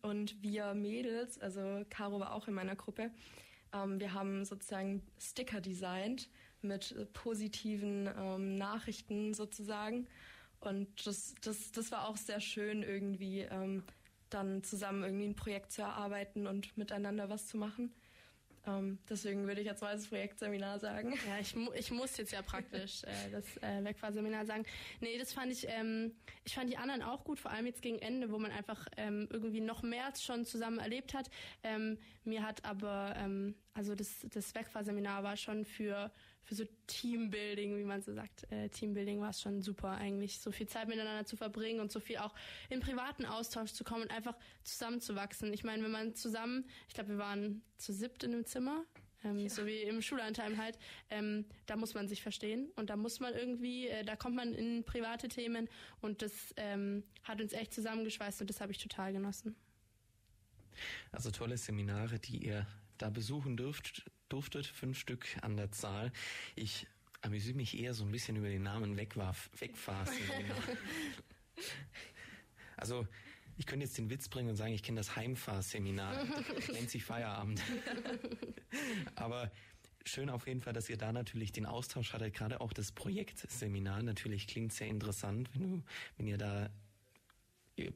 Und 0.02 0.42
wir 0.42 0.74
Mädels, 0.74 1.40
also 1.40 1.84
Caro 1.90 2.20
war 2.20 2.34
auch 2.34 2.48
in 2.48 2.54
meiner 2.54 2.76
Gruppe, 2.76 3.12
ähm, 3.74 4.00
wir 4.00 4.14
haben 4.14 4.46
sozusagen 4.46 5.02
Sticker 5.20 5.62
designt 5.62 6.30
mit 6.62 7.14
positiven 7.14 8.10
ähm, 8.18 8.58
Nachrichten 8.58 9.34
sozusagen. 9.34 10.08
Und 10.60 11.06
das, 11.08 11.36
das, 11.42 11.72
das 11.72 11.92
war 11.92 12.08
auch 12.08 12.18
sehr 12.18 12.42
schön 12.42 12.84
irgendwie, 12.84 13.42
ähm, 13.42 13.84
dann 14.30 14.64
zusammen 14.64 15.04
irgendwie 15.04 15.26
ein 15.26 15.36
Projekt 15.36 15.72
zu 15.72 15.82
erarbeiten 15.82 16.48
und 16.48 16.78
miteinander 16.78 17.30
was 17.30 17.48
zu 17.48 17.58
machen. 17.58 17.94
Ähm, 18.70 19.00
deswegen 19.10 19.48
würde 19.48 19.62
ich 19.62 19.68
jetzt 19.68 19.82
mal 19.82 19.96
das 19.96 20.08
Projektseminar 20.08 20.80
sagen. 20.80 21.14
Ja, 21.28 21.40
ich, 21.40 21.56
mu 21.56 21.72
ich 21.74 21.92
muss 21.92 22.18
jetzt 22.18 22.32
ja 22.32 22.42
praktisch 22.42 23.04
äh, 23.04 23.32
das 23.32 23.58
äh, 23.58 23.84
Wegfahrseminar 23.84 24.46
sagen. 24.46 24.66
Nee, 25.02 25.18
das 25.18 25.34
fand 25.34 25.52
ich, 25.52 25.68
ähm, 25.68 26.14
ich 26.44 26.54
fand 26.54 26.70
die 26.70 26.78
anderen 26.78 27.02
auch 27.02 27.24
gut, 27.24 27.40
vor 27.40 27.52
allem 27.52 27.66
jetzt 27.66 27.82
gegen 27.82 28.00
Ende, 28.00 28.32
wo 28.32 28.38
man 28.38 28.52
einfach 28.52 28.88
ähm, 28.98 29.28
irgendwie 29.32 29.62
noch 29.62 29.82
mehr 29.82 30.14
schon 30.20 30.46
zusammen 30.46 30.80
erlebt 30.80 31.14
hat. 31.14 31.30
Ähm, 31.64 31.98
mir 32.30 32.44
hat 32.44 32.64
aber, 32.66 33.16
ähm, 33.18 33.56
also 33.74 33.96
das, 33.96 34.26
das 34.30 34.54
Wegfahrseminar 34.56 35.24
war 35.24 35.36
schon 35.36 35.66
für 35.66 36.12
für 36.50 36.56
so 36.56 36.64
Teambuilding, 36.88 37.78
wie 37.78 37.84
man 37.84 38.02
so 38.02 38.12
sagt. 38.12 38.52
Äh, 38.52 38.70
Teambuilding 38.70 39.22
war 39.22 39.30
es 39.30 39.40
schon 39.40 39.62
super 39.62 39.92
eigentlich, 39.92 40.40
so 40.40 40.52
viel 40.52 40.68
Zeit 40.68 40.88
miteinander 40.88 41.24
zu 41.24 41.38
verbringen 41.38 41.80
und 41.80 41.92
so 41.92 42.00
viel 42.00 42.18
auch 42.18 42.34
im 42.70 42.80
privaten 42.80 43.26
Austausch 43.28 43.72
zu 43.72 43.84
kommen 43.84 44.02
und 44.02 44.12
einfach 44.12 44.36
zusammenzuwachsen. 44.64 45.54
Ich 45.54 45.64
meine, 45.64 45.84
wenn 45.84 45.92
man 45.92 46.16
zusammen, 46.16 46.66
ich 46.88 46.96
glaube, 46.96 47.10
wir 47.10 47.18
waren 47.20 47.62
zu 47.78 47.94
siebt 47.94 48.24
in 48.24 48.34
einem 48.34 48.48
Zimmer, 48.48 48.84
ähm, 49.24 49.38
ja. 49.38 49.50
so 49.50 49.68
wie 49.68 49.84
im 49.84 50.02
Schullandheim 50.02 50.58
halt, 50.58 50.80
ähm, 51.12 51.46
da 51.68 51.76
muss 51.76 51.94
man 51.94 52.08
sich 52.08 52.24
verstehen 52.24 52.72
und 52.76 52.90
da 52.90 52.96
muss 52.96 53.20
man 53.20 53.36
irgendwie, 53.36 53.88
äh, 53.88 54.04
da 54.04 54.16
kommt 54.16 54.36
man 54.36 54.56
in 54.56 54.84
private 54.86 55.28
Themen 55.28 55.70
und 56.02 56.24
das 56.24 56.34
ähm, 56.58 57.04
hat 57.24 57.42
uns 57.42 57.54
echt 57.54 57.76
zusammengeschweißt 57.76 58.42
und 58.42 58.50
das 58.50 58.60
habe 58.60 58.72
ich 58.72 58.80
total 58.80 59.14
genossen. 59.14 59.56
Also 61.12 61.32
tolle 61.32 61.58
Seminare, 61.58 62.20
die 62.20 62.46
ihr 62.46 62.68
da 62.98 63.10
besuchen 63.10 63.58
dürft, 63.58 64.10
durftet, 64.30 64.68
fünf 64.68 65.00
Stück 65.00 65.26
an 65.42 65.58
der 65.58 65.72
Zahl. 65.72 66.12
Ich 66.56 66.88
amüsiere 67.22 67.56
mich 67.56 67.78
eher 67.78 67.94
so 67.94 68.04
ein 68.04 68.12
bisschen 68.12 68.38
über 68.38 68.50
den 68.50 68.64
Namen 68.64 68.98
Wegwarf, 68.98 69.50
Wegfahrseminar. 69.58 70.58
also, 72.78 73.08
ich 73.58 73.66
könnte 73.66 73.86
jetzt 73.86 73.98
den 73.98 74.10
Witz 74.10 74.30
bringen 74.30 74.50
und 74.50 74.56
sagen, 74.56 74.74
ich 74.74 74.84
kenne 74.84 75.00
das 75.00 75.16
Heimfahrseminar. 75.16 76.26
Nennt 76.72 76.90
sich 76.90 77.04
Feierabend. 77.04 77.62
Aber 79.16 79.52
schön 80.06 80.30
auf 80.30 80.48
jeden 80.48 80.62
Fall, 80.62 80.72
dass 80.72 80.90
ihr 80.90 80.98
da 80.98 81.12
natürlich 81.12 81.52
den 81.52 81.66
Austausch 81.66 82.14
hattet, 82.14 82.34
gerade 82.34 82.62
auch 82.62 82.72
das 82.72 82.94
Projektseminar. 82.94 84.02
Natürlich 84.02 84.48
klingt 84.48 84.72
sehr 84.72 84.88
interessant, 84.88 85.50
wenn 85.54 85.62
du, 85.62 85.84
wenn 86.18 86.28
ihr 86.28 86.38
da 86.38 86.70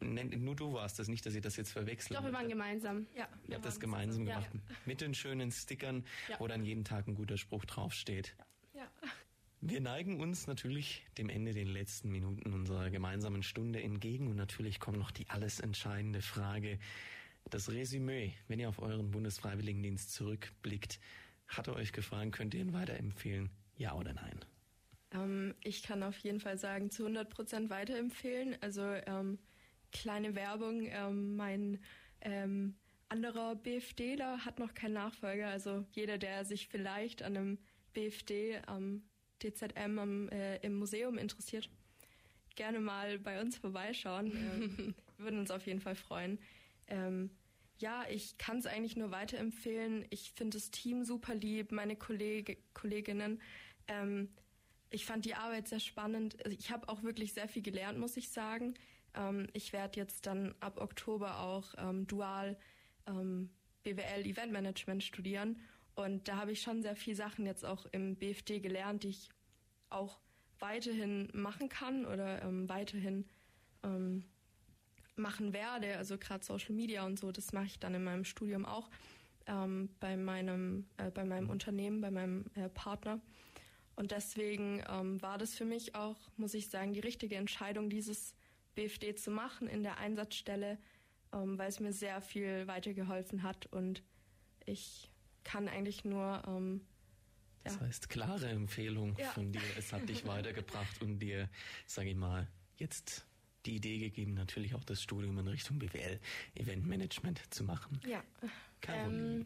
nur 0.01 0.55
du 0.55 0.73
warst 0.73 0.99
das, 0.99 1.07
nicht, 1.07 1.25
dass 1.25 1.35
ihr 1.35 1.41
das 1.41 1.55
jetzt 1.55 1.71
verwechselt. 1.71 2.17
Doch, 2.17 2.23
wir 2.23 2.33
waren 2.33 2.49
gemeinsam. 2.49 3.07
Ja, 3.15 3.27
ihr 3.47 3.55
habt 3.55 3.65
das 3.65 3.79
gemeinsam 3.79 4.25
gemacht. 4.25 4.49
Ja. 4.53 4.75
Mit 4.85 5.01
den 5.01 5.13
schönen 5.13 5.51
Stickern, 5.51 6.05
ja. 6.29 6.39
wo 6.39 6.47
dann 6.47 6.63
jeden 6.63 6.83
Tag 6.83 7.07
ein 7.07 7.15
guter 7.15 7.37
Spruch 7.37 7.65
draufsteht. 7.65 8.35
Ja. 8.73 8.87
Wir 9.61 9.79
neigen 9.79 10.19
uns 10.19 10.47
natürlich 10.47 11.05
dem 11.17 11.29
Ende 11.29 11.53
den 11.53 11.67
letzten 11.67 12.11
Minuten 12.11 12.51
unserer 12.53 12.89
gemeinsamen 12.89 13.43
Stunde 13.43 13.81
entgegen 13.81 14.27
und 14.27 14.35
natürlich 14.35 14.79
kommt 14.79 14.97
noch 14.97 15.11
die 15.11 15.29
alles 15.29 15.61
entscheidende 15.61 16.21
Frage. 16.21 16.79
Das 17.49 17.71
Resümee, 17.71 18.33
wenn 18.47 18.59
ihr 18.59 18.67
auf 18.67 18.79
euren 18.79 19.11
Bundesfreiwilligendienst 19.11 20.13
zurückblickt, 20.13 20.99
hat 21.47 21.67
er 21.67 21.75
euch 21.75 21.93
gefragt, 21.93 22.33
könnt 22.33 22.53
ihr 22.53 22.61
ihn 22.61 22.73
weiterempfehlen? 22.73 23.49
Ja 23.77 23.93
oder 23.93 24.13
nein? 24.13 24.39
Ähm, 25.13 25.55
ich 25.63 25.83
kann 25.83 26.03
auf 26.03 26.17
jeden 26.19 26.39
Fall 26.39 26.57
sagen, 26.57 26.89
zu 26.89 27.03
100 27.03 27.29
Prozent 27.29 27.69
weiterempfehlen. 27.69 28.57
Also 28.61 28.81
ähm, 28.81 29.39
kleine 29.93 30.35
Werbung. 30.35 30.85
Ähm, 30.87 31.35
mein 31.35 31.79
ähm, 32.21 32.75
anderer 33.07 33.55
BFDler 33.55 34.43
hat 34.43 34.59
noch 34.59 34.73
keinen 34.73 34.93
Nachfolger. 34.93 35.47
Also 35.47 35.85
jeder, 35.91 36.17
der 36.17 36.43
sich 36.43 36.67
vielleicht 36.67 37.23
an 37.23 37.37
einem 37.37 37.57
BFD 37.93 38.59
am 38.65 39.03
DZM 39.41 39.99
am, 39.99 40.29
äh, 40.29 40.57
im 40.57 40.75
Museum 40.75 41.17
interessiert, 41.17 41.69
gerne 42.55 42.79
mal 42.79 43.19
bei 43.19 43.39
uns 43.39 43.57
vorbeischauen. 43.57 44.31
ähm, 44.77 44.95
würden 45.17 45.39
uns 45.39 45.51
auf 45.51 45.65
jeden 45.67 45.79
Fall 45.79 45.95
freuen. 45.95 46.39
Ähm, 46.87 47.29
ja, 47.77 48.05
ich 48.09 48.37
kann 48.37 48.57
es 48.57 48.65
eigentlich 48.65 48.95
nur 48.95 49.11
weiterempfehlen. 49.11 50.05
Ich 50.09 50.31
finde 50.31 50.57
das 50.57 50.71
Team 50.71 51.03
super 51.03 51.35
lieb, 51.35 51.71
meine 51.71 51.95
Kolleg 51.95 52.57
Kolleginnen. 52.73 53.41
Ähm, 53.87 54.29
ich 54.89 55.05
fand 55.05 55.25
die 55.25 55.35
Arbeit 55.35 55.67
sehr 55.67 55.79
spannend. 55.79 56.37
Also 56.45 56.57
ich 56.57 56.71
habe 56.71 56.87
auch 56.87 57.03
wirklich 57.03 57.33
sehr 57.33 57.47
viel 57.47 57.61
gelernt, 57.63 57.99
muss 57.99 58.15
ich 58.15 58.29
sagen. 58.29 58.75
Ähm, 59.15 59.47
ich 59.53 59.73
werde 59.73 59.99
jetzt 59.99 60.25
dann 60.25 60.55
ab 60.59 60.79
Oktober 60.79 61.39
auch 61.39 61.73
ähm, 61.77 62.07
dual 62.07 62.57
ähm, 63.07 63.49
BWL 63.83 64.25
Eventmanagement 64.25 65.03
studieren. 65.03 65.59
Und 65.95 66.27
da 66.27 66.37
habe 66.37 66.51
ich 66.51 66.61
schon 66.61 66.81
sehr 66.81 66.95
viele 66.95 67.15
Sachen 67.15 67.45
jetzt 67.45 67.65
auch 67.65 67.85
im 67.91 68.15
BFD 68.15 68.59
gelernt, 68.59 69.03
die 69.03 69.09
ich 69.09 69.29
auch 69.89 70.19
weiterhin 70.59 71.29
machen 71.33 71.69
kann 71.69 72.05
oder 72.05 72.41
ähm, 72.41 72.67
weiterhin 72.69 73.25
ähm, 73.83 74.25
machen 75.15 75.53
werde. 75.53 75.97
Also 75.97 76.17
gerade 76.17 76.43
Social 76.43 76.73
Media 76.73 77.05
und 77.05 77.19
so, 77.19 77.31
das 77.31 77.53
mache 77.53 77.65
ich 77.65 77.79
dann 77.79 77.93
in 77.93 78.03
meinem 78.03 78.25
Studium 78.25 78.65
auch 78.65 78.89
ähm, 79.45 79.89
bei 79.99 80.17
meinem 80.17 80.87
äh, 80.97 81.11
bei 81.11 81.25
meinem 81.25 81.49
Unternehmen, 81.49 82.01
bei 82.01 82.11
meinem 82.11 82.45
äh, 82.55 82.69
Partner. 82.69 83.21
Und 83.95 84.11
deswegen 84.11 84.83
ähm, 84.89 85.21
war 85.21 85.37
das 85.37 85.53
für 85.53 85.65
mich 85.65 85.93
auch, 85.93 86.17
muss 86.37 86.55
ich 86.55 86.69
sagen, 86.69 86.93
die 86.93 86.99
richtige 86.99 87.35
Entscheidung, 87.35 87.89
dieses 87.89 88.33
BFD 88.75 89.15
zu 89.15 89.31
machen 89.31 89.67
in 89.67 89.83
der 89.83 89.97
Einsatzstelle, 89.97 90.77
ähm, 91.33 91.57
weil 91.57 91.69
es 91.69 91.79
mir 91.79 91.93
sehr 91.93 92.21
viel 92.21 92.67
weitergeholfen 92.67 93.43
hat 93.43 93.65
und 93.67 94.03
ich 94.65 95.09
kann 95.43 95.67
eigentlich 95.67 96.05
nur. 96.05 96.41
Ähm, 96.47 96.81
das 97.63 97.79
heißt, 97.79 98.09
klare 98.09 98.49
Empfehlung 98.49 99.15
ja. 99.17 99.29
von 99.31 99.51
dir. 99.51 99.61
Es 99.77 99.93
hat 99.93 100.07
dich 100.09 100.25
weitergebracht 100.27 101.01
und 101.01 101.19
dir, 101.19 101.49
sage 101.85 102.09
ich 102.09 102.15
mal, 102.15 102.47
jetzt 102.75 103.25
die 103.65 103.75
Idee 103.75 103.99
gegeben, 103.99 104.33
natürlich 104.33 104.75
auch 104.75 104.83
das 104.83 105.01
Studium 105.01 105.37
in 105.37 105.47
Richtung 105.47 105.79
BWL, 105.79 106.19
Eventmanagement 106.55 107.41
zu 107.53 107.63
machen. 107.63 108.01
Ja. 108.05 108.21
Caroline. 108.81 109.45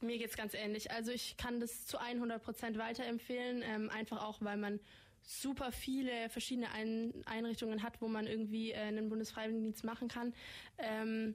mir 0.00 0.18
geht's 0.18 0.36
ganz 0.36 0.52
ähnlich. 0.52 0.90
Also 0.90 1.10
ich 1.10 1.38
kann 1.38 1.60
das 1.60 1.86
zu 1.86 1.98
100 1.98 2.42
Prozent 2.42 2.76
weiterempfehlen, 2.76 3.62
ähm, 3.62 3.90
einfach 3.90 4.22
auch, 4.22 4.42
weil 4.42 4.58
man 4.58 4.78
super 5.26 5.72
viele 5.72 6.30
verschiedene 6.30 6.70
Ein 6.70 7.12
Einrichtungen 7.26 7.82
hat, 7.82 8.00
wo 8.00 8.08
man 8.08 8.26
irgendwie 8.26 8.70
äh, 8.70 8.76
einen 8.76 9.08
Bundesfreiwilligendienst 9.08 9.84
machen 9.84 10.08
kann. 10.08 10.32
Ähm, 10.78 11.34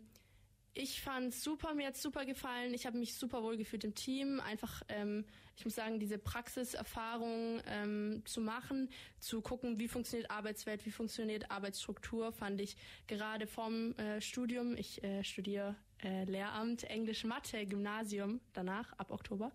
ich 0.73 1.01
fand 1.01 1.33
super, 1.33 1.73
mir 1.73 1.87
hat 1.87 1.97
super 1.97 2.25
gefallen. 2.25 2.73
Ich 2.73 2.85
habe 2.85 2.97
mich 2.97 3.15
super 3.15 3.43
wohl 3.43 3.57
gefühlt 3.57 3.83
im 3.83 3.93
Team. 3.93 4.39
Einfach, 4.39 4.81
ähm, 4.87 5.25
ich 5.57 5.65
muss 5.65 5.75
sagen, 5.75 5.99
diese 5.99 6.17
Praxiserfahrung 6.17 7.61
ähm, 7.67 8.23
zu 8.25 8.39
machen, 8.39 8.89
zu 9.19 9.41
gucken, 9.41 9.79
wie 9.79 9.89
funktioniert 9.89 10.31
Arbeitswelt, 10.31 10.85
wie 10.85 10.91
funktioniert 10.91 11.51
Arbeitsstruktur, 11.51 12.31
fand 12.31 12.61
ich 12.61 12.77
gerade 13.07 13.47
vom 13.47 13.93
äh, 13.97 14.21
Studium. 14.21 14.77
Ich 14.77 15.03
äh, 15.03 15.25
studiere 15.25 15.75
äh, 16.01 16.23
Lehramt, 16.23 16.85
Englisch, 16.85 17.25
Mathe, 17.25 17.65
Gymnasium 17.65 18.39
danach 18.53 18.93
ab 18.93 19.11
Oktober. 19.11 19.51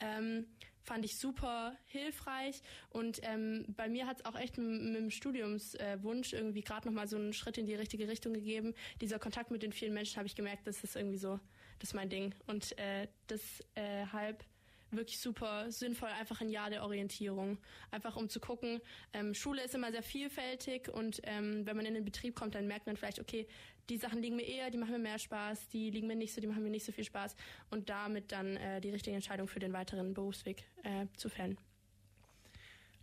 Ähm, 0.00 0.46
fand 0.88 1.04
ich 1.04 1.18
super 1.18 1.76
hilfreich 1.84 2.62
und 2.88 3.20
ähm, 3.22 3.66
bei 3.76 3.90
mir 3.90 4.06
hat 4.06 4.20
es 4.20 4.24
auch 4.24 4.34
echt 4.34 4.56
mit, 4.56 4.96
dem 4.96 5.10
Studiumswunsch 5.10 6.32
äh, 6.32 6.36
irgendwie 6.36 6.62
gerade 6.62 6.88
nochmal 6.88 7.06
so 7.06 7.16
einen 7.16 7.34
Schritt 7.34 7.58
in 7.58 7.66
die 7.66 7.74
richtige 7.74 8.08
Richtung 8.08 8.32
gegeben. 8.32 8.74
Dieser 9.02 9.18
Kontakt 9.18 9.50
mit 9.50 9.62
den 9.62 9.72
vielen 9.72 9.92
Menschen 9.92 10.16
habe 10.16 10.26
ich 10.26 10.34
gemerkt, 10.34 10.66
das 10.66 10.82
ist 10.82 10.96
irgendwie 10.96 11.18
so, 11.18 11.38
das 11.78 11.90
ist 11.90 11.94
mein 11.94 12.08
Ding 12.08 12.34
und 12.46 12.76
äh, 12.78 13.06
deshalb 13.28 14.44
wirklich 14.90 15.20
super 15.20 15.70
sinnvoll, 15.70 16.08
einfach 16.08 16.40
ein 16.40 16.48
Jahr 16.48 16.70
der 16.70 16.82
Orientierung. 16.82 17.58
Einfach 17.90 18.16
um 18.16 18.28
zu 18.28 18.40
gucken, 18.40 18.80
ähm, 19.12 19.34
Schule 19.34 19.62
ist 19.62 19.74
immer 19.74 19.92
sehr 19.92 20.02
vielfältig 20.02 20.88
und 20.88 21.20
ähm, 21.24 21.66
wenn 21.66 21.76
man 21.76 21.86
in 21.86 21.94
den 21.94 22.04
Betrieb 22.04 22.34
kommt, 22.34 22.54
dann 22.54 22.66
merkt 22.66 22.86
man 22.86 22.96
vielleicht, 22.96 23.20
okay, 23.20 23.46
die 23.88 23.96
Sachen 23.96 24.20
liegen 24.20 24.36
mir 24.36 24.46
eher, 24.46 24.70
die 24.70 24.78
machen 24.78 24.92
mir 24.92 24.98
mehr 24.98 25.18
Spaß, 25.18 25.68
die 25.68 25.90
liegen 25.90 26.06
mir 26.06 26.16
nicht 26.16 26.34
so, 26.34 26.40
die 26.40 26.46
machen 26.46 26.62
mir 26.62 26.70
nicht 26.70 26.84
so 26.84 26.92
viel 26.92 27.04
Spaß 27.04 27.36
und 27.70 27.88
damit 27.88 28.32
dann 28.32 28.56
äh, 28.56 28.80
die 28.80 28.90
richtige 28.90 29.14
Entscheidung 29.14 29.48
für 29.48 29.60
den 29.60 29.72
weiteren 29.72 30.14
Berufsweg 30.14 30.64
äh, 30.82 31.06
zu 31.16 31.28
fällen. 31.28 31.58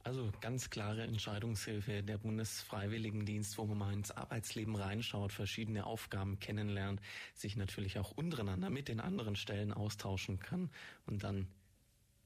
Also 0.05 0.31
ganz 0.39 0.69
klare 0.69 1.01
Entscheidungshilfe 1.01 2.03
der 2.03 2.19
Bundesfreiwilligendienst, 2.19 3.57
wo 3.57 3.65
man 3.65 3.77
mal 3.79 3.91
ins 3.93 4.11
Arbeitsleben 4.11 4.75
reinschaut, 4.75 5.31
verschiedene 5.31 5.87
Aufgaben 5.87 6.37
kennenlernt, 6.37 7.01
sich 7.33 7.55
natürlich 7.55 7.97
auch 7.97 8.11
untereinander 8.11 8.69
mit 8.69 8.87
den 8.87 8.99
anderen 8.99 9.35
Stellen 9.35 9.73
austauschen 9.73 10.37
kann 10.37 10.69
und 11.07 11.23
dann 11.23 11.47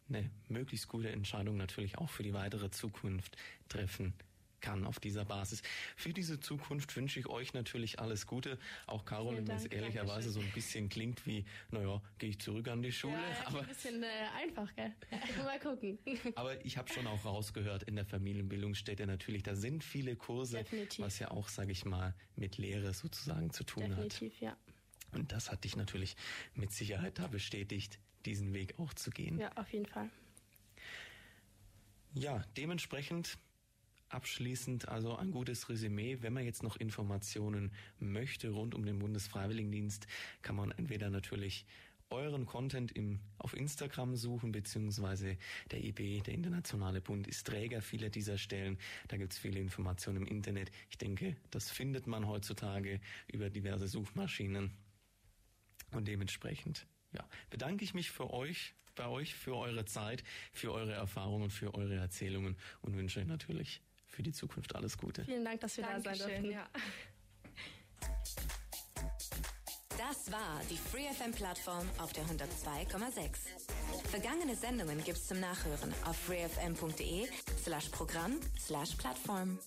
eine 0.10 0.30
möglichst 0.48 0.88
gute 0.88 1.10
Entscheidung 1.10 1.58
natürlich 1.58 1.98
auch 1.98 2.10
für 2.10 2.24
die 2.24 2.34
weitere 2.34 2.70
Zukunft 2.72 3.38
treffen 3.68 4.14
kann 4.62 4.86
auf 4.86 5.00
dieser 5.00 5.26
Basis. 5.26 5.62
Für 5.96 6.14
diese 6.14 6.40
Zukunft 6.40 6.96
wünsche 6.96 7.20
ich 7.20 7.28
euch 7.28 7.54
natürlich 7.54 8.00
alles 8.00 8.28
Gute. 8.28 8.58
Auch 8.88 9.06
Caroline, 9.06 9.48
wenn 9.48 9.56
es 9.56 9.66
ehrlicherweise 9.66 10.32
so 10.32 10.40
ein 10.40 10.52
bisschen 10.52 10.90
klingt 10.90 11.26
wie, 11.26 11.46
naja, 11.72 12.02
gehe 12.18 12.32
ich 12.32 12.40
zurück 12.40 12.68
an 12.68 12.82
die 12.82 12.92
Schule. 12.92 13.14
Ja, 13.14 13.48
aber 13.48 13.62
ein 13.62 13.68
bisschen 13.68 14.04
äh, 14.04 14.08
einfach, 14.36 14.74
gell? 14.76 14.94
Mal 15.44 15.60
gucken. 15.60 16.00
aber 16.36 16.64
ich 16.66 16.78
habe 16.78 16.92
schon 16.92 17.08
auch 17.08 17.24
rausgehört, 17.26 17.84
in 17.84 17.96
der 17.96 18.06
Familienbildungsstätte 18.06 19.06
natürlich, 19.08 19.44
da 19.44 19.56
sind 19.56 19.84
viele 19.84 20.16
Kurse, 20.16 20.58
Definitiv. 20.58 21.06
was 21.06 21.20
ja 21.20 21.32
auch, 21.32 21.50
sage 21.50 21.72
ich 21.72 21.86
mal, 21.86 22.14
mit 22.36 22.58
Lehre 22.58 22.94
sozusagen 22.94 23.52
zu 23.52 23.64
tun 23.64 23.84
Definitiv, 23.84 24.04
hat. 24.04 24.14
Definitiv, 24.14 24.42
ja. 24.42 24.58
Und 25.12 25.32
das 25.32 25.52
hat 25.52 25.64
dich 25.64 25.76
natürlich 25.76 26.16
mit 26.54 26.72
Sicherheit 26.72 27.18
da 27.18 27.28
bestätigt, 27.28 28.00
diesen 28.26 28.54
Weg 28.54 28.78
auch 28.78 28.94
zu 28.94 29.10
gehen. 29.12 29.40
Ja, 29.40 29.52
auf 29.56 29.72
jeden 29.72 29.86
Fall. 29.86 30.10
Ja, 32.14 32.44
dementsprechend 32.58 33.38
abschließend 34.10 34.88
also 34.90 35.16
ein 35.16 35.32
gutes 35.32 35.70
Resümee. 35.70 36.18
Wenn 36.22 36.34
man 36.34 36.44
jetzt 36.44 36.64
noch 36.64 36.76
Informationen 36.78 37.72
möchte 38.00 38.50
rund 38.50 38.74
um 38.74 38.86
den 38.86 39.00
Bundesfreiwilligendienst, 39.00 40.08
kann 40.42 40.56
man 40.56 40.72
entweder 40.72 41.10
natürlich 41.10 41.66
euren 42.12 42.46
Content 42.46 42.92
im, 42.92 43.20
auf 43.38 43.56
Instagram 43.56 44.16
suchen, 44.16 44.52
beziehungsweise 44.52 45.38
der 45.72 45.84
IB, 45.84 46.22
der 46.22 46.34
Internationale 46.34 47.02
Bund, 47.02 47.28
ist 47.28 47.46
Träger 47.46 47.82
vieler 47.82 48.10
dieser 48.10 48.38
Stellen. 48.38 48.80
Da 49.08 49.18
gibt 49.18 49.34
es 49.34 49.40
viele 49.40 49.60
Informationen 49.60 50.24
im 50.24 50.28
Internet. 50.28 50.72
Ich 50.90 50.98
denke, 50.98 51.36
das 51.52 51.70
findet 51.70 52.08
man 52.08 52.28
heutzutage 52.28 53.00
über 53.32 53.50
diverse 53.50 53.88
Suchmaschinen. 53.88 54.72
Und 55.92 56.08
dementsprechend, 56.08 56.88
ja, 57.14 57.28
bedanke 57.50 57.84
ich 57.84 57.94
mich 57.94 58.12
für 58.12 58.32
euch, 58.32 58.74
bei 58.96 59.08
euch, 59.08 59.36
für 59.36 59.56
eure 59.56 59.86
Zeit, 59.86 60.24
für 60.52 60.74
eure 60.74 60.94
Erfahrungen, 60.94 61.50
für 61.50 61.74
eure 61.74 61.96
Erzählungen 61.96 62.58
und 62.82 62.96
wünsche 62.96 63.20
euch 63.20 63.28
natürlich 63.28 63.82
für 64.08 64.24
die 64.24 64.34
Zukunft 64.34 64.76
alles 64.76 64.98
Gute. 64.98 65.24
Vielen 65.24 65.46
Dank, 65.46 65.62
dass 65.62 65.78
wir 65.78 65.86
Dankeschön, 65.86 66.04
da 66.04 66.16
sein 66.16 66.44
durften. 66.44 66.52
Ja. 66.52 66.70
Das 69.98 70.32
war 70.32 70.62
die 70.70 70.78
FreeFM-Plattform 70.78 71.86
auf 71.98 72.14
der 72.14 72.24
102,6. 72.24 74.08
Vergangene 74.10 74.56
Sendungen 74.56 75.04
gibt's 75.04 75.28
zum 75.28 75.40
Nachhören 75.42 75.94
auf 76.06 76.18
freefm.de 76.18 77.28
slash 77.64 77.90
Programm 77.90 78.40
slash 78.58 78.96
Plattform. 78.96 79.60